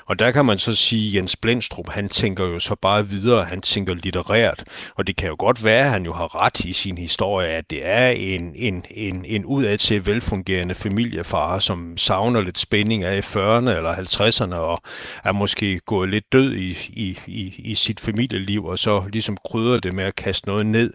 Og 0.05 0.19
der 0.19 0.31
kan 0.31 0.45
man 0.45 0.57
så 0.57 0.75
sige, 0.75 1.07
at 1.07 1.15
Jens 1.15 1.35
Blendstrup, 1.35 1.89
han 1.89 2.09
tænker 2.09 2.45
jo 2.45 2.59
så 2.59 2.75
bare 2.75 3.07
videre, 3.07 3.45
han 3.45 3.61
tænker 3.61 3.93
litterært, 3.93 4.63
og 4.95 5.07
det 5.07 5.15
kan 5.15 5.29
jo 5.29 5.35
godt 5.39 5.63
være, 5.63 5.85
at 5.85 5.91
han 5.91 6.05
jo 6.05 6.13
har 6.13 6.41
ret 6.41 6.65
i 6.65 6.73
sin 6.73 6.97
historie, 6.97 7.47
at 7.47 7.69
det 7.69 7.79
er 7.85 8.09
en, 8.09 8.53
en, 8.55 8.85
en, 8.97 9.25
en 9.25 9.45
udadtil 9.45 10.05
velfungerende 10.05 10.75
familiefar, 10.75 11.59
som 11.59 11.97
savner 11.97 12.41
lidt 12.41 12.59
spænding 12.59 13.03
af 13.03 13.35
40'erne 13.35 13.69
eller 13.69 13.93
50'erne, 13.93 14.55
og 14.55 14.81
er 15.23 15.31
måske 15.31 15.79
gået 15.79 16.09
lidt 16.09 16.33
død 16.33 16.53
i, 16.53 16.69
i, 16.89 17.19
i, 17.27 17.53
i 17.57 17.75
sit 17.75 17.99
familieliv, 17.99 18.65
og 18.65 18.79
så 18.79 19.03
ligesom 19.11 19.37
krydrer 19.51 19.79
det 19.79 19.93
med 19.93 20.03
at 20.03 20.15
kaste 20.15 20.47
noget 20.47 20.65
ned. 20.65 20.93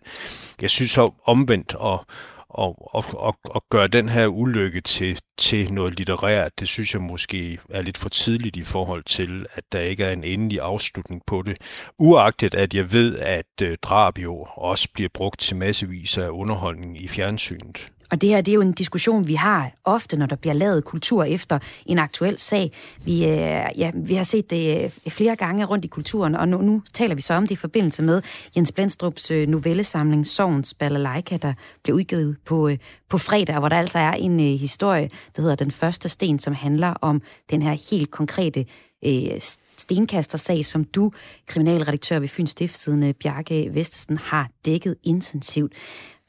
Jeg 0.60 0.70
synes 0.70 0.90
så 0.90 1.12
omvendt, 1.24 1.74
og 1.74 2.06
og, 2.52 2.94
og, 2.94 3.04
og, 3.12 3.38
og 3.44 3.64
gøre 3.70 3.86
den 3.86 4.08
her 4.08 4.26
ulykke 4.26 4.80
til, 4.80 5.18
til 5.38 5.72
noget 5.72 5.96
litterært, 5.96 6.60
det 6.60 6.68
synes 6.68 6.94
jeg 6.94 7.02
måske 7.02 7.58
er 7.70 7.82
lidt 7.82 7.98
for 7.98 8.08
tidligt 8.08 8.56
i 8.56 8.64
forhold 8.64 9.04
til, 9.04 9.46
at 9.54 9.64
der 9.72 9.80
ikke 9.80 10.04
er 10.04 10.12
en 10.12 10.24
endelig 10.24 10.60
afslutning 10.60 11.22
på 11.26 11.42
det. 11.42 11.56
Uagtet 11.98 12.54
at 12.54 12.74
jeg 12.74 12.92
ved, 12.92 13.18
at 13.18 13.62
øh, 13.62 13.76
drab 13.82 14.18
jo 14.18 14.46
også 14.54 14.88
bliver 14.94 15.08
brugt 15.14 15.40
til 15.40 15.56
massevis 15.56 16.18
af 16.18 16.28
underholdning 16.28 17.02
i 17.02 17.08
fjernsynet. 17.08 17.88
Og 18.12 18.20
det 18.20 18.28
her, 18.28 18.40
det 18.40 18.52
er 18.52 18.54
jo 18.54 18.60
en 18.60 18.72
diskussion, 18.72 19.26
vi 19.26 19.34
har 19.34 19.72
ofte, 19.84 20.16
når 20.16 20.26
der 20.26 20.36
bliver 20.36 20.54
lavet 20.54 20.84
kultur 20.84 21.24
efter 21.24 21.58
en 21.86 21.98
aktuel 21.98 22.38
sag. 22.38 22.72
Vi, 23.04 23.24
øh, 23.24 23.64
ja, 23.76 23.90
vi 23.94 24.14
har 24.14 24.24
set 24.24 24.50
det 24.50 24.84
øh, 24.84 25.12
flere 25.12 25.36
gange 25.36 25.64
rundt 25.64 25.84
i 25.84 25.88
kulturen, 25.88 26.34
og 26.34 26.48
nu, 26.48 26.62
nu 26.62 26.82
taler 26.94 27.14
vi 27.14 27.22
så 27.22 27.34
om 27.34 27.42
det 27.42 27.50
i 27.50 27.56
forbindelse 27.56 28.02
med 28.02 28.22
Jens 28.56 28.72
Blendstrups 28.72 29.30
øh, 29.30 29.48
novellesamling 29.48 30.26
Sovens 30.26 30.74
Balalaika, 30.74 31.36
der 31.36 31.52
blev 31.82 31.96
udgivet 31.96 32.36
på, 32.44 32.68
øh, 32.68 32.78
på 33.08 33.18
fredag, 33.18 33.58
hvor 33.58 33.68
der 33.68 33.76
altså 33.76 33.98
er 33.98 34.12
en 34.12 34.40
øh, 34.40 34.60
historie, 34.60 35.10
der 35.36 35.42
hedder 35.42 35.56
Den 35.56 35.70
Første 35.70 36.08
Sten, 36.08 36.38
som 36.38 36.54
handler 36.54 36.94
om 37.00 37.22
den 37.50 37.62
her 37.62 37.90
helt 37.90 38.10
konkrete 38.10 38.66
øh, 39.04 39.40
stenkastersag, 39.76 40.64
som 40.64 40.84
du, 40.84 41.12
kriminalredaktør 41.46 42.18
ved 42.18 42.28
Fyns 42.28 42.50
Stiftstidende, 42.50 43.08
øh, 43.08 43.14
Bjarke 43.14 43.74
Vestesen, 43.74 44.18
har 44.18 44.48
dækket 44.64 44.96
intensivt. 45.04 45.72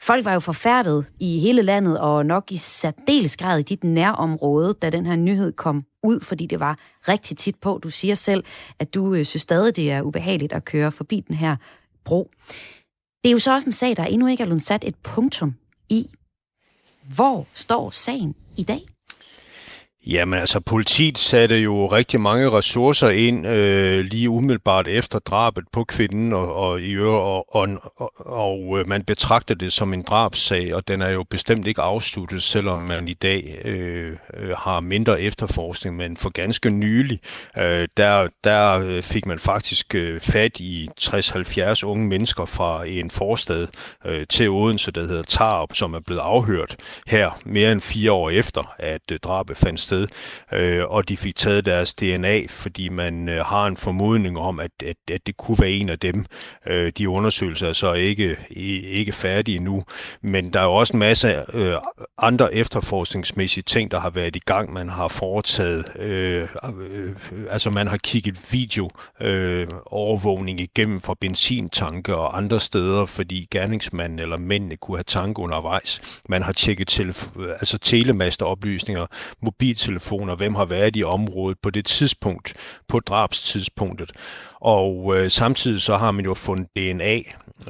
Folk 0.04 0.26
var 0.26 0.34
jo 0.34 0.40
forfærdet 0.40 1.06
i 1.20 1.40
hele 1.40 1.62
landet, 1.62 2.00
og 2.00 2.26
nok 2.26 2.52
i 2.52 2.58
særdeles 2.58 3.38
grad 3.38 3.60
i 3.60 3.62
dit 3.62 3.84
nærområde, 3.84 4.74
da 4.82 4.90
den 4.90 5.06
her 5.06 5.16
nyhed 5.16 5.52
kom 5.52 5.86
ud, 6.04 6.20
fordi 6.20 6.46
det 6.46 6.60
var 6.60 6.78
rigtig 7.08 7.38
tit 7.38 7.56
på. 7.56 7.80
Du 7.84 7.90
siger 7.90 8.16
selv, 8.16 8.44
at 8.80 8.94
du 8.94 9.14
øh, 9.14 9.26
synes 9.26 9.42
stadig, 9.42 9.76
det 9.76 9.92
er 9.92 10.02
ubehageligt 10.02 10.54
at 10.54 10.66
køre 10.66 10.92
forbi 10.92 11.24
den 11.28 11.36
her 11.36 11.56
bro. 12.04 12.32
Det 13.24 13.30
er 13.30 13.32
jo 13.32 13.40
så 13.40 13.54
også 13.54 13.68
en 13.68 13.72
sag, 13.72 13.98
der 13.98 14.04
endnu 14.06 14.28
ikke 14.28 14.42
er 14.42 14.48
blevet 14.48 14.64
sat 14.64 14.84
et 14.84 14.96
punktum 14.96 15.56
i. 15.90 16.10
Hvor 17.16 17.48
står 17.54 17.90
sagen 17.90 18.36
i 18.58 18.64
dag? 18.64 18.93
Jamen 20.08 20.40
altså, 20.40 20.60
politiet 20.60 21.18
satte 21.18 21.58
jo 21.58 21.88
rigtig 21.88 22.22
mange 22.22 22.52
ressourcer 22.52 23.10
ind 23.10 23.48
øh, 23.48 24.06
lige 24.06 24.30
umiddelbart 24.30 24.88
efter 24.88 25.20
drabet 25.20 25.64
på 25.72 25.84
kvinden, 25.84 26.34
og, 26.34 26.56
og, 26.56 26.80
og, 27.00 27.56
og, 27.56 27.94
og, 27.96 28.12
og 28.26 28.80
øh, 28.80 28.88
man 28.88 29.04
betragter 29.04 29.56
det 29.56 29.74
som 29.74 29.94
en 29.94 30.02
drabsag, 30.02 30.76
og 30.76 30.88
den 30.88 31.02
er 31.02 31.10
jo 31.10 31.24
bestemt 31.30 31.68
ikke 31.68 31.82
afsluttet, 31.82 32.44
selvom 32.44 32.82
man 32.82 33.08
i 33.08 33.14
dag 33.14 33.62
øh, 33.66 34.18
øh 34.34 34.50
har 34.58 34.80
mindre 34.80 35.22
efterforskning, 35.22 35.96
men 35.96 36.18
for 36.18 36.30
ganske 36.30 36.70
nylig, 36.70 37.20
øh, 37.58 37.88
der, 37.98 38.28
der 38.44 38.80
øh, 38.80 39.04
fik 39.04 39.26
man 39.26 39.40
faktisk 39.40 39.96
øh, 39.96 40.20
fat 40.20 40.60
i 40.60 40.90
60-70 41.02 41.84
unge 41.86 42.08
mennesker 42.08 42.46
fra 42.46 42.88
en 42.88 43.12
forstad 43.12 43.68
øh, 44.06 44.26
til 44.30 44.50
Odense, 44.50 44.92
der 44.92 45.02
hedder 45.02 45.24
Tarp, 45.24 45.70
som 45.74 45.94
er 45.94 46.00
blevet 46.00 46.22
afhørt 46.22 46.76
her 47.08 47.40
mere 47.46 47.72
end 47.72 47.82
fire 47.82 48.12
år 48.12 48.30
efter, 48.30 48.74
at 48.78 49.02
øh, 49.12 49.20
drabet 49.20 49.58
fandt 49.58 49.80
sted 49.80 49.93
sted, 49.94 50.08
øh, 50.54 50.86
og 50.86 51.10
de 51.10 51.18
fik 51.18 51.36
taget 51.36 51.66
deres 51.66 51.94
DNA, 51.94 52.42
fordi 52.50 52.90
man 52.90 53.30
øh, 53.30 53.46
har 53.46 53.68
en 53.68 53.78
formodning 53.78 54.40
om, 54.40 54.60
at, 54.60 54.72
at, 54.86 54.96
at 55.12 55.28
det 55.28 55.38
kunne 55.38 55.58
være 55.60 55.72
en 55.72 55.90
af 55.90 56.00
dem. 56.00 56.26
Øh, 56.68 56.92
de 56.98 57.10
undersøgelser 57.10 57.68
er 57.68 57.74
så 57.74 57.94
ikke, 57.94 58.38
ikke 58.50 59.12
færdige 59.12 59.60
nu, 59.60 59.84
men 60.22 60.54
der 60.54 60.60
er 60.60 60.64
jo 60.64 60.74
også 60.74 60.94
en 60.94 61.00
masse 61.00 61.44
øh, 61.54 61.76
andre 62.18 62.54
efterforskningsmæssige 62.54 63.64
ting, 63.64 63.92
der 63.92 64.00
har 64.00 64.10
været 64.10 64.36
i 64.36 64.40
gang. 64.40 64.74
Man 64.74 64.90
har 64.90 65.08
foretaget, 65.08 65.86
øh, 66.00 66.42
øh, 66.42 67.10
altså 67.50 67.70
man 67.70 67.88
har 67.88 67.98
kigget 67.98 68.40
video 68.52 68.90
øh, 69.22 69.68
overvågning 69.86 70.60
igennem 70.60 71.02
fra 71.02 71.16
benzintanke 71.22 72.16
og 72.16 72.38
andre 72.38 72.60
steder, 72.60 73.06
fordi 73.06 73.48
gerningsmanden 73.52 74.20
eller 74.20 74.38
mændene 74.38 74.78
kunne 74.78 74.98
have 74.98 75.04
tanke 75.04 75.42
undervejs. 75.42 76.22
Man 76.30 76.42
har 76.42 76.52
tjekket 76.52 76.88
til, 76.88 77.16
altså 77.60 77.78
telemasteroplysninger, 77.78 79.06
mobil 79.42 79.76
mobiltelefoner, 79.84 80.36
hvem 80.36 80.56
har 80.56 80.66
været 80.66 80.96
i 80.96 81.04
området 81.04 81.58
på 81.64 81.70
det 81.70 81.86
tidspunkt, 81.86 82.54
på 82.88 83.00
drabstidspunktet. 83.00 84.12
Og 84.62 85.18
øh, 85.18 85.32
samtidig 85.32 85.82
så 85.82 85.98
har 85.98 86.12
man 86.12 86.26
jo 86.26 86.34
fundet 86.34 86.68
DNA 86.76 87.20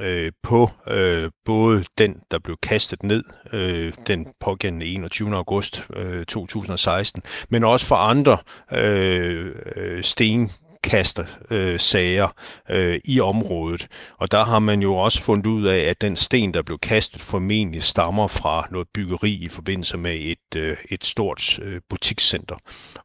øh, 0.00 0.32
på 0.42 0.70
øh, 0.88 1.30
både 1.44 1.84
den, 1.98 2.20
der 2.30 2.38
blev 2.38 2.56
kastet 2.62 3.02
ned 3.02 3.24
øh, 3.52 3.92
den 4.06 4.26
pågældende 4.40 4.86
21. 4.86 5.36
august 5.36 5.84
øh, 5.96 6.24
2016, 6.24 7.22
men 7.50 7.64
også 7.64 7.86
for 7.86 7.96
andre 7.96 8.38
øh, 8.72 9.54
øh 9.76 10.04
sten 10.04 10.50
kaste 10.84 11.26
øh, 11.50 11.80
sager 11.80 12.28
øh, 12.70 13.00
i 13.04 13.20
området. 13.20 13.86
Og 14.18 14.30
der 14.30 14.44
har 14.44 14.58
man 14.58 14.82
jo 14.82 14.96
også 14.96 15.22
fundet 15.22 15.46
ud 15.46 15.64
af, 15.64 15.78
at 15.78 16.00
den 16.00 16.16
sten, 16.16 16.54
der 16.54 16.62
blev 16.62 16.78
kastet, 16.78 17.22
formentlig 17.22 17.82
stammer 17.82 18.26
fra 18.26 18.66
noget 18.70 18.88
byggeri 18.94 19.32
i 19.32 19.48
forbindelse 19.48 19.96
med 19.96 20.16
et, 20.20 20.56
øh, 20.56 20.76
et 20.90 21.04
stort 21.04 21.58
øh, 21.58 21.80
butikscenter, 21.90 22.56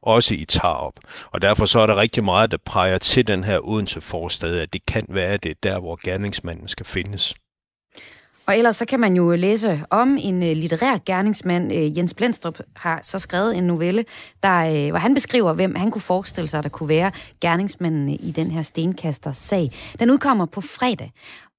også 0.02 0.34
i 0.36 0.46
Tarup. 0.46 0.94
Og 1.32 1.42
derfor 1.42 1.66
så 1.66 1.80
er 1.80 1.88
der 1.88 1.96
rigtig 1.96 2.24
meget, 2.24 2.52
der 2.52 2.58
peger 2.66 2.98
til 2.98 3.28
den 3.28 3.44
her 3.44 3.60
Odense 3.68 4.02
forstad, 4.02 4.60
at 4.60 4.74
det 4.74 4.86
kan 4.86 5.06
være, 5.10 5.34
at 5.34 5.44
det 5.44 5.52
er 5.52 5.56
der, 5.64 5.80
hvor 5.80 6.00
gerningsmanden 6.04 6.68
skal 6.68 6.86
findes. 6.86 7.36
Og 8.50 8.58
ellers 8.58 8.76
så 8.76 8.86
kan 8.86 9.00
man 9.00 9.16
jo 9.16 9.32
læse 9.32 9.84
om 9.90 10.18
en 10.20 10.44
øh, 10.44 10.50
litterær 10.58 10.98
gerningsmand, 11.06 11.74
øh, 11.74 11.98
Jens 11.98 12.14
Blendstrup, 12.14 12.60
har 12.76 13.00
så 13.04 13.20
skrevet 13.20 13.58
en 13.58 13.64
novelle, 13.64 14.06
der, 14.44 14.86
øh, 14.86 14.90
hvor 14.90 15.00
han 15.00 15.14
beskriver, 15.14 15.54
hvem 15.54 15.76
han 15.76 15.92
kunne 15.92 16.02
forestille 16.02 16.48
sig, 16.48 16.64
der 16.64 16.70
kunne 16.70 16.90
være 16.90 17.12
gerningsmanden 17.42 18.10
i 18.10 18.32
den 18.32 18.52
her 18.52 18.62
stenkaster 18.62 19.32
sag. 19.32 19.72
Den 20.00 20.12
udkommer 20.12 20.46
på 20.46 20.62
fredag. 20.62 21.12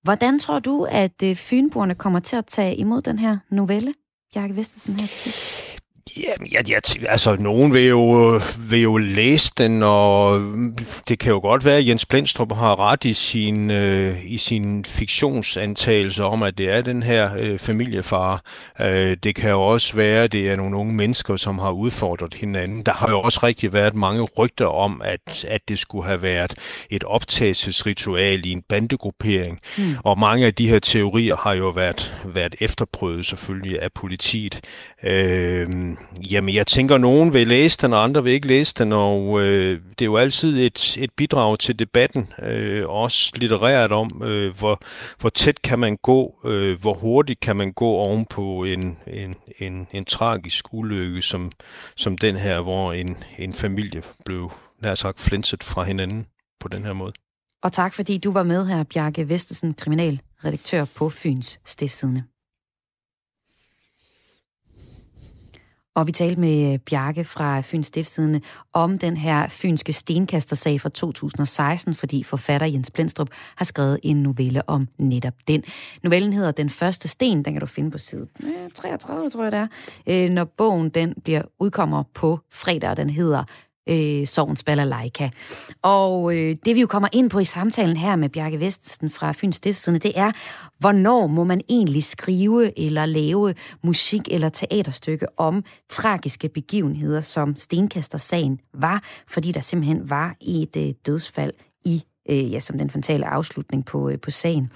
Hvordan 0.02 0.38
tror 0.38 0.58
du, 0.58 0.86
at 0.90 1.22
fynboerne 1.34 1.94
kommer 1.94 2.20
til 2.20 2.36
at 2.36 2.46
tage 2.46 2.76
imod 2.76 3.02
den 3.02 3.18
her 3.18 3.38
novelle, 3.50 3.94
Jakke 4.34 4.56
Vestersen 4.56 4.94
her 4.94 5.06
til 5.06 5.18
sidst? 5.18 5.69
Ja, 6.16 6.32
jeg, 6.52 6.70
jeg, 6.70 7.08
altså, 7.08 7.36
nogen 7.36 7.72
vil 7.72 7.86
jo, 7.86 8.40
vil 8.58 8.82
jo 8.82 8.96
læse 8.96 9.52
den, 9.58 9.82
og 9.82 10.40
det 11.08 11.18
kan 11.18 11.32
jo 11.32 11.38
godt 11.38 11.64
være, 11.64 11.76
at 11.76 11.86
Jens 11.86 12.06
Blindstrup 12.06 12.52
har 12.52 12.80
ret 12.80 13.04
i 13.04 13.12
sin, 13.12 13.70
øh, 13.70 14.16
i 14.24 14.38
sin 14.38 14.84
fiktionsantagelse 14.84 16.24
om, 16.24 16.42
at 16.42 16.58
det 16.58 16.70
er 16.70 16.82
den 16.82 17.02
her 17.02 17.30
øh, 17.38 17.58
familiefar. 17.58 18.42
Øh, 18.80 19.16
det 19.22 19.34
kan 19.34 19.50
jo 19.50 19.62
også 19.62 19.96
være, 19.96 20.24
at 20.24 20.32
det 20.32 20.50
er 20.50 20.56
nogle 20.56 20.76
unge 20.76 20.94
mennesker, 20.94 21.36
som 21.36 21.58
har 21.58 21.70
udfordret 21.70 22.34
hinanden. 22.34 22.82
Der 22.82 22.92
har 22.92 23.08
jo 23.08 23.20
også 23.20 23.40
rigtig 23.42 23.72
været 23.72 23.94
mange 23.94 24.22
rygter 24.22 24.66
om, 24.66 25.02
at, 25.04 25.44
at 25.48 25.60
det 25.68 25.78
skulle 25.78 26.06
have 26.06 26.22
været 26.22 26.54
et 26.90 27.04
optagelsesritual 27.04 28.46
i 28.46 28.52
en 28.52 28.62
bandegruppering. 28.68 29.60
Mm. 29.78 29.96
Og 30.04 30.18
mange 30.18 30.46
af 30.46 30.54
de 30.54 30.68
her 30.68 30.78
teorier 30.78 31.36
har 31.36 31.52
jo 31.52 31.68
været, 31.68 32.12
været 32.24 32.54
efterprøvet 32.60 33.26
selvfølgelig 33.26 33.82
af 33.82 33.88
politiet. 33.92 34.60
Øh, 35.04 35.68
Jamen, 36.30 36.54
jeg 36.54 36.66
tænker, 36.66 36.94
at 36.94 37.00
nogen 37.00 37.32
vil 37.32 37.48
læse 37.48 37.78
den, 37.82 37.92
og 37.92 38.04
andre 38.04 38.24
vil 38.24 38.32
ikke 38.32 38.46
læse 38.46 38.74
den, 38.78 38.92
og 38.92 39.40
øh, 39.40 39.80
det 39.90 40.00
er 40.00 40.06
jo 40.06 40.16
altid 40.16 40.66
et, 40.66 40.98
et 40.98 41.10
bidrag 41.16 41.58
til 41.58 41.78
debatten, 41.78 42.32
øh, 42.42 42.88
også 42.88 43.32
litterært 43.36 43.92
om, 43.92 44.22
øh, 44.24 44.58
hvor, 44.58 44.80
hvor 45.20 45.28
tæt 45.28 45.62
kan 45.62 45.78
man 45.78 45.96
gå, 45.96 46.34
øh, 46.44 46.80
hvor 46.80 46.94
hurtigt 46.94 47.40
kan 47.40 47.56
man 47.56 47.72
gå 47.72 47.88
oven 47.88 48.26
på 48.26 48.64
en, 48.64 48.98
en, 49.06 49.34
en, 49.58 49.88
en 49.92 50.04
tragisk 50.04 50.64
ulykke, 50.72 51.22
som, 51.22 51.52
som 51.96 52.18
den 52.18 52.36
her, 52.36 52.60
hvor 52.60 52.92
en, 52.92 53.16
en 53.38 53.54
familie 53.54 54.02
blev 54.24 54.52
nær 54.82 54.94
sagt 54.94 55.20
flinset 55.20 55.62
fra 55.62 55.82
hinanden 55.82 56.26
på 56.60 56.68
den 56.68 56.82
her 56.82 56.92
måde. 56.92 57.12
Og 57.62 57.72
tak 57.72 57.94
fordi 57.94 58.18
du 58.18 58.32
var 58.32 58.42
med 58.42 58.66
her, 58.66 58.84
Bjarke 58.84 59.28
Vestesen, 59.28 59.74
kriminalredaktør 59.74 60.84
på 60.96 61.10
Fyns 61.10 61.60
Stiftsidende. 61.64 62.24
Og 65.94 66.06
vi 66.06 66.12
talte 66.12 66.40
med 66.40 66.72
øh, 66.72 66.78
Bjarke 66.78 67.24
fra 67.24 67.60
Fyns 67.60 67.86
Stiftsidende 67.86 68.40
om 68.72 68.98
den 68.98 69.16
her 69.16 69.48
fynske 69.48 69.92
stenkastersag 69.92 70.80
fra 70.80 70.88
2016, 70.88 71.94
fordi 71.94 72.22
forfatter 72.22 72.66
Jens 72.66 72.90
Blindstrup 72.90 73.28
har 73.56 73.64
skrevet 73.64 73.98
en 74.02 74.22
novelle 74.22 74.68
om 74.68 74.88
netop 74.98 75.34
den. 75.48 75.62
Novellen 76.02 76.32
hedder 76.32 76.50
Den 76.50 76.70
første 76.70 77.08
sten, 77.08 77.44
den 77.44 77.52
kan 77.52 77.60
du 77.60 77.66
finde 77.66 77.90
på 77.90 77.98
side 77.98 78.26
øh, 78.42 78.70
33, 78.74 79.30
tror 79.30 79.42
jeg 79.42 79.52
det 79.52 79.68
er, 80.06 80.24
øh, 80.24 80.30
når 80.30 80.44
bogen 80.44 80.88
den 80.88 81.14
bliver 81.24 81.42
udkommer 81.60 82.02
på 82.14 82.38
fredag, 82.50 82.90
og 82.90 82.96
den 82.96 83.10
hedder 83.10 83.44
øh, 83.90 84.26
Sovens 84.26 84.62
Balalaika. 84.62 85.28
Og 85.82 86.36
øh, 86.36 86.56
det 86.64 86.74
vi 86.74 86.80
jo 86.80 86.86
kommer 86.86 87.08
ind 87.12 87.30
på 87.30 87.38
i 87.38 87.44
samtalen 87.44 87.96
her 87.96 88.16
med 88.16 88.28
Bjarke 88.28 88.60
Vestsen 88.60 89.10
fra 89.10 89.32
Fyns 89.32 89.56
Stiftsidende, 89.56 90.00
det 90.00 90.12
er, 90.18 90.32
hvornår 90.78 91.26
må 91.26 91.44
man 91.44 91.60
egentlig 91.68 92.04
skrive 92.04 92.78
eller 92.78 93.06
lave 93.06 93.54
musik 93.82 94.20
eller 94.30 94.48
teaterstykke 94.48 95.26
om 95.36 95.64
tragiske 95.88 96.48
begivenheder, 96.48 97.20
som 97.20 97.56
Stenkaster-sagen 97.56 98.60
var, 98.74 99.02
fordi 99.28 99.52
der 99.52 99.60
simpelthen 99.60 100.10
var 100.10 100.36
et 100.40 100.76
øh, 100.76 100.94
dødsfald 101.06 101.52
øh, 102.30 102.52
ja, 102.52 102.60
som 102.60 102.78
den 102.78 102.90
fatale 102.90 103.26
afslutning 103.26 103.84
på, 103.84 104.08
øh, 104.08 104.18
på 104.18 104.30
sagen. 104.30 104.70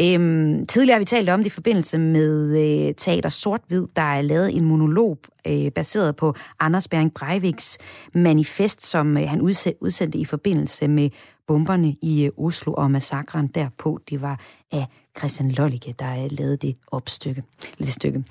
Øhm, 0.00 0.66
tidligere 0.66 0.94
har 0.94 0.98
vi 0.98 1.04
talt 1.04 1.28
om 1.28 1.40
det 1.40 1.46
i 1.46 1.50
forbindelse 1.50 1.98
med 1.98 2.58
øh, 2.58 2.94
Teater 2.94 3.28
Sort-Hvid, 3.28 3.86
der 3.96 4.02
er 4.02 4.22
lavet 4.22 4.56
en 4.56 4.64
monolog 4.64 5.18
øh, 5.46 5.70
baseret 5.70 6.16
på 6.16 6.34
Anders 6.60 6.88
Bering 6.88 7.14
Breiviks 7.14 7.78
manifest, 8.14 8.86
som 8.86 9.16
øh, 9.16 9.28
han 9.28 9.40
udsendte 9.80 10.18
i 10.18 10.24
forbindelse 10.24 10.88
med 10.88 11.10
bomberne 11.46 11.96
i 12.02 12.24
øh, 12.24 12.30
Oslo 12.36 12.72
og 12.72 12.90
massakren 12.90 13.46
derpå. 13.46 14.00
Det 14.10 14.20
var 14.20 14.40
af 14.72 14.86
Christian 15.18 15.50
Lollicke, 15.50 15.94
der 15.98 16.24
øh, 16.24 16.28
lavede 16.30 16.56
det 16.56 16.76
opstykke. 16.86 17.42
Det 17.78 17.88
stykke. 17.88 18.24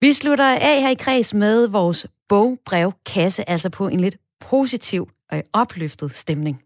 Vi 0.00 0.12
slutter 0.12 0.44
af 0.44 0.80
her 0.80 0.90
i 0.90 0.94
kreds 0.94 1.34
med 1.34 1.68
vores 1.68 2.06
bogbrevkasse, 2.28 3.50
altså 3.50 3.70
på 3.70 3.88
en 3.88 4.00
lidt 4.00 4.16
positiv 4.40 5.08
og 5.30 5.42
opløftet 5.52 6.16
stemning. 6.16 6.62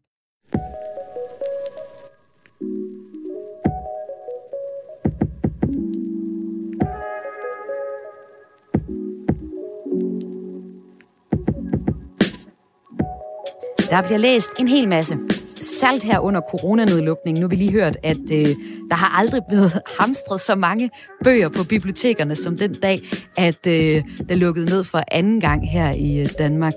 Der 13.92 14.02
bliver 14.02 14.18
læst 14.18 14.50
en 14.58 14.68
hel 14.68 14.88
masse. 14.88 15.18
Salt 15.62 16.04
her 16.04 16.18
under 16.18 16.40
coronanedlukningen. 16.40 17.40
Nu 17.40 17.44
har 17.44 17.48
vi 17.48 17.56
lige 17.56 17.72
hørt, 17.72 17.96
at 18.02 18.32
øh, 18.32 18.56
der 18.90 18.94
har 18.94 19.18
aldrig 19.18 19.42
blevet 19.48 19.72
hamstret 20.00 20.40
så 20.40 20.54
mange 20.54 20.90
bøger 21.24 21.48
på 21.48 21.64
bibliotekerne 21.64 22.36
som 22.36 22.58
den 22.58 22.74
dag, 22.74 23.00
at 23.36 23.66
øh, 23.66 24.02
der 24.28 24.34
lukkede 24.34 24.66
ned 24.66 24.84
for 24.84 25.02
anden 25.10 25.40
gang 25.40 25.70
her 25.70 25.92
i 25.92 26.20
øh, 26.20 26.28
Danmark. 26.38 26.72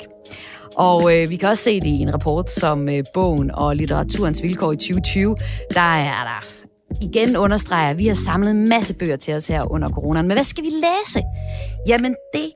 Og 0.75 1.17
øh, 1.17 1.29
vi 1.29 1.35
kan 1.35 1.49
også 1.49 1.63
se 1.63 1.79
det 1.79 1.87
i 1.87 1.99
en 1.99 2.13
rapport 2.13 2.51
som 2.51 2.89
øh, 2.89 3.03
bogen 3.13 3.51
og 3.51 3.75
litteraturens 3.75 4.43
vilkår 4.43 4.71
i 4.71 4.75
2020. 4.75 5.35
Der 5.73 5.95
er 5.95 6.23
der 6.23 6.45
igen 7.01 7.37
understreger, 7.37 7.89
at 7.89 7.97
vi 7.97 8.07
har 8.07 8.15
samlet 8.15 8.51
en 8.51 8.69
masse 8.69 8.93
bøger 8.93 9.15
til 9.15 9.33
os 9.33 9.47
her 9.47 9.71
under 9.71 9.89
coronaen. 9.89 10.27
Men 10.27 10.37
hvad 10.37 10.43
skal 10.43 10.63
vi 10.63 10.69
læse? 10.69 11.23
Jamen 11.87 12.15
det 12.33 12.51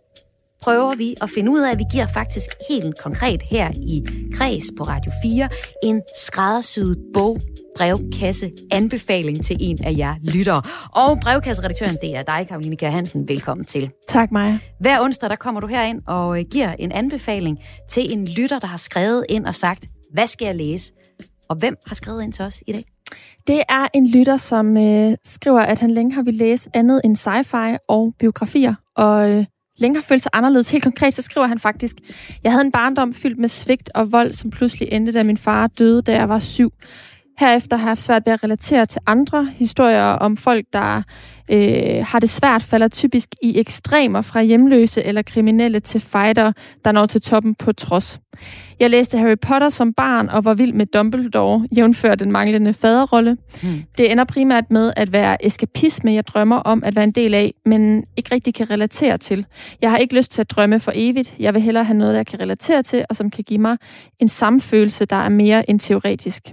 prøver 0.61 0.95
vi 0.95 1.15
at 1.21 1.29
finde 1.29 1.51
ud 1.51 1.59
af, 1.59 1.71
at 1.71 1.77
vi 1.77 1.83
giver 1.91 2.07
faktisk 2.13 2.49
helt 2.69 2.99
konkret 2.99 3.41
her 3.41 3.71
i 3.71 4.03
Kreds 4.33 4.65
på 4.77 4.83
Radio 4.83 5.11
4 5.23 5.49
en 5.83 6.01
skræddersyet 6.25 6.97
bog 7.13 7.39
brevkasse 7.77 8.51
anbefaling 8.71 9.45
til 9.45 9.57
en 9.59 9.83
af 9.83 9.93
jer 9.97 10.15
lyttere. 10.23 10.61
Og 10.95 11.19
brevkasseredaktøren, 11.21 11.97
det 12.01 12.15
er 12.15 12.23
dig, 12.23 12.45
Karoline 12.47 12.75
Kjær 12.75 12.89
Hansen. 12.89 13.27
Velkommen 13.27 13.65
til. 13.65 13.89
Tak, 14.07 14.31
Maja. 14.31 14.59
Hver 14.79 15.01
onsdag, 15.01 15.29
der 15.29 15.35
kommer 15.35 15.61
du 15.61 15.67
herind 15.67 16.01
og 16.07 16.39
øh, 16.39 16.45
giver 16.51 16.73
en 16.79 16.91
anbefaling 16.91 17.59
til 17.89 18.13
en 18.13 18.27
lytter, 18.27 18.59
der 18.59 18.67
har 18.67 18.77
skrevet 18.77 19.25
ind 19.29 19.45
og 19.45 19.55
sagt, 19.55 19.85
hvad 20.13 20.27
skal 20.27 20.45
jeg 20.45 20.55
læse? 20.55 20.93
Og 21.49 21.55
hvem 21.55 21.75
har 21.87 21.95
skrevet 21.95 22.23
ind 22.23 22.33
til 22.33 22.45
os 22.45 22.63
i 22.67 22.71
dag? 22.71 22.85
Det 23.47 23.63
er 23.69 23.87
en 23.93 24.07
lytter, 24.07 24.37
som 24.37 24.77
øh, 24.77 25.15
skriver, 25.25 25.61
at 25.61 25.79
han 25.79 25.91
længe 25.91 26.13
har 26.13 26.21
vil 26.21 26.33
læse 26.33 26.69
andet 26.73 27.01
end 27.03 27.17
sci-fi 27.17 27.77
og 27.87 28.13
biografier, 28.19 28.73
og 28.95 29.29
øh, 29.29 29.45
længe 29.79 29.97
har 29.97 30.03
følt 30.03 30.23
sig 30.23 30.31
anderledes. 30.33 30.71
Helt 30.71 30.83
konkret, 30.83 31.13
så 31.13 31.21
skriver 31.21 31.47
han 31.47 31.59
faktisk, 31.59 31.95
jeg 32.43 32.51
havde 32.51 32.65
en 32.65 32.71
barndom 32.71 33.13
fyldt 33.13 33.39
med 33.39 33.49
svigt 33.49 33.89
og 33.95 34.11
vold, 34.11 34.33
som 34.33 34.49
pludselig 34.49 34.87
endte, 34.91 35.11
da 35.11 35.23
min 35.23 35.37
far 35.37 35.67
døde, 35.67 36.01
da 36.01 36.13
jeg 36.13 36.29
var 36.29 36.39
syv. 36.39 36.73
Herefter 37.39 37.77
har 37.77 37.83
jeg 37.83 37.89
haft 37.89 38.01
svært 38.01 38.25
ved 38.25 38.33
at 38.33 38.43
relatere 38.43 38.85
til 38.85 39.01
andre 39.07 39.49
historier 39.55 40.03
om 40.03 40.37
folk, 40.37 40.65
der 40.73 41.01
øh, 41.51 42.05
har 42.05 42.19
det 42.19 42.29
svært, 42.29 42.63
falder 42.63 42.87
typisk 42.87 43.29
i 43.41 43.59
ekstremer 43.59 44.21
fra 44.21 44.41
hjemløse 44.41 45.03
eller 45.03 45.21
kriminelle 45.21 45.79
til 45.79 46.01
fighter, 46.01 46.51
der 46.85 46.91
når 46.91 47.05
til 47.05 47.21
toppen 47.21 47.55
på 47.55 47.73
trods. 47.73 48.19
Jeg 48.79 48.89
læste 48.89 49.17
Harry 49.17 49.35
Potter 49.41 49.69
som 49.69 49.93
barn 49.93 50.29
og 50.29 50.45
var 50.45 50.53
vild 50.53 50.73
med 50.73 50.85
Dumbledore, 50.85 51.67
jævnfør 51.77 52.15
den 52.15 52.31
manglende 52.31 52.73
faderrolle. 52.73 53.37
Hmm. 53.61 53.83
Det 53.97 54.11
ender 54.11 54.23
primært 54.23 54.71
med 54.71 54.93
at 54.95 55.13
være 55.13 55.45
eskapisme, 55.45 56.13
jeg 56.13 56.27
drømmer 56.27 56.55
om 56.55 56.83
at 56.83 56.95
være 56.95 57.03
en 57.03 57.11
del 57.11 57.33
af, 57.33 57.53
men 57.65 58.03
ikke 58.17 58.35
rigtig 58.35 58.53
kan 58.53 58.69
relatere 58.69 59.17
til. 59.17 59.45
Jeg 59.81 59.91
har 59.91 59.97
ikke 59.97 60.15
lyst 60.15 60.31
til 60.31 60.41
at 60.41 60.51
drømme 60.51 60.79
for 60.79 60.91
evigt. 60.95 61.35
Jeg 61.39 61.53
vil 61.53 61.61
hellere 61.61 61.83
have 61.83 61.97
noget, 61.97 62.15
jeg 62.15 62.25
kan 62.25 62.39
relatere 62.39 62.83
til, 62.83 63.05
og 63.09 63.15
som 63.15 63.29
kan 63.29 63.43
give 63.43 63.59
mig 63.59 63.77
en 64.19 64.27
samfølelse, 64.27 65.05
der 65.05 65.15
er 65.15 65.29
mere 65.29 65.69
end 65.69 65.79
teoretisk. 65.79 66.43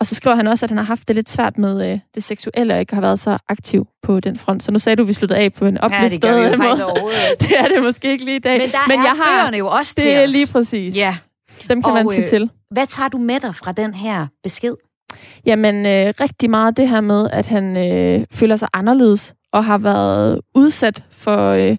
Og 0.00 0.06
så 0.06 0.14
skriver 0.14 0.36
han 0.36 0.46
også, 0.46 0.66
at 0.66 0.70
han 0.70 0.78
har 0.78 0.84
haft 0.84 1.08
det 1.08 1.16
lidt 1.16 1.30
svært 1.30 1.58
med 1.58 1.92
øh, 1.92 1.98
det 2.14 2.24
seksuelle, 2.24 2.74
og 2.74 2.80
ikke 2.80 2.94
har 2.94 3.00
været 3.00 3.20
så 3.20 3.38
aktiv 3.48 3.86
på 4.02 4.20
den 4.20 4.38
front. 4.38 4.62
Så 4.62 4.72
nu 4.72 4.78
sagde 4.78 4.96
du, 4.96 5.02
at 5.02 5.08
vi 5.08 5.12
sluttede 5.12 5.40
af 5.40 5.52
på 5.52 5.66
en 5.66 5.78
opløftet 5.78 6.24
ja, 6.24 6.50
det 6.50 6.58
måde. 6.58 6.76
det 7.40 7.58
er 7.58 7.68
det 7.68 7.82
måske 7.82 8.10
ikke 8.10 8.24
lige 8.24 8.36
i 8.36 8.40
dag. 8.40 8.58
Men 8.58 8.70
der 8.70 8.78
Men 8.88 8.98
er 8.98 9.02
jeg 9.02 9.10
har, 9.10 9.42
bøgerne 9.42 9.56
jo 9.56 9.68
også 9.68 9.94
det 9.96 10.02
til 10.02 10.10
Det 10.10 10.22
er 10.22 10.26
lige 10.26 10.52
præcis. 10.52 10.96
Ja. 10.96 11.16
Dem 11.68 11.82
kan 11.82 11.90
og, 11.90 11.94
man 11.94 12.08
tage 12.08 12.22
øh, 12.22 12.28
til. 12.28 12.50
Hvad 12.70 12.86
tager 12.86 13.08
du 13.08 13.18
med 13.18 13.40
dig 13.40 13.54
fra 13.54 13.72
den 13.72 13.94
her 13.94 14.26
besked? 14.42 14.74
Jamen, 15.46 15.86
øh, 15.86 16.14
rigtig 16.20 16.50
meget 16.50 16.76
det 16.76 16.88
her 16.88 17.00
med, 17.00 17.30
at 17.32 17.46
han 17.46 17.76
øh, 17.76 18.24
føler 18.32 18.56
sig 18.56 18.68
anderledes, 18.72 19.34
og 19.52 19.64
har 19.64 19.78
været 19.78 20.40
udsat 20.54 21.04
for... 21.10 21.50
Øh, 21.50 21.76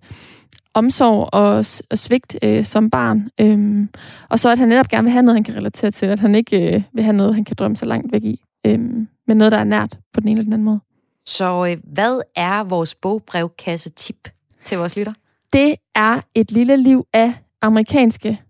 omsorg 0.78 1.30
og, 1.34 1.66
og 1.92 2.00
svigt 2.00 2.38
øh, 2.44 2.64
som 2.64 2.90
barn. 2.90 3.30
Øhm, 3.42 3.90
og 4.30 4.40
så 4.40 4.50
at 4.50 4.60
han 4.60 4.68
netop 4.68 4.88
gerne 4.88 5.04
vil 5.04 5.12
have 5.12 5.24
noget, 5.24 5.36
han 5.36 5.44
kan 5.44 5.56
relatere 5.56 5.92
til, 5.92 6.06
at 6.06 6.20
han 6.20 6.36
ikke 6.36 6.76
øh, 6.76 6.84
vil 6.94 7.04
have 7.04 7.16
noget, 7.16 7.36
han 7.36 7.46
kan 7.46 7.56
drømme 7.60 7.78
sig 7.78 7.88
langt 7.88 8.12
væk 8.12 8.24
i, 8.24 8.42
øhm, 8.66 9.08
men 9.28 9.38
noget, 9.38 9.52
der 9.52 9.58
er 9.58 9.64
nært 9.64 10.00
på 10.14 10.20
den 10.20 10.30
ene 10.30 10.40
eller 10.40 10.44
den 10.44 10.54
anden 10.54 10.66
måde. 10.66 10.80
Så 11.26 11.68
øh, 11.70 11.94
hvad 11.94 12.22
er 12.36 12.64
vores 12.64 12.96
bogbrevkasse-tip 12.96 14.30
til 14.66 14.78
vores 14.78 14.96
lytter? 14.96 15.14
Det 15.54 15.76
er 15.96 16.22
et 16.36 16.52
lille 16.52 16.78
liv 16.78 17.06
af 17.14 17.34
amerikanske 17.62 18.42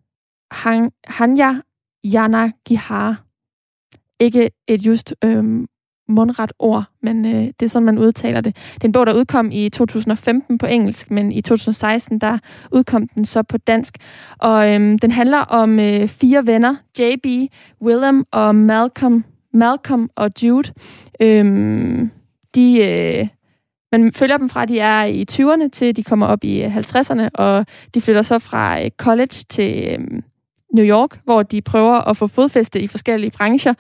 Han, 0.52 0.92
Hanya 1.06 1.54
Yanagihara. 2.06 3.16
Ikke 4.20 4.50
et 4.68 4.82
just 4.82 5.14
øhm, 5.24 5.68
mundret 6.08 6.54
ord, 6.60 6.84
men 7.02 7.26
øh, 7.26 7.46
det 7.60 7.62
er 7.62 7.68
sådan, 7.68 7.86
man 7.86 7.98
udtaler 7.98 8.42
det. 8.42 8.56
Det 8.56 8.84
er 8.84 8.88
en 8.88 8.92
bog, 8.92 9.06
der 9.06 9.14
udkom 9.14 9.50
i 9.52 9.70
2015 9.70 10.58
på 10.58 10.66
engelsk, 10.66 11.12
men 11.12 11.32
i 11.32 11.42
2016, 11.42 12.20
der 12.20 12.38
udkom 12.72 13.08
den 13.08 13.26
så 13.26 13.44
på 13.44 13.58
dansk. 13.58 13.98
Og 14.38 14.68
øh, 14.68 14.98
den 15.02 15.12
handler 15.12 15.40
om 15.40 15.80
øh, 15.80 16.08
fire 16.08 16.48
venner, 16.48 16.76
JB, 17.00 17.52
Willem 17.82 18.26
og 18.32 18.56
Malcolm, 18.56 19.24
Malcolm 19.54 20.10
og 20.16 20.32
Jude. 20.44 20.74
Øh, 21.20 21.46
de... 22.56 22.80
Øh, 22.80 23.28
man 23.92 24.14
følger 24.14 24.38
dem 24.38 24.50
fra, 24.50 24.66
de 24.66 24.80
er 24.80 25.04
i 25.04 25.26
20'erne 25.32 25.70
til 25.70 25.96
de 25.96 26.04
kommer 26.04 26.26
op 26.28 26.44
i 26.44 26.64
øh, 26.64 26.78
50'erne, 26.78 27.30
og 27.34 27.66
de 27.94 28.02
flytter 28.02 28.22
så 28.22 28.40
fra 28.40 28.84
øh, 28.84 28.92
college 28.98 29.44
til 29.50 29.88
øh, 29.88 30.22
New 30.74 30.86
York, 30.86 31.20
hvor 31.24 31.44
de 31.44 31.62
prøver 31.62 32.10
at 32.10 32.18
få 32.18 32.28
fodfæste 32.28 32.82
i 32.82 32.88
forskellige 32.88 33.32
brancher. 33.32 33.74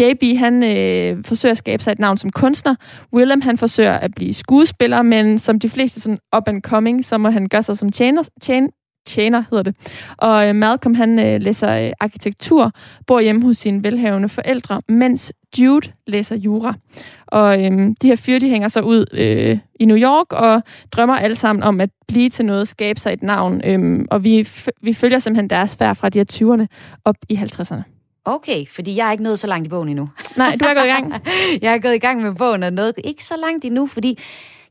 JB, 0.00 0.38
han 0.38 0.64
øh, 0.64 1.24
forsøger 1.24 1.50
at 1.50 1.58
skabe 1.58 1.82
sig 1.82 1.92
et 1.92 1.98
navn 1.98 2.16
som 2.16 2.30
kunstner. 2.30 2.74
Willem, 3.12 3.40
han 3.40 3.58
forsøger 3.58 3.92
at 3.92 4.10
blive 4.16 4.34
skuespiller, 4.34 5.02
men 5.02 5.38
som 5.38 5.58
de 5.58 5.68
fleste 5.68 6.00
sådan 6.00 6.18
up 6.36 6.48
and 6.48 6.62
coming, 6.62 7.04
så 7.04 7.18
må 7.18 7.30
han 7.30 7.48
gøre 7.48 7.62
sig 7.62 7.78
som 7.78 7.92
tjener, 7.92 8.22
tjen, 8.42 8.70
tjener 9.06 9.44
hedder 9.50 9.62
det. 9.62 9.76
Og 10.16 10.48
øh, 10.48 10.54
Malcolm, 10.54 10.94
han 10.94 11.18
øh, 11.18 11.40
læser 11.40 11.86
øh, 11.86 11.92
arkitektur, 12.00 12.70
bor 13.06 13.20
hjemme 13.20 13.42
hos 13.42 13.56
sine 13.56 13.84
velhavende 13.84 14.28
forældre, 14.28 14.82
mens 14.88 15.32
Jude 15.58 15.92
læser 16.06 16.36
jura. 16.36 16.74
Og 17.26 17.64
øhm, 17.64 17.94
de 17.94 18.08
her 18.08 18.16
fyre, 18.16 18.38
de 18.38 18.48
hænger 18.48 18.68
så 18.68 18.80
ud 18.80 19.06
øh, 19.12 19.58
i 19.80 19.84
New 19.84 19.96
York 19.96 20.32
og 20.32 20.62
drømmer 20.92 21.16
alle 21.16 21.36
sammen 21.36 21.62
om 21.62 21.80
at 21.80 21.90
blive 22.08 22.30
til 22.30 22.44
noget, 22.44 22.68
skabe 22.68 23.00
sig 23.00 23.12
et 23.12 23.22
navn. 23.22 23.60
Øhm, 23.64 24.06
og 24.10 24.24
vi, 24.24 24.48
vi 24.82 24.92
følger 24.92 25.18
simpelthen 25.18 25.50
deres 25.50 25.76
færd 25.76 25.96
fra 25.96 26.08
de 26.08 26.18
her 26.18 26.24
20'erne 26.32 26.66
op 27.04 27.16
i 27.28 27.34
50'erne. 27.34 27.82
Okay, 28.26 28.66
fordi 28.66 28.96
jeg 28.96 29.06
er 29.06 29.12
ikke 29.12 29.24
nået 29.24 29.38
så 29.38 29.46
langt 29.46 29.66
i 29.66 29.70
bogen 29.70 29.88
endnu. 29.88 30.08
Nej, 30.36 30.56
du 30.60 30.64
er 30.64 30.74
gået 30.74 30.84
i 30.84 30.88
gang. 30.88 31.14
jeg 31.62 31.74
er 31.74 31.78
gået 31.78 31.94
i 31.94 31.98
gang 31.98 32.22
med 32.22 32.34
bogen, 32.34 32.62
og 32.62 32.72
noget 32.72 32.92
ikke 33.04 33.24
så 33.24 33.34
langt 33.46 33.64
endnu, 33.64 33.86
fordi 33.86 34.18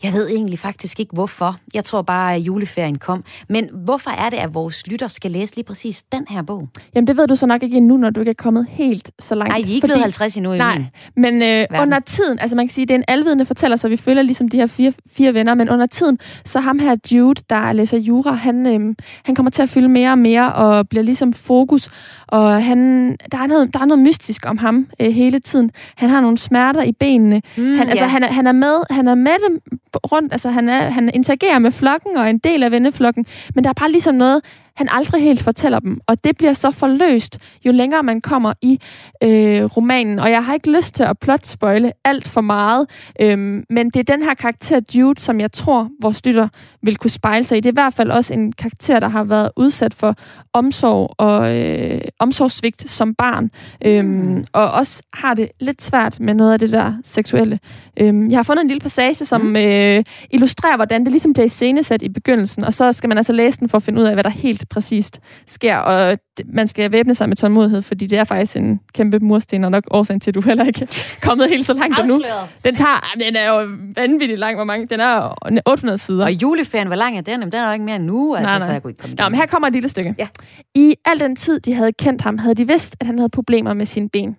jeg 0.04 0.14
ved 0.14 0.30
egentlig 0.30 0.60
faktisk 0.60 1.00
ikke, 1.00 1.14
hvorfor. 1.14 1.56
Jeg 1.74 1.84
tror 1.84 2.02
bare, 2.02 2.36
at 2.36 2.40
juleferien 2.40 2.98
kom. 2.98 3.24
Men 3.50 3.70
hvorfor 3.84 4.12
er 4.12 4.30
det, 4.30 4.38
at 4.38 4.54
vores 4.54 4.88
lytter 4.88 5.08
skal 5.08 5.32
læse 5.32 5.56
lige 5.56 5.66
præcis 5.66 6.02
den 6.02 6.26
her 6.30 6.42
bog? 6.42 6.68
Jamen, 6.96 7.08
det 7.08 7.18
ved 7.18 7.28
du 7.28 7.36
så 7.36 7.46
nok 7.46 7.64
ikke 7.64 7.78
endnu, 7.78 7.98
når 7.98 8.10
du 8.10 8.20
ikke 8.20 8.30
er 8.30 8.34
kommet 8.38 8.68
helt 8.70 9.12
så 9.20 9.36
langt. 9.36 9.50
Nej, 9.50 9.58
I 9.58 9.62
er 9.62 9.68
ikke 9.68 9.80
fordi... 9.80 9.92
blevet 9.92 10.02
50 10.02 10.38
endnu 10.38 10.54
i 10.54 10.58
Nej, 10.58 10.78
min 10.78 10.88
men 11.18 11.42
øh, 11.42 11.82
under 11.82 12.00
tiden, 12.00 12.40
altså 12.40 12.56
man 12.56 12.68
kan 12.68 12.74
sige, 12.74 12.86
det 12.86 12.94
er 12.94 12.98
en 12.98 13.04
alvidende 13.08 13.46
fortæller, 13.46 13.78
så 13.78 13.88
vi 13.88 13.98
følger 13.98 14.22
ligesom 14.22 14.48
de 14.48 14.58
her 14.58 14.68
fire, 14.68 14.94
fire 15.14 15.34
venner, 15.34 15.54
men 15.54 15.70
under 15.70 15.86
tiden, 15.86 16.20
så 16.46 16.60
ham 16.60 16.80
her 16.80 16.96
Jude, 17.12 17.42
der 17.50 17.72
læser 17.72 17.98
jura, 17.98 18.32
han, 18.32 18.68
øh, 18.68 18.96
han 19.26 19.36
kommer 19.36 19.50
til 19.50 19.62
at 19.62 19.70
fylde 19.70 19.90
mere 19.90 20.12
og 20.12 20.18
mere, 20.18 20.54
og 20.54 20.90
bliver 20.90 21.04
ligesom 21.04 21.34
fokus, 21.34 21.90
og 22.28 22.64
han, 22.64 23.10
der, 23.32 23.38
er 23.38 23.48
noget, 23.48 23.74
der 23.74 23.80
er 23.80 23.86
noget 23.86 24.04
mystisk 24.04 24.46
om 24.46 24.58
ham 24.58 24.88
øh, 25.00 25.12
hele 25.12 25.40
tiden. 25.40 25.72
Han 25.96 26.10
har 26.10 26.22
nogle 26.22 26.38
smerter 26.38 26.84
i 26.84 26.92
benene. 26.92 27.42
Mm, 27.58 27.76
han, 27.76 27.90
altså, 27.90 28.06
han, 28.06 28.24
er, 28.24 28.28
han, 28.28 28.48
er 28.48 28.52
med, 28.52 28.84
han 28.90 29.08
er 29.08 29.16
med 29.16 29.50
dem 29.50 29.80
rundt, 30.12 30.34
altså 30.34 30.50
han, 30.50 30.70
er, 30.70 30.90
han 30.90 31.12
interagerer 31.14 31.60
med 31.60 31.72
flokken 31.72 32.18
og 32.18 32.30
en 32.30 32.38
del 32.38 32.64
af 32.64 32.72
venneflokken, 32.72 33.26
men 33.56 33.64
der 33.64 33.70
er 33.70 33.74
bare 33.74 33.92
ligesom 33.92 34.16
noget, 34.16 34.42
han 34.76 34.88
aldrig 34.92 35.24
helt 35.24 35.44
fortæller 35.44 35.80
dem. 35.80 36.00
Og 36.08 36.24
det 36.24 36.38
bliver 36.38 36.54
så 36.54 36.72
forløst, 36.72 37.40
jo 37.66 37.72
længere 37.72 38.04
man 38.04 38.22
kommer 38.22 38.54
i 38.62 38.80
øh, 39.24 39.64
romanen. 39.64 40.20
Og 40.20 40.32
jeg 40.32 40.46
har 40.46 40.54
ikke 40.54 40.72
lyst 40.72 40.96
til 40.96 41.04
at 41.04 41.20
plot-spoile 41.20 41.92
alt 42.06 42.28
for 42.28 42.42
meget, 42.42 42.90
øh, 43.22 43.38
men 43.70 43.90
det 43.90 43.96
er 43.96 44.16
den 44.16 44.24
her 44.24 44.34
karakter 44.34 44.82
Jude, 44.96 45.22
som 45.22 45.40
jeg 45.40 45.52
tror, 45.52 45.90
vores 46.02 46.26
lytter 46.26 46.48
vil 46.84 46.98
kunne 46.98 47.10
spejle 47.10 47.46
sig 47.46 47.58
i. 47.58 47.62
Det 47.62 47.70
er 47.70 47.74
i 47.74 47.82
hvert 47.82 47.94
fald 47.94 48.12
også 48.12 48.34
en 48.34 48.52
karakter, 48.52 49.00
der 49.00 49.08
har 49.08 49.24
været 49.24 49.50
udsat 49.56 49.94
for 49.94 50.16
omsorg 50.54 51.16
og 51.18 51.60
øh, 51.60 52.02
omsorgssvigt 52.20 52.90
som 52.90 53.16
barn, 53.16 53.52
øh, 53.86 54.06
mm. 54.06 54.46
og 54.54 54.72
også 54.72 55.04
har 55.14 55.34
det 55.34 55.50
lidt 55.60 55.82
svært 55.82 56.20
med 56.20 56.34
noget 56.34 56.54
af 56.54 56.60
det 56.60 56.72
der 56.72 56.94
seksuelle. 57.04 57.60
Øh, 58.00 58.32
jeg 58.32 58.38
har 58.38 58.44
fundet 58.44 58.62
en 58.62 58.68
lille 58.68 58.82
passage, 58.82 59.26
som 59.26 59.42
mm. 59.42 59.56
øh, 59.56 60.04
illustrerer, 60.32 60.76
hvordan 60.76 61.04
det 61.04 61.12
ligesom 61.12 61.34
bliver 61.34 61.46
iscenesat 61.46 62.02
i 62.02 62.10
begyndelsen, 62.10 62.64
og 62.64 62.74
så 62.74 62.94
skal 62.94 63.08
man 63.08 63.18
altså 63.18 63.34
læse 63.34 63.60
den 63.60 63.70
for 63.70 63.78
at 63.78 63.84
finde 63.84 64.02
ud 64.02 64.06
af, 64.06 64.14
hvad 64.14 64.24
der 64.24 64.30
helt 64.30 64.63
præcist 64.70 65.20
sker, 65.48 65.78
og 65.78 66.18
man 66.46 66.68
skal 66.68 66.92
væbne 66.92 67.16
sig 67.16 67.30
med 67.30 67.38
tålmodighed, 67.38 67.82
fordi 67.82 68.08
det 68.08 68.20
er 68.20 68.24
faktisk 68.24 68.58
en 68.58 68.80
kæmpe 68.94 69.20
mursten, 69.20 69.64
og 69.64 69.72
nok 69.72 69.84
årsagen 69.92 70.20
til, 70.20 70.32
at 70.32 70.36
du 70.36 70.42
heller 70.50 70.66
ikke 70.66 70.82
er 70.82 71.18
kommet 71.22 71.50
helt 71.50 71.66
så 71.66 71.74
langt 71.74 72.00
endnu. 72.00 72.22
Den 72.64 72.76
tager, 72.76 73.14
den 73.20 73.36
er 73.36 73.50
jo 73.50 73.68
vanvittigt 73.96 74.40
lang, 74.40 74.56
hvor 74.56 74.64
mange, 74.64 74.88
den 74.88 75.00
er 75.00 75.36
800 75.66 75.98
sider. 75.98 76.26
Og 76.26 76.32
juleferien, 76.32 76.88
hvor 76.88 76.96
lang 76.96 77.18
er 77.18 77.22
den? 77.22 77.42
Den 77.42 77.54
er 77.54 77.68
jo 77.68 77.74
ikke 77.74 77.86
mere 77.86 78.00
nu, 78.00 78.36
altså, 78.36 78.48
nej, 78.48 78.60
nej. 78.60 78.68
så 78.68 78.72
jeg 78.72 78.82
kunne 78.82 78.92
ikke 78.92 79.02
komme 79.02 79.16
Nå, 79.16 79.30
men 79.30 79.40
her 79.40 79.46
kommer 79.46 79.68
et 79.68 79.74
lille 79.74 79.90
stykke. 79.90 80.16
Ja. 80.20 80.28
I 80.76 80.96
al 81.06 81.20
den 81.20 81.36
tid, 81.36 81.60
de 81.60 81.74
havde 81.74 81.92
kendt 81.94 82.22
ham, 82.22 82.38
havde 82.38 82.56
de 82.56 82.68
vidst, 82.68 82.96
at 83.00 83.08
han 83.08 83.20
havde 83.20 83.30
problemer 83.30 83.74
med 83.74 83.86
sine 83.86 84.10
ben. 84.10 84.36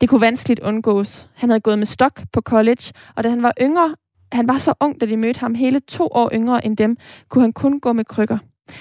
Det 0.00 0.08
kunne 0.08 0.20
vanskeligt 0.20 0.60
undgås. 0.60 1.28
Han 1.34 1.48
havde 1.50 1.60
gået 1.60 1.78
med 1.78 1.86
stok 1.86 2.22
på 2.32 2.40
college, 2.40 2.92
og 3.16 3.24
da 3.24 3.28
han 3.28 3.42
var 3.42 3.52
yngre, 3.60 3.94
han 4.32 4.48
var 4.48 4.58
så 4.58 4.74
ung, 4.80 5.00
da 5.00 5.06
de 5.06 5.16
mødte 5.16 5.40
ham 5.40 5.54
hele 5.54 5.80
to 5.80 6.08
år 6.10 6.30
yngre 6.32 6.66
end 6.66 6.76
dem, 6.76 6.96
kunne 7.28 7.42
han 7.42 7.52
kun 7.52 7.80
gå 7.80 7.92
med 7.92 8.04
krykker. 8.04 8.38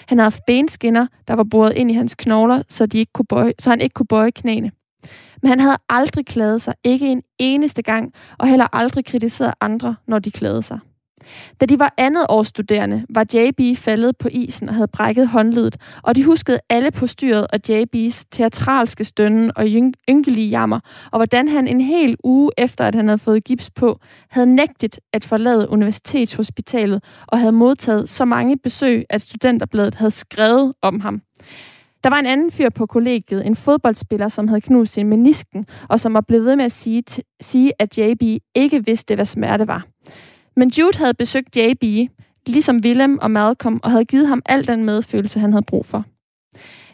Han 0.08 0.18
havde 0.18 0.26
haft 0.26 0.42
benskinner, 0.48 1.08
der 1.28 1.34
var 1.34 1.44
boret 1.44 1.74
ind 1.74 1.92
i 1.92 1.94
hans 1.94 2.16
knogler, 2.16 2.64
så, 2.70 2.86
de 2.86 2.98
ikke 2.98 3.14
kunne 3.14 3.26
bøje, 3.30 3.54
så 3.60 3.70
han 3.70 3.82
ikke 3.82 3.94
kunne 3.94 4.08
bøje 4.08 4.32
knæene. 4.32 4.72
Men 5.42 5.50
han 5.50 5.60
havde 5.60 5.78
aldrig 5.90 6.26
klaget 6.26 6.62
sig, 6.62 6.74
ikke 6.84 7.12
en 7.12 7.22
eneste 7.40 7.82
gang, 7.82 8.14
og 8.40 8.48
heller 8.48 8.68
aldrig 8.76 9.06
kritiseret 9.06 9.54
andre, 9.62 9.96
når 10.08 10.20
de 10.20 10.32
klagede 10.32 10.64
sig. 10.64 10.80
Da 11.62 11.66
de 11.66 11.80
var 11.80 11.94
andet 11.98 12.26
års 12.30 12.48
studerende, 12.48 13.06
var 13.10 13.26
JB 13.34 13.78
faldet 13.78 14.18
på 14.18 14.28
isen 14.32 14.70
og 14.70 14.76
havde 14.76 14.88
brækket 14.88 15.28
håndledet, 15.28 15.78
og 16.04 16.16
de 16.16 16.24
huskede 16.24 16.60
alle 16.70 16.92
på 16.92 17.08
styret 17.08 17.48
og 17.54 17.60
JB's 17.70 18.24
teatralske 18.32 19.04
stønnen 19.04 19.52
og 19.56 19.66
ynkelige 20.10 20.48
jammer, 20.48 20.80
og 21.12 21.20
hvordan 21.20 21.48
han 21.48 21.68
en 21.68 21.82
hel 21.82 22.18
uge 22.24 22.52
efter, 22.58 22.86
at 22.86 22.96
han 22.96 23.08
havde 23.08 23.18
fået 23.18 23.44
gips 23.44 23.70
på, 23.70 24.00
havde 24.30 24.48
nægtet 24.48 25.00
at 25.14 25.24
forlade 25.24 25.70
universitetshospitalet 25.70 27.04
og 27.28 27.40
havde 27.40 27.52
modtaget 27.52 28.10
så 28.10 28.26
mange 28.26 28.58
besøg, 28.58 29.06
at 29.10 29.22
studenterbladet 29.22 29.96
havde 29.96 30.12
skrevet 30.12 30.74
om 30.82 31.00
ham. 31.00 31.22
Der 32.04 32.10
var 32.10 32.20
en 32.20 32.26
anden 32.26 32.52
fyr 32.52 32.70
på 32.70 32.86
kollegiet, 32.86 33.46
en 33.46 33.56
fodboldspiller, 33.56 34.28
som 34.28 34.48
havde 34.48 34.62
knust 34.62 34.94
sin 34.94 35.08
menisken, 35.08 35.66
og 35.90 36.00
som 36.00 36.14
var 36.14 36.22
blevet 36.22 36.46
ved 36.46 36.56
med 36.56 36.66
at 36.66 36.72
sige, 36.72 37.04
sige 37.42 37.74
at 37.80 37.98
JB 37.98 38.22
ikke 38.56 38.86
vidste, 38.86 39.16
hvad 39.16 39.26
smerte 39.26 39.68
var. 39.68 39.86
Men 40.56 40.70
Jude 40.70 40.98
havde 40.98 41.14
besøgt 41.14 41.58
JB, 41.58 42.10
ligesom 42.48 42.80
Willem 42.86 43.20
og 43.22 43.32
Malcolm, 43.32 43.80
og 43.84 43.92
havde 43.92 44.06
givet 44.06 44.28
ham 44.28 44.42
al 44.46 44.68
den 44.68 44.86
medfølelse, 44.86 45.40
han 45.40 45.54
havde 45.54 45.66
brug 45.66 45.86
for. 45.86 46.06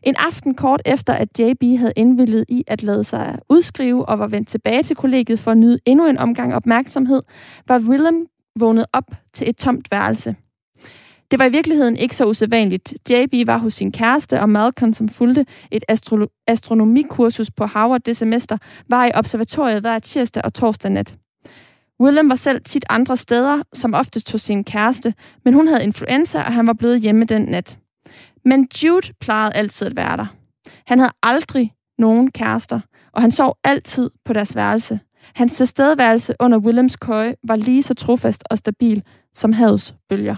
En 0.03 0.15
aften 0.17 0.55
kort 0.55 0.81
efter, 0.85 1.13
at 1.13 1.39
JB 1.39 1.63
havde 1.77 1.93
indvillet 1.95 2.45
i 2.49 2.63
at 2.67 2.83
lade 2.83 3.03
sig 3.03 3.39
udskrive 3.49 4.09
og 4.09 4.19
var 4.19 4.27
vendt 4.27 4.47
tilbage 4.47 4.83
til 4.83 4.95
kollegiet 4.95 5.39
for 5.39 5.51
at 5.51 5.57
nyde 5.57 5.79
endnu 5.85 6.07
en 6.07 6.17
omgang 6.17 6.55
opmærksomhed, 6.55 7.21
var 7.67 7.79
Willem 7.79 8.27
vågnet 8.59 8.85
op 8.93 9.11
til 9.33 9.49
et 9.49 9.57
tomt 9.57 9.91
værelse. 9.91 10.35
Det 11.31 11.39
var 11.39 11.45
i 11.45 11.51
virkeligheden 11.51 11.97
ikke 11.97 12.15
så 12.15 12.25
usædvanligt. 12.25 12.93
JB 13.09 13.47
var 13.47 13.57
hos 13.57 13.73
sin 13.73 13.91
kæreste, 13.91 14.41
og 14.41 14.49
Malcolm, 14.49 14.93
som 14.93 15.09
fulgte 15.09 15.45
et 15.71 15.83
astro- 15.91 16.43
astronomikursus 16.47 17.51
på 17.51 17.65
Harvard 17.65 18.01
det 18.01 18.17
semester, 18.17 18.57
var 18.89 19.05
i 19.05 19.11
observatoriet 19.13 19.81
hver 19.81 19.99
tirsdag 19.99 20.45
og 20.45 20.53
torsdag 20.53 20.91
nat. 20.91 21.17
William 22.01 22.29
var 22.29 22.35
selv 22.35 22.61
tit 22.63 22.85
andre 22.89 23.17
steder, 23.17 23.63
som 23.73 23.93
oftest 23.93 24.27
tog 24.27 24.39
sin 24.39 24.63
kæreste, 24.63 25.13
men 25.45 25.53
hun 25.53 25.67
havde 25.67 25.83
influenza, 25.83 26.37
og 26.37 26.53
han 26.53 26.67
var 26.67 26.73
blevet 26.73 27.01
hjemme 27.01 27.25
den 27.25 27.41
nat. 27.41 27.77
Men 28.45 28.67
Jude 28.83 29.13
plejede 29.21 29.53
altid 29.53 29.87
at 29.87 29.95
være 29.95 30.17
der. 30.17 30.25
Han 30.87 30.99
havde 30.99 31.11
aldrig 31.23 31.73
nogen 31.97 32.31
kærester, 32.31 32.79
og 33.13 33.21
han 33.21 33.31
sov 33.31 33.57
altid 33.63 34.09
på 34.25 34.33
deres 34.33 34.55
værelse. 34.55 34.99
Hans 35.35 35.53
tilstedeværelse 35.53 36.35
under 36.39 36.57
Williams 36.57 36.95
køje 36.95 37.35
var 37.47 37.55
lige 37.55 37.83
så 37.83 37.93
trofast 37.93 38.43
og 38.49 38.57
stabil 38.57 39.03
som 39.33 39.53
havets 39.53 39.95
bølger. 40.09 40.35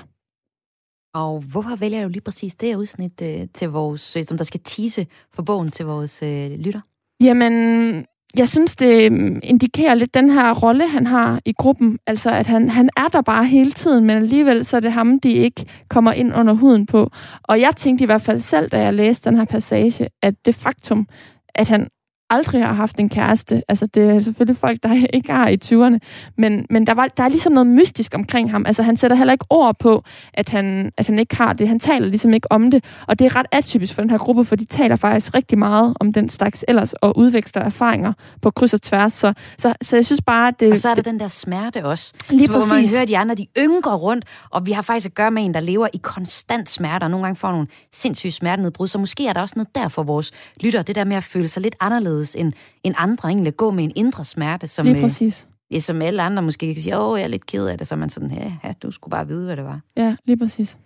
Og 1.13 1.41
hvorfor 1.41 1.75
vælger 1.75 2.03
du 2.03 2.07
lige 2.07 2.21
præcis 2.21 2.55
det 2.55 2.75
udsnit 2.75 3.21
øh, 3.21 3.47
til 3.53 3.69
vores, 3.69 4.17
øh, 4.17 4.23
som 4.23 4.37
der 4.37 4.43
skal 4.43 4.59
tise 4.59 5.07
for 5.33 5.43
bogen 5.43 5.67
til 5.67 5.85
vores 5.85 6.23
øh, 6.23 6.51
lytter? 6.59 6.81
Jamen, 7.21 8.05
jeg 8.37 8.49
synes, 8.49 8.75
det 8.75 9.11
mm, 9.11 9.39
indikerer 9.43 9.93
lidt 9.93 10.13
den 10.13 10.29
her 10.29 10.53
rolle, 10.53 10.87
han 10.87 11.07
har 11.07 11.39
i 11.45 11.53
gruppen. 11.57 11.99
Altså, 12.07 12.29
at 12.31 12.47
han, 12.47 12.69
han 12.69 12.89
er 12.97 13.07
der 13.07 13.21
bare 13.21 13.45
hele 13.45 13.71
tiden, 13.71 14.05
men 14.05 14.17
alligevel 14.17 14.65
så 14.65 14.77
er 14.77 14.81
det 14.81 14.91
ham, 14.91 15.19
de 15.19 15.31
ikke 15.31 15.65
kommer 15.89 16.11
ind 16.11 16.33
under 16.33 16.53
huden 16.53 16.85
på. 16.85 17.09
Og 17.43 17.59
jeg 17.59 17.75
tænkte 17.75 18.03
i 18.03 18.05
hvert 18.05 18.21
fald 18.21 18.39
selv, 18.39 18.69
da 18.69 18.81
jeg 18.81 18.93
læste 18.93 19.29
den 19.29 19.37
her 19.37 19.45
passage, 19.45 20.07
at 20.21 20.33
det 20.45 20.55
faktum, 20.55 21.07
at 21.55 21.69
han 21.69 21.87
aldrig 22.31 22.65
har 22.65 22.73
haft 22.73 22.99
en 22.99 23.09
kæreste. 23.09 23.63
Altså, 23.67 23.85
det 23.85 24.09
er 24.09 24.19
selvfølgelig 24.19 24.57
folk, 24.57 24.83
der 24.83 25.05
ikke 25.17 25.31
har 25.31 25.47
i 25.47 25.57
20'erne. 25.65 25.97
Men, 26.37 26.65
men 26.69 26.87
der, 26.87 26.93
var, 26.93 27.07
der 27.17 27.23
er 27.23 27.29
ligesom 27.29 27.53
noget 27.53 27.67
mystisk 27.67 28.11
omkring 28.15 28.51
ham. 28.51 28.65
Altså, 28.65 28.83
han 28.83 28.97
sætter 28.97 29.17
heller 29.17 29.33
ikke 29.33 29.45
ord 29.49 29.75
på, 29.79 30.03
at 30.33 30.49
han, 30.49 30.91
at 30.97 31.07
han 31.07 31.19
ikke 31.19 31.35
har 31.35 31.53
det. 31.53 31.67
Han 31.67 31.79
taler 31.79 32.07
ligesom 32.07 32.33
ikke 32.33 32.51
om 32.51 32.71
det. 32.71 32.83
Og 33.07 33.19
det 33.19 33.25
er 33.25 33.35
ret 33.35 33.45
atypisk 33.51 33.93
for 33.93 34.01
den 34.01 34.09
her 34.09 34.17
gruppe, 34.17 34.45
for 34.45 34.55
de 34.55 34.65
taler 34.65 34.95
faktisk 34.95 35.33
rigtig 35.33 35.57
meget 35.57 35.93
om 35.99 36.13
den 36.13 36.29
slags 36.29 36.65
ellers, 36.67 36.93
og 36.93 37.17
udveksler 37.17 37.61
erfaringer 37.61 38.13
på 38.41 38.51
kryds 38.51 38.73
og 38.73 38.81
tværs. 38.81 39.13
Så, 39.13 39.33
så, 39.57 39.73
så 39.81 39.95
jeg 39.95 40.05
synes 40.05 40.21
bare, 40.21 40.47
at 40.47 40.59
det... 40.59 40.71
Og 40.71 40.77
så 40.77 40.89
er 40.89 40.95
der 40.95 41.01
den 41.01 41.19
der 41.19 41.27
smerte 41.27 41.85
også. 41.85 42.13
Lige 42.29 42.45
så, 42.45 42.51
hvor 42.51 42.75
man 42.75 42.89
hører 42.89 43.05
de 43.05 43.17
andre, 43.17 43.35
de 43.35 43.47
ynker 43.57 43.93
rundt, 43.93 44.25
og 44.49 44.65
vi 44.65 44.71
har 44.71 44.81
faktisk 44.81 45.05
at 45.05 45.15
gøre 45.15 45.31
med 45.31 45.45
en, 45.45 45.53
der 45.53 45.59
lever 45.59 45.87
i 45.93 45.97
konstant 45.97 46.69
smerte, 46.69 47.03
og 47.03 47.11
nogle 47.11 47.25
gange 47.25 47.35
får 47.35 47.51
nogle 47.51 47.67
sindssyge 47.93 48.31
smertenedbrud. 48.31 48.87
Så 48.87 48.97
måske 48.97 49.27
er 49.27 49.33
der 49.33 49.41
også 49.41 49.53
noget 49.57 49.75
der 49.75 49.87
for 49.87 50.03
vores 50.03 50.31
lytter, 50.61 50.81
det 50.81 50.95
der 50.95 51.03
med 51.03 51.15
at 51.15 51.23
føle 51.23 51.47
sig 51.47 51.63
lidt 51.63 51.75
anderledes 51.79 52.20
end, 52.35 52.53
end 52.83 52.95
andre, 52.97 53.29
egentlig 53.29 53.47
at 53.47 53.57
gå 53.57 53.71
med 53.71 53.83
en 53.83 53.91
indre 53.95 54.25
smerte, 54.25 54.67
som, 54.67 54.85
Lige 54.85 55.01
præcis. 55.01 55.47
Øh, 55.73 55.81
som 55.81 56.01
alle 56.01 56.21
andre 56.21 56.41
måske 56.43 56.73
kan 56.73 56.83
sige, 56.83 56.99
åh, 56.99 57.19
jeg 57.19 57.23
er 57.23 57.27
lidt 57.27 57.45
ked 57.45 57.67
af 57.67 57.77
det, 57.77 57.87
så 57.87 57.95
er 57.95 57.99
man 57.99 58.09
sådan, 58.09 58.31
ja, 58.31 58.53
ja, 58.63 58.73
du 58.83 58.91
skulle 58.91 59.11
bare 59.11 59.27
vide, 59.27 59.45
hvad 59.45 59.55
det 59.57 59.65
var. 59.65 59.79
Ja, 59.97 60.15
lige 60.25 60.37
præcis. 60.37 60.77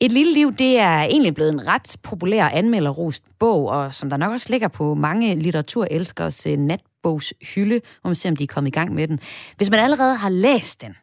Et 0.00 0.12
lille 0.12 0.34
liv, 0.34 0.52
det 0.52 0.78
er 0.78 1.02
egentlig 1.02 1.34
blevet 1.34 1.52
en 1.52 1.68
ret 1.68 1.96
populær 2.02 2.48
anmelderrost 2.48 3.24
bog, 3.38 3.68
og 3.68 3.94
som 3.94 4.10
der 4.10 4.16
nok 4.16 4.32
også 4.32 4.46
ligger 4.50 4.68
på 4.68 4.94
mange 4.94 5.34
litteraturelskers 5.34 6.46
natbogshylde, 6.46 7.80
hvor 8.00 8.08
man 8.08 8.14
ser, 8.14 8.30
om 8.30 8.36
de 8.36 8.42
er 8.42 8.46
kommet 8.46 8.68
i 8.68 8.72
gang 8.72 8.94
med 8.94 9.08
den. 9.08 9.20
Hvis 9.56 9.70
man 9.70 9.80
allerede 9.80 10.16
har 10.16 10.28
læst 10.28 10.82
den, 10.82 10.94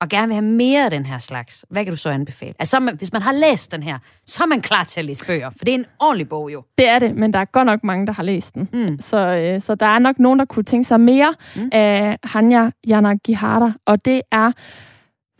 og 0.00 0.08
gerne 0.08 0.26
vil 0.26 0.34
have 0.34 0.44
mere 0.44 0.84
af 0.84 0.90
den 0.90 1.06
her 1.06 1.18
slags, 1.18 1.64
hvad 1.70 1.84
kan 1.84 1.92
du 1.92 1.96
så 1.96 2.10
anbefale? 2.10 2.54
Altså, 2.58 2.80
man, 2.80 2.96
hvis 2.96 3.12
man 3.12 3.22
har 3.22 3.32
læst 3.32 3.72
den 3.72 3.82
her, 3.82 3.98
så 4.26 4.42
er 4.42 4.46
man 4.46 4.60
klar 4.60 4.84
til 4.84 5.00
at 5.00 5.06
læse 5.06 5.26
bøger, 5.26 5.50
for 5.50 5.64
det 5.64 5.74
er 5.74 5.78
en 5.78 5.86
ordentlig 6.00 6.28
bog 6.28 6.52
jo. 6.52 6.64
Det 6.78 6.88
er 6.88 6.98
det, 6.98 7.16
men 7.16 7.32
der 7.32 7.38
er 7.38 7.44
godt 7.44 7.66
nok 7.66 7.84
mange, 7.84 8.06
der 8.06 8.12
har 8.12 8.22
læst 8.22 8.54
den. 8.54 8.68
Mm. 8.72 9.00
Så, 9.00 9.28
øh, 9.28 9.60
så 9.60 9.74
der 9.74 9.86
er 9.86 9.98
nok 9.98 10.18
nogen, 10.18 10.38
der 10.38 10.44
kunne 10.44 10.62
tænke 10.62 10.88
sig 10.88 11.00
mere 11.00 11.34
mm. 11.56 11.68
af 11.72 12.18
Hanya 12.24 12.70
Yanagihara, 12.90 13.72
og 13.86 14.04
det 14.04 14.22
er 14.32 14.52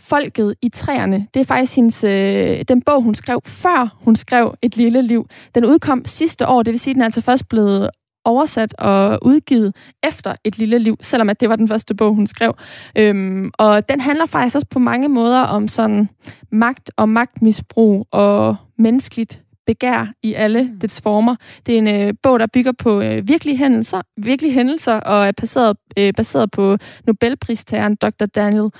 Folket 0.00 0.54
i 0.62 0.68
træerne. 0.68 1.26
Det 1.34 1.40
er 1.40 1.44
faktisk 1.44 1.76
hendes, 1.76 2.04
øh, 2.04 2.64
den 2.68 2.82
bog, 2.82 3.02
hun 3.02 3.14
skrev, 3.14 3.40
før 3.44 3.96
hun 4.00 4.16
skrev 4.16 4.54
Et 4.62 4.76
lille 4.76 5.02
liv. 5.02 5.28
Den 5.54 5.64
udkom 5.64 6.04
sidste 6.04 6.46
år, 6.48 6.62
det 6.62 6.72
vil 6.72 6.78
sige, 6.78 6.92
at 6.92 6.94
den 6.94 7.00
er 7.00 7.04
altså 7.04 7.20
først 7.20 7.48
blevet 7.48 7.90
oversat 8.24 8.74
og 8.78 9.18
udgivet 9.22 9.74
efter 10.02 10.34
et 10.44 10.58
lille 10.58 10.78
liv, 10.78 10.96
selvom 11.00 11.28
at 11.30 11.40
det 11.40 11.48
var 11.48 11.56
den 11.56 11.68
første 11.68 11.94
bog, 11.94 12.14
hun 12.14 12.26
skrev. 12.26 12.56
Øhm, 12.98 13.50
og 13.58 13.88
den 13.88 14.00
handler 14.00 14.26
faktisk 14.26 14.56
også 14.56 14.66
på 14.70 14.78
mange 14.78 15.08
måder 15.08 15.40
om 15.40 15.68
sådan 15.68 16.08
magt 16.52 16.90
og 16.96 17.08
magtmisbrug 17.08 18.06
og 18.10 18.56
menneskeligt 18.78 19.40
begær 19.66 20.12
i 20.22 20.34
alle 20.34 20.62
mm. 20.62 20.78
dets 20.78 21.00
former. 21.00 21.36
Det 21.66 21.74
er 21.74 21.78
en 21.78 21.88
øh, 21.88 22.14
bog, 22.22 22.40
der 22.40 22.46
bygger 22.54 22.72
på 22.72 23.00
øh, 23.00 23.28
virkelige 23.28 23.56
hændelser, 23.56 24.00
virkelige 24.16 24.52
hændelser 24.52 25.00
og 25.00 25.26
er 25.26 25.32
baseret, 25.32 25.76
øh, 25.98 26.12
baseret 26.16 26.50
på 26.50 26.76
Nobelpristageren 27.06 27.96
Dr. 27.96 28.26
Daniel 28.26 28.70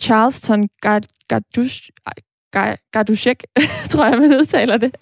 Charleston 0.00 0.68
Gardush, 1.28 1.90
Gardushek, 2.92 3.44
tror 3.90 4.04
jeg, 4.04 4.18
man 4.18 4.32
udtaler 4.32 4.76
det, 4.76 4.96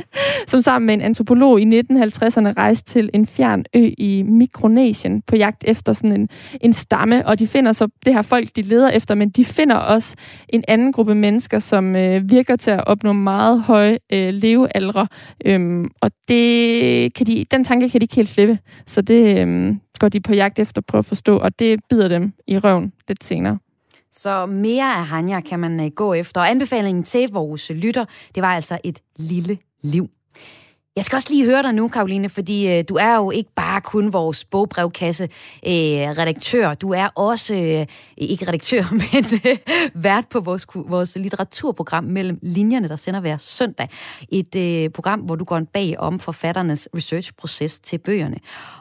som 0.47 0.61
sammen 0.61 0.87
med 0.87 0.95
en 0.95 1.01
antropolog 1.01 1.61
i 1.61 1.65
1950'erne 1.65 2.53
rejste 2.53 2.93
til 2.93 3.11
en 3.15 3.27
fjern 3.27 3.65
ø 3.75 3.91
i 3.99 4.23
Mikronesien 4.23 5.23
på 5.23 5.37
jagt 5.37 5.65
efter 5.67 5.93
sådan 5.93 6.13
en, 6.13 6.29
en 6.61 6.73
stamme, 6.73 7.27
og 7.27 7.39
de 7.39 7.47
finder 7.47 7.73
så 7.73 7.89
det 8.05 8.15
her 8.15 8.23
folk, 8.23 8.57
de 8.57 8.63
leder 8.63 8.91
efter, 8.91 9.15
men 9.15 9.31
de 9.31 9.45
finder 9.45 9.77
også 9.77 10.17
en 10.49 10.65
anden 10.69 10.93
gruppe 10.93 11.15
mennesker, 11.15 11.59
som 11.59 11.97
øh, 11.97 12.31
virker 12.31 12.57
til 12.57 12.71
at 12.71 12.87
opnå 12.87 13.13
meget 13.13 13.63
høje 13.63 13.99
øh, 14.13 14.35
levealdre, 14.35 15.07
øhm, 15.45 15.91
og 16.01 16.11
det 16.29 17.15
kan 17.15 17.27
de, 17.27 17.45
den 17.51 17.65
tanke 17.65 17.91
kan 17.91 18.01
de 18.01 18.05
ikke 18.05 18.17
helt 18.17 18.29
slippe, 18.29 18.59
så 18.87 19.03
det 19.03 19.39
øh, 19.39 19.75
går 19.99 20.09
de 20.09 20.21
på 20.21 20.35
jagt 20.35 20.59
efter 20.59 20.81
at 20.81 20.87
prøve 20.87 20.99
at 20.99 21.07
forstå, 21.07 21.37
og 21.39 21.59
det 21.59 21.81
bider 21.91 22.09
dem 22.09 22.33
i 22.47 22.59
røven 22.59 22.93
lidt 23.09 23.25
senere. 23.25 23.59
Så 24.17 24.47
mere 24.47 24.97
af 24.97 25.07
Hanja 25.07 25.41
kan 25.41 25.61
man 25.61 25.81
øh, 25.81 25.91
gå 25.91 26.15
efter. 26.15 26.41
Og 26.41 26.51
anbefalingen 26.51 27.05
til 27.05 27.29
vores 27.33 27.71
lytter, 27.71 28.05
det 28.35 28.43
var 28.43 28.55
altså 28.55 28.79
et 28.85 28.99
lille 29.17 29.59
liv. 29.83 30.09
Jeg 30.97 31.05
skal 31.05 31.17
også 31.17 31.29
lige 31.31 31.45
høre 31.45 31.63
dig 31.63 31.73
nu, 31.73 31.89
Karoline, 31.89 32.29
fordi 32.29 32.69
øh, 32.69 32.85
du 32.89 32.95
er 32.95 33.17
jo 33.17 33.31
ikke 33.31 33.51
bare 33.57 33.81
kun 33.81 34.13
vores 34.13 34.45
bogbrevkasse 34.45 35.25
øh, 35.67 35.71
redaktør. 36.19 36.75
Du 36.75 36.91
er 36.91 37.07
også, 37.07 37.55
øh, 37.55 37.87
ikke 38.17 38.49
redaktør, 38.49 38.83
men 39.13 39.25
øh, 39.47 39.59
vært 39.95 40.25
på 40.31 40.41
vores, 40.41 40.67
vores 40.75 41.17
litteraturprogram 41.17 42.05
mellem 42.05 42.39
linjerne, 42.43 42.89
der 42.89 42.97
sender 42.97 43.21
hver 43.21 43.37
søndag. 43.37 43.89
Et 44.29 44.55
øh, 44.57 44.91
program, 44.91 45.21
hvor 45.21 45.37
du 45.37 45.45
går 45.45 45.63
bag 45.73 45.95
om 45.99 46.21
forfatternes 46.21 46.89
researchproces 46.97 47.81
til 47.81 47.99
bøgerne. 47.99 48.37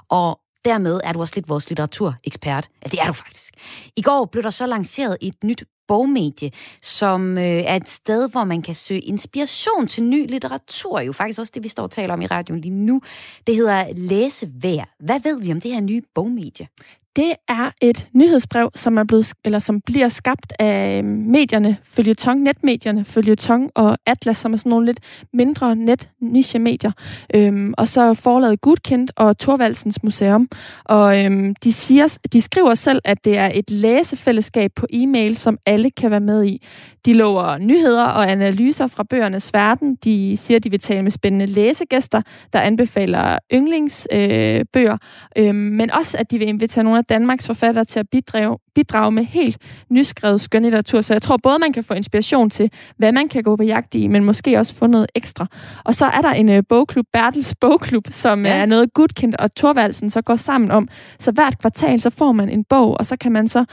Og 0.10 0.40
dermed 0.66 1.02
er 1.04 1.14
du 1.14 1.22
også 1.22 1.34
lidt 1.36 1.50
vores 1.50 1.70
litteraturekspert. 1.70 2.70
Ja, 2.84 2.90
det 2.90 3.00
er 3.02 3.08
du 3.08 3.14
faktisk. 3.14 3.54
I 3.96 4.02
går 4.02 4.26
blev 4.26 4.44
der 4.44 4.50
så 4.50 4.68
lanceret 4.68 5.18
et 5.22 5.44
nyt 5.44 5.64
bogmedie, 5.88 6.52
som 6.82 7.38
øh, 7.38 7.44
er 7.44 7.76
et 7.76 7.90
sted, 7.90 8.30
hvor 8.30 8.44
man 8.44 8.62
kan 8.62 8.76
søge 8.76 9.00
inspiration 9.00 9.88
til 9.88 10.04
ny 10.04 10.30
litteratur. 10.30 11.00
Jo 11.00 11.12
faktisk 11.12 11.40
også 11.40 11.52
det, 11.56 11.64
vi 11.64 11.68
står 11.68 11.84
og 11.84 11.92
taler 11.92 12.14
om 12.14 12.22
i 12.22 12.28
radioen 12.28 12.62
lige 12.62 12.74
nu. 12.74 13.02
Det 13.48 13.56
hedder 13.56 13.86
Læsevær. 13.96 14.96
Hvad 15.00 15.20
ved 15.24 15.42
vi 15.42 15.52
om 15.52 15.62
det 15.62 15.72
her 15.72 15.82
nye 15.82 16.02
bogmedie? 16.16 16.68
Det 17.16 17.34
er 17.48 17.72
et 17.82 18.08
nyhedsbrev, 18.14 18.70
som 18.76 18.98
er 18.98 19.04
blevet 19.04 19.34
eller 19.46 19.60
som 19.60 19.82
bliver 19.82 20.10
skabt 20.10 20.54
af 20.60 20.98
øhm, 20.98 21.08
medierne, 21.08 21.78
Følgetong, 21.84 22.42
netmedierne, 22.42 23.06
Følgetong 23.06 23.72
og 23.76 23.98
Atlas, 24.06 24.38
som 24.38 24.54
er 24.54 24.58
sådan 24.58 24.70
nogle 24.70 24.86
lidt 24.86 25.00
mindre 25.34 25.76
net 25.76 26.10
niche 26.22 26.60
medier. 26.60 26.92
Øhm, 27.36 27.74
og 27.78 27.88
så 27.88 28.14
forlaget 28.14 28.62
Gudkendt 28.62 29.12
og 29.16 29.38
Torvaldsens 29.38 30.04
Museum. 30.04 30.48
Og 30.86 31.26
øhm, 31.26 31.56
de, 31.56 31.74
siger, 31.74 32.18
de 32.34 32.42
skriver 32.42 32.74
selv, 32.76 33.02
at 33.06 33.26
det 33.26 33.38
er 33.38 33.52
et 33.54 33.72
læsefællesskab 33.72 34.72
på 34.76 34.88
e-mail, 34.90 35.38
som 35.38 35.58
alle 35.66 35.92
kan 35.92 36.12
være 36.12 36.20
med 36.20 36.44
i. 36.46 36.66
De 37.06 37.14
lover 37.14 37.58
nyheder 37.58 38.06
og 38.06 38.32
analyser 38.32 38.88
fra 38.88 39.04
bøgernes 39.04 39.54
verden. 39.54 39.96
De 40.04 40.38
siger, 40.38 40.58
at 40.58 40.64
de 40.64 40.72
vil 40.72 40.80
tale 40.80 41.04
med 41.04 41.12
spændende 41.12 41.46
læsegæster, 41.46 42.22
der 42.54 42.60
anbefaler 42.60 43.38
yndlingsbøger, 43.54 44.98
øh, 45.38 45.48
øh, 45.48 45.56
men 45.56 45.92
også, 45.92 46.18
at 46.18 46.32
de 46.32 46.38
vil 46.38 46.48
invitere 46.48 46.84
nogle 46.84 47.00
af 47.00 47.03
Danmarks 47.10 47.48
forfattere 47.48 47.86
til 47.86 48.00
at 48.00 48.10
bidrage, 48.12 48.58
bidrage 48.76 49.12
med 49.12 49.24
helt 49.24 49.58
nyskrevet 49.90 50.42
skønlitteratur. 50.42 51.02
Så 51.02 51.14
jeg 51.14 51.22
tror 51.22 51.38
både, 51.38 51.60
man 51.60 51.74
kan 51.74 51.84
få 51.84 51.94
inspiration 51.94 52.50
til, 52.50 52.72
hvad 52.98 53.12
man 53.12 53.30
kan 53.30 53.44
gå 53.44 53.56
på 53.56 53.64
jagt 53.64 53.96
i, 53.96 54.08
men 54.08 54.24
måske 54.24 54.58
også 54.58 54.76
få 54.76 54.88
noget 54.88 55.08
ekstra. 55.16 55.48
Og 55.84 55.96
så 55.96 56.06
er 56.06 56.22
der 56.22 56.32
en 56.32 56.50
øh, 56.50 56.64
bogklub, 56.70 57.06
Bertels 57.14 57.56
Bogklub, 57.62 58.08
som 58.10 58.46
ja. 58.46 58.58
er 58.58 58.66
noget 58.66 58.94
Gudkind 58.94 59.34
og 59.40 59.56
Thorvaldsen 59.56 60.10
så 60.10 60.22
går 60.22 60.36
sammen 60.36 60.72
om. 60.72 60.88
Så 61.20 61.32
hvert 61.32 61.60
kvartal, 61.60 62.02
så 62.02 62.10
får 62.10 62.32
man 62.32 62.50
en 62.50 62.64
bog, 62.64 62.98
og 63.00 63.06
så 63.06 63.18
kan 63.18 63.32
man 63.32 63.48
så 63.48 63.66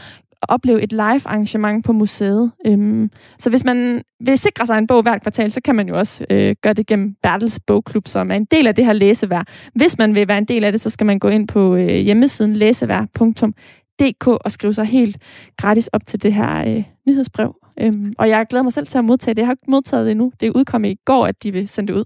opleve 0.48 0.82
et 0.82 0.92
live 0.92 1.26
arrangement 1.26 1.84
på 1.84 1.92
museet. 1.92 2.52
Øhm, 2.66 3.10
så 3.38 3.50
hvis 3.50 3.64
man 3.64 4.02
vil 4.20 4.38
sikre 4.38 4.66
sig 4.66 4.78
en 4.78 4.86
bog 4.86 5.02
hvert 5.02 5.22
kvartal, 5.22 5.52
så 5.52 5.60
kan 5.60 5.74
man 5.74 5.88
jo 5.88 5.98
også 5.98 6.26
øh, 6.30 6.54
gøre 6.62 6.72
det 6.72 6.86
gennem 6.86 7.14
Bertels 7.22 7.60
Bogklub, 7.66 8.08
som 8.08 8.30
er 8.30 8.34
en 8.34 8.44
del 8.44 8.66
af 8.66 8.74
det 8.74 8.84
her 8.84 8.92
læsevær. 8.92 9.44
Hvis 9.74 9.98
man 9.98 10.14
vil 10.14 10.28
være 10.28 10.38
en 10.38 10.44
del 10.44 10.64
af 10.64 10.72
det, 10.72 10.80
så 10.80 10.90
skal 10.90 11.06
man 11.06 11.18
gå 11.18 11.28
ind 11.28 11.48
på 11.48 11.76
øh, 11.76 11.88
hjemmesiden 11.88 12.56
læsevær.dk 12.56 14.26
og 14.26 14.52
skrive 14.52 14.72
sig 14.72 14.84
helt 14.84 15.18
gratis 15.56 15.86
op 15.86 16.06
til 16.06 16.22
det 16.22 16.32
her 16.32 16.68
øh, 16.68 16.84
nyhedsbrev. 17.06 17.54
Øhm, 17.80 18.14
og 18.18 18.28
jeg 18.28 18.46
glæder 18.50 18.62
mig 18.62 18.72
selv 18.72 18.86
til 18.86 18.98
at 18.98 19.04
modtage 19.04 19.34
det. 19.34 19.38
Jeg 19.38 19.46
har 19.46 19.52
ikke 19.52 19.70
modtaget 19.70 20.04
det 20.04 20.10
endnu. 20.10 20.32
Det 20.40 20.46
er 20.46 20.52
udkommet 20.54 20.88
i 20.88 20.96
går, 21.04 21.26
at 21.26 21.42
de 21.42 21.52
vil 21.52 21.68
sende 21.68 21.92
det 21.92 21.98
ud. 21.98 22.04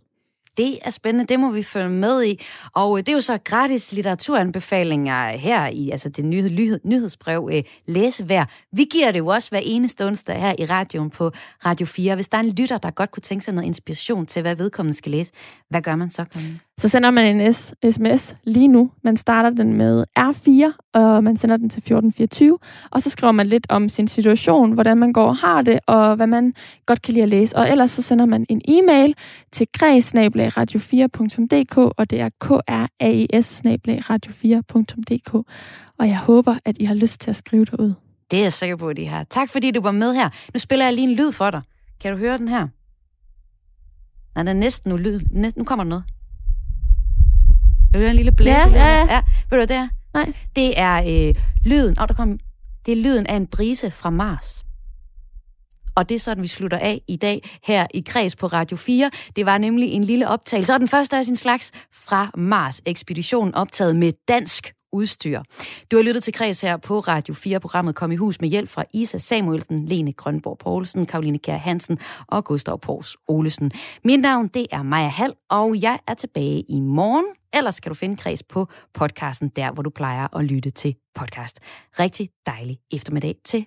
Det 0.57 0.79
er 0.83 0.91
spændende, 0.91 1.27
det 1.27 1.41
må 1.41 1.51
vi 1.51 1.63
følge 1.63 1.89
med 1.89 2.25
i. 2.25 2.41
Og 2.73 2.99
øh, 2.99 3.01
det 3.01 3.09
er 3.09 3.13
jo 3.13 3.21
så 3.21 3.39
gratis 3.45 3.93
litteraturanbefalinger 3.93 5.29
her 5.29 5.67
i 5.67 5.91
altså 5.91 6.09
det 6.09 6.25
nyhed, 6.25 6.81
nyhedsbrev 6.85 7.51
øh, 7.53 7.63
Læsevær. 7.87 8.45
Vi 8.73 8.85
giver 8.85 9.11
det 9.11 9.19
jo 9.19 9.27
også 9.27 9.51
hver 9.51 9.61
eneste 9.63 10.07
onsdag 10.07 10.41
her 10.41 10.55
i 10.59 10.65
radioen 10.65 11.11
på 11.11 11.33
Radio 11.67 11.87
4. 11.87 12.15
Hvis 12.15 12.29
der 12.29 12.39
er 12.39 12.43
en 12.43 12.51
lytter, 12.51 12.79
der 12.79 12.91
godt 12.91 13.11
kunne 13.11 13.23
tænke 13.23 13.45
sig 13.45 13.55
noget 13.55 13.67
inspiration 13.67 14.27
til, 14.27 14.43
hvad 14.43 14.57
vedkommende 14.57 14.99
skal 14.99 15.13
læse, 15.13 15.33
hvad 15.69 15.83
gør 15.83 15.97
man 15.97 16.11
så, 16.11 16.25
Karin? 16.25 16.61
Så 16.81 16.89
sender 16.89 17.11
man 17.11 17.41
en 17.41 17.53
sms 17.53 18.37
lige 18.45 18.69
nu. 18.69 18.91
Man 19.05 19.17
starter 19.17 19.51
den 19.51 19.75
med 19.75 20.05
R4, 20.19 20.91
og 20.95 21.25
man 21.25 21.37
sender 21.37 21.57
den 21.57 21.69
til 21.69 21.79
1424. 21.79 22.59
Og 22.91 23.03
så 23.03 23.11
skriver 23.11 23.33
man 23.33 23.47
lidt 23.47 23.67
om 23.69 23.89
sin 23.89 24.09
situation, 24.09 24.73
hvordan 24.73 24.97
man 24.97 25.13
går 25.13 25.27
og 25.27 25.37
har 25.37 25.63
det, 25.63 25.79
og 25.87 26.17
hvad 26.17 26.27
man 26.27 26.55
godt 26.87 27.03
kan 27.03 27.15
lide 27.15 27.23
at 27.23 27.29
læse. 27.29 27.57
Og 27.57 27.71
ellers 27.71 27.91
så 27.91 28.03
sender 28.03 28.27
man 28.27 28.47
en 28.49 28.63
e-mail 28.69 29.15
til 29.53 29.67
græsnabelagradio4.dk, 29.79 31.77
og 31.77 32.11
det 32.11 32.21
er 32.21 32.29
kraes 32.41 33.63
radio4.dk. 34.11 35.35
Og 35.99 36.09
jeg 36.09 36.19
håber, 36.19 36.57
at 36.65 36.77
I 36.81 36.85
har 36.85 36.95
lyst 36.95 37.21
til 37.21 37.31
at 37.31 37.37
skrive 37.37 37.65
det 37.65 37.75
ud. 37.75 37.93
Det 38.31 38.39
er 38.39 38.43
jeg 38.43 38.53
sikker 38.53 38.77
på, 38.77 38.89
at 38.89 38.99
I 38.99 39.05
har. 39.05 39.25
Tak 39.25 39.51
fordi 39.51 39.71
du 39.71 39.81
var 39.81 39.93
med 39.93 40.15
her. 40.15 40.29
Nu 40.55 40.59
spiller 40.59 40.85
jeg 40.85 40.95
lige 40.95 41.09
en 41.09 41.15
lyd 41.15 41.33
for 41.33 41.51
dig. 41.51 41.63
Kan 42.01 42.13
du 42.13 42.19
høre 42.19 42.39
den 42.39 42.49
her? 42.49 42.69
Nej, 44.35 44.43
den 44.43 44.49
er 44.49 44.53
næsten 44.53 44.91
nu 44.91 44.97
lyd. 44.97 45.21
Nu 45.57 45.65
kommer 45.65 45.85
der 45.85 45.89
noget. 45.89 46.05
Er 47.95 47.99
det 47.99 48.11
en 48.11 48.17
lille 48.17 48.33
blæse? 48.33 48.57
Ja, 48.57 48.69
ja, 48.69 48.87
ja. 48.87 49.15
ja. 49.15 49.23
Ved 49.51 49.51
du, 49.51 49.57
hvad 49.57 49.67
det 49.67 49.77
er? 49.77 49.89
Nej. 50.15 50.33
Det 50.57 50.79
er 50.79 51.29
øh, 51.29 51.35
lyden, 51.65 51.99
oh, 51.99 52.09
der 52.09 52.15
kom, 52.15 52.39
det 52.87 52.93
er 52.93 52.97
lyden 53.03 53.27
af 53.27 53.37
en 53.37 53.47
brise 53.47 53.91
fra 53.91 54.11
Mars. 54.11 54.65
Og 55.97 56.09
det 56.09 56.15
er 56.15 56.19
sådan, 56.19 56.43
vi 56.43 56.49
slutter 56.49 56.79
af 56.79 57.01
i 57.09 57.17
dag 57.17 57.51
her 57.65 57.87
i 57.95 58.03
Kreds 58.07 58.37
på 58.37 58.47
Radio 58.47 58.77
4. 58.77 59.11
Det 59.37 59.47
var 59.47 59.59
nemlig 59.59 59.93
en 59.93 60.05
lille 60.05 60.29
optagelse, 60.29 60.75
og 60.75 60.81
den 60.81 60.89
første 60.89 61.17
af 61.17 61.25
sin 61.25 61.37
slags 61.37 61.73
fra 61.93 62.31
Mars-ekspeditionen, 62.37 63.55
optaget 63.55 63.97
med 63.97 64.13
dansk 64.29 64.73
udstyr. 64.95 65.41
Du 65.91 65.97
har 65.97 66.03
lyttet 66.03 66.23
til 66.23 66.33
Kreds 66.33 66.61
her 66.61 66.77
på 66.77 67.01
Radio 67.01 67.35
4. 67.35 67.61
Programmet 67.61 67.95
kom 67.95 68.13
i 68.13 68.17
hus 68.17 68.41
med 68.41 68.49
hjælp 68.49 68.69
fra 68.69 68.85
Isa 68.95 69.19
Samuelsen, 69.19 69.87
Lene 69.87 70.13
Grønborg 70.13 70.59
Poulsen, 70.59 71.07
Karoline 71.07 71.39
Kjær 71.39 71.57
Hansen 71.57 71.99
og 72.29 72.45
Gustav 72.45 72.81
Pors 72.81 73.17
Olesen. 73.29 73.71
Mit 74.05 74.21
navn 74.21 74.49
det 74.49 74.67
er 74.73 74.83
Maja 74.83 75.09
Hall, 75.09 75.35
og 75.51 75.83
jeg 75.83 75.99
er 76.07 76.15
tilbage 76.15 76.61
i 76.69 76.81
morgen. 76.81 77.25
Ellers 77.55 77.81
kan 77.81 77.91
du 77.91 77.95
finde 77.95 78.17
Kreds 78.17 78.43
på 78.43 78.67
podcasten, 78.95 79.49
der 79.49 79.73
hvor 79.73 79.83
du 79.83 79.91
plejer 79.91 80.37
at 80.37 80.45
lytte 80.45 80.71
til 80.71 80.95
podcast. 81.15 81.61
Rigtig 81.99 82.29
dejlig 82.47 82.79
eftermiddag 82.93 83.35
til 83.45 83.67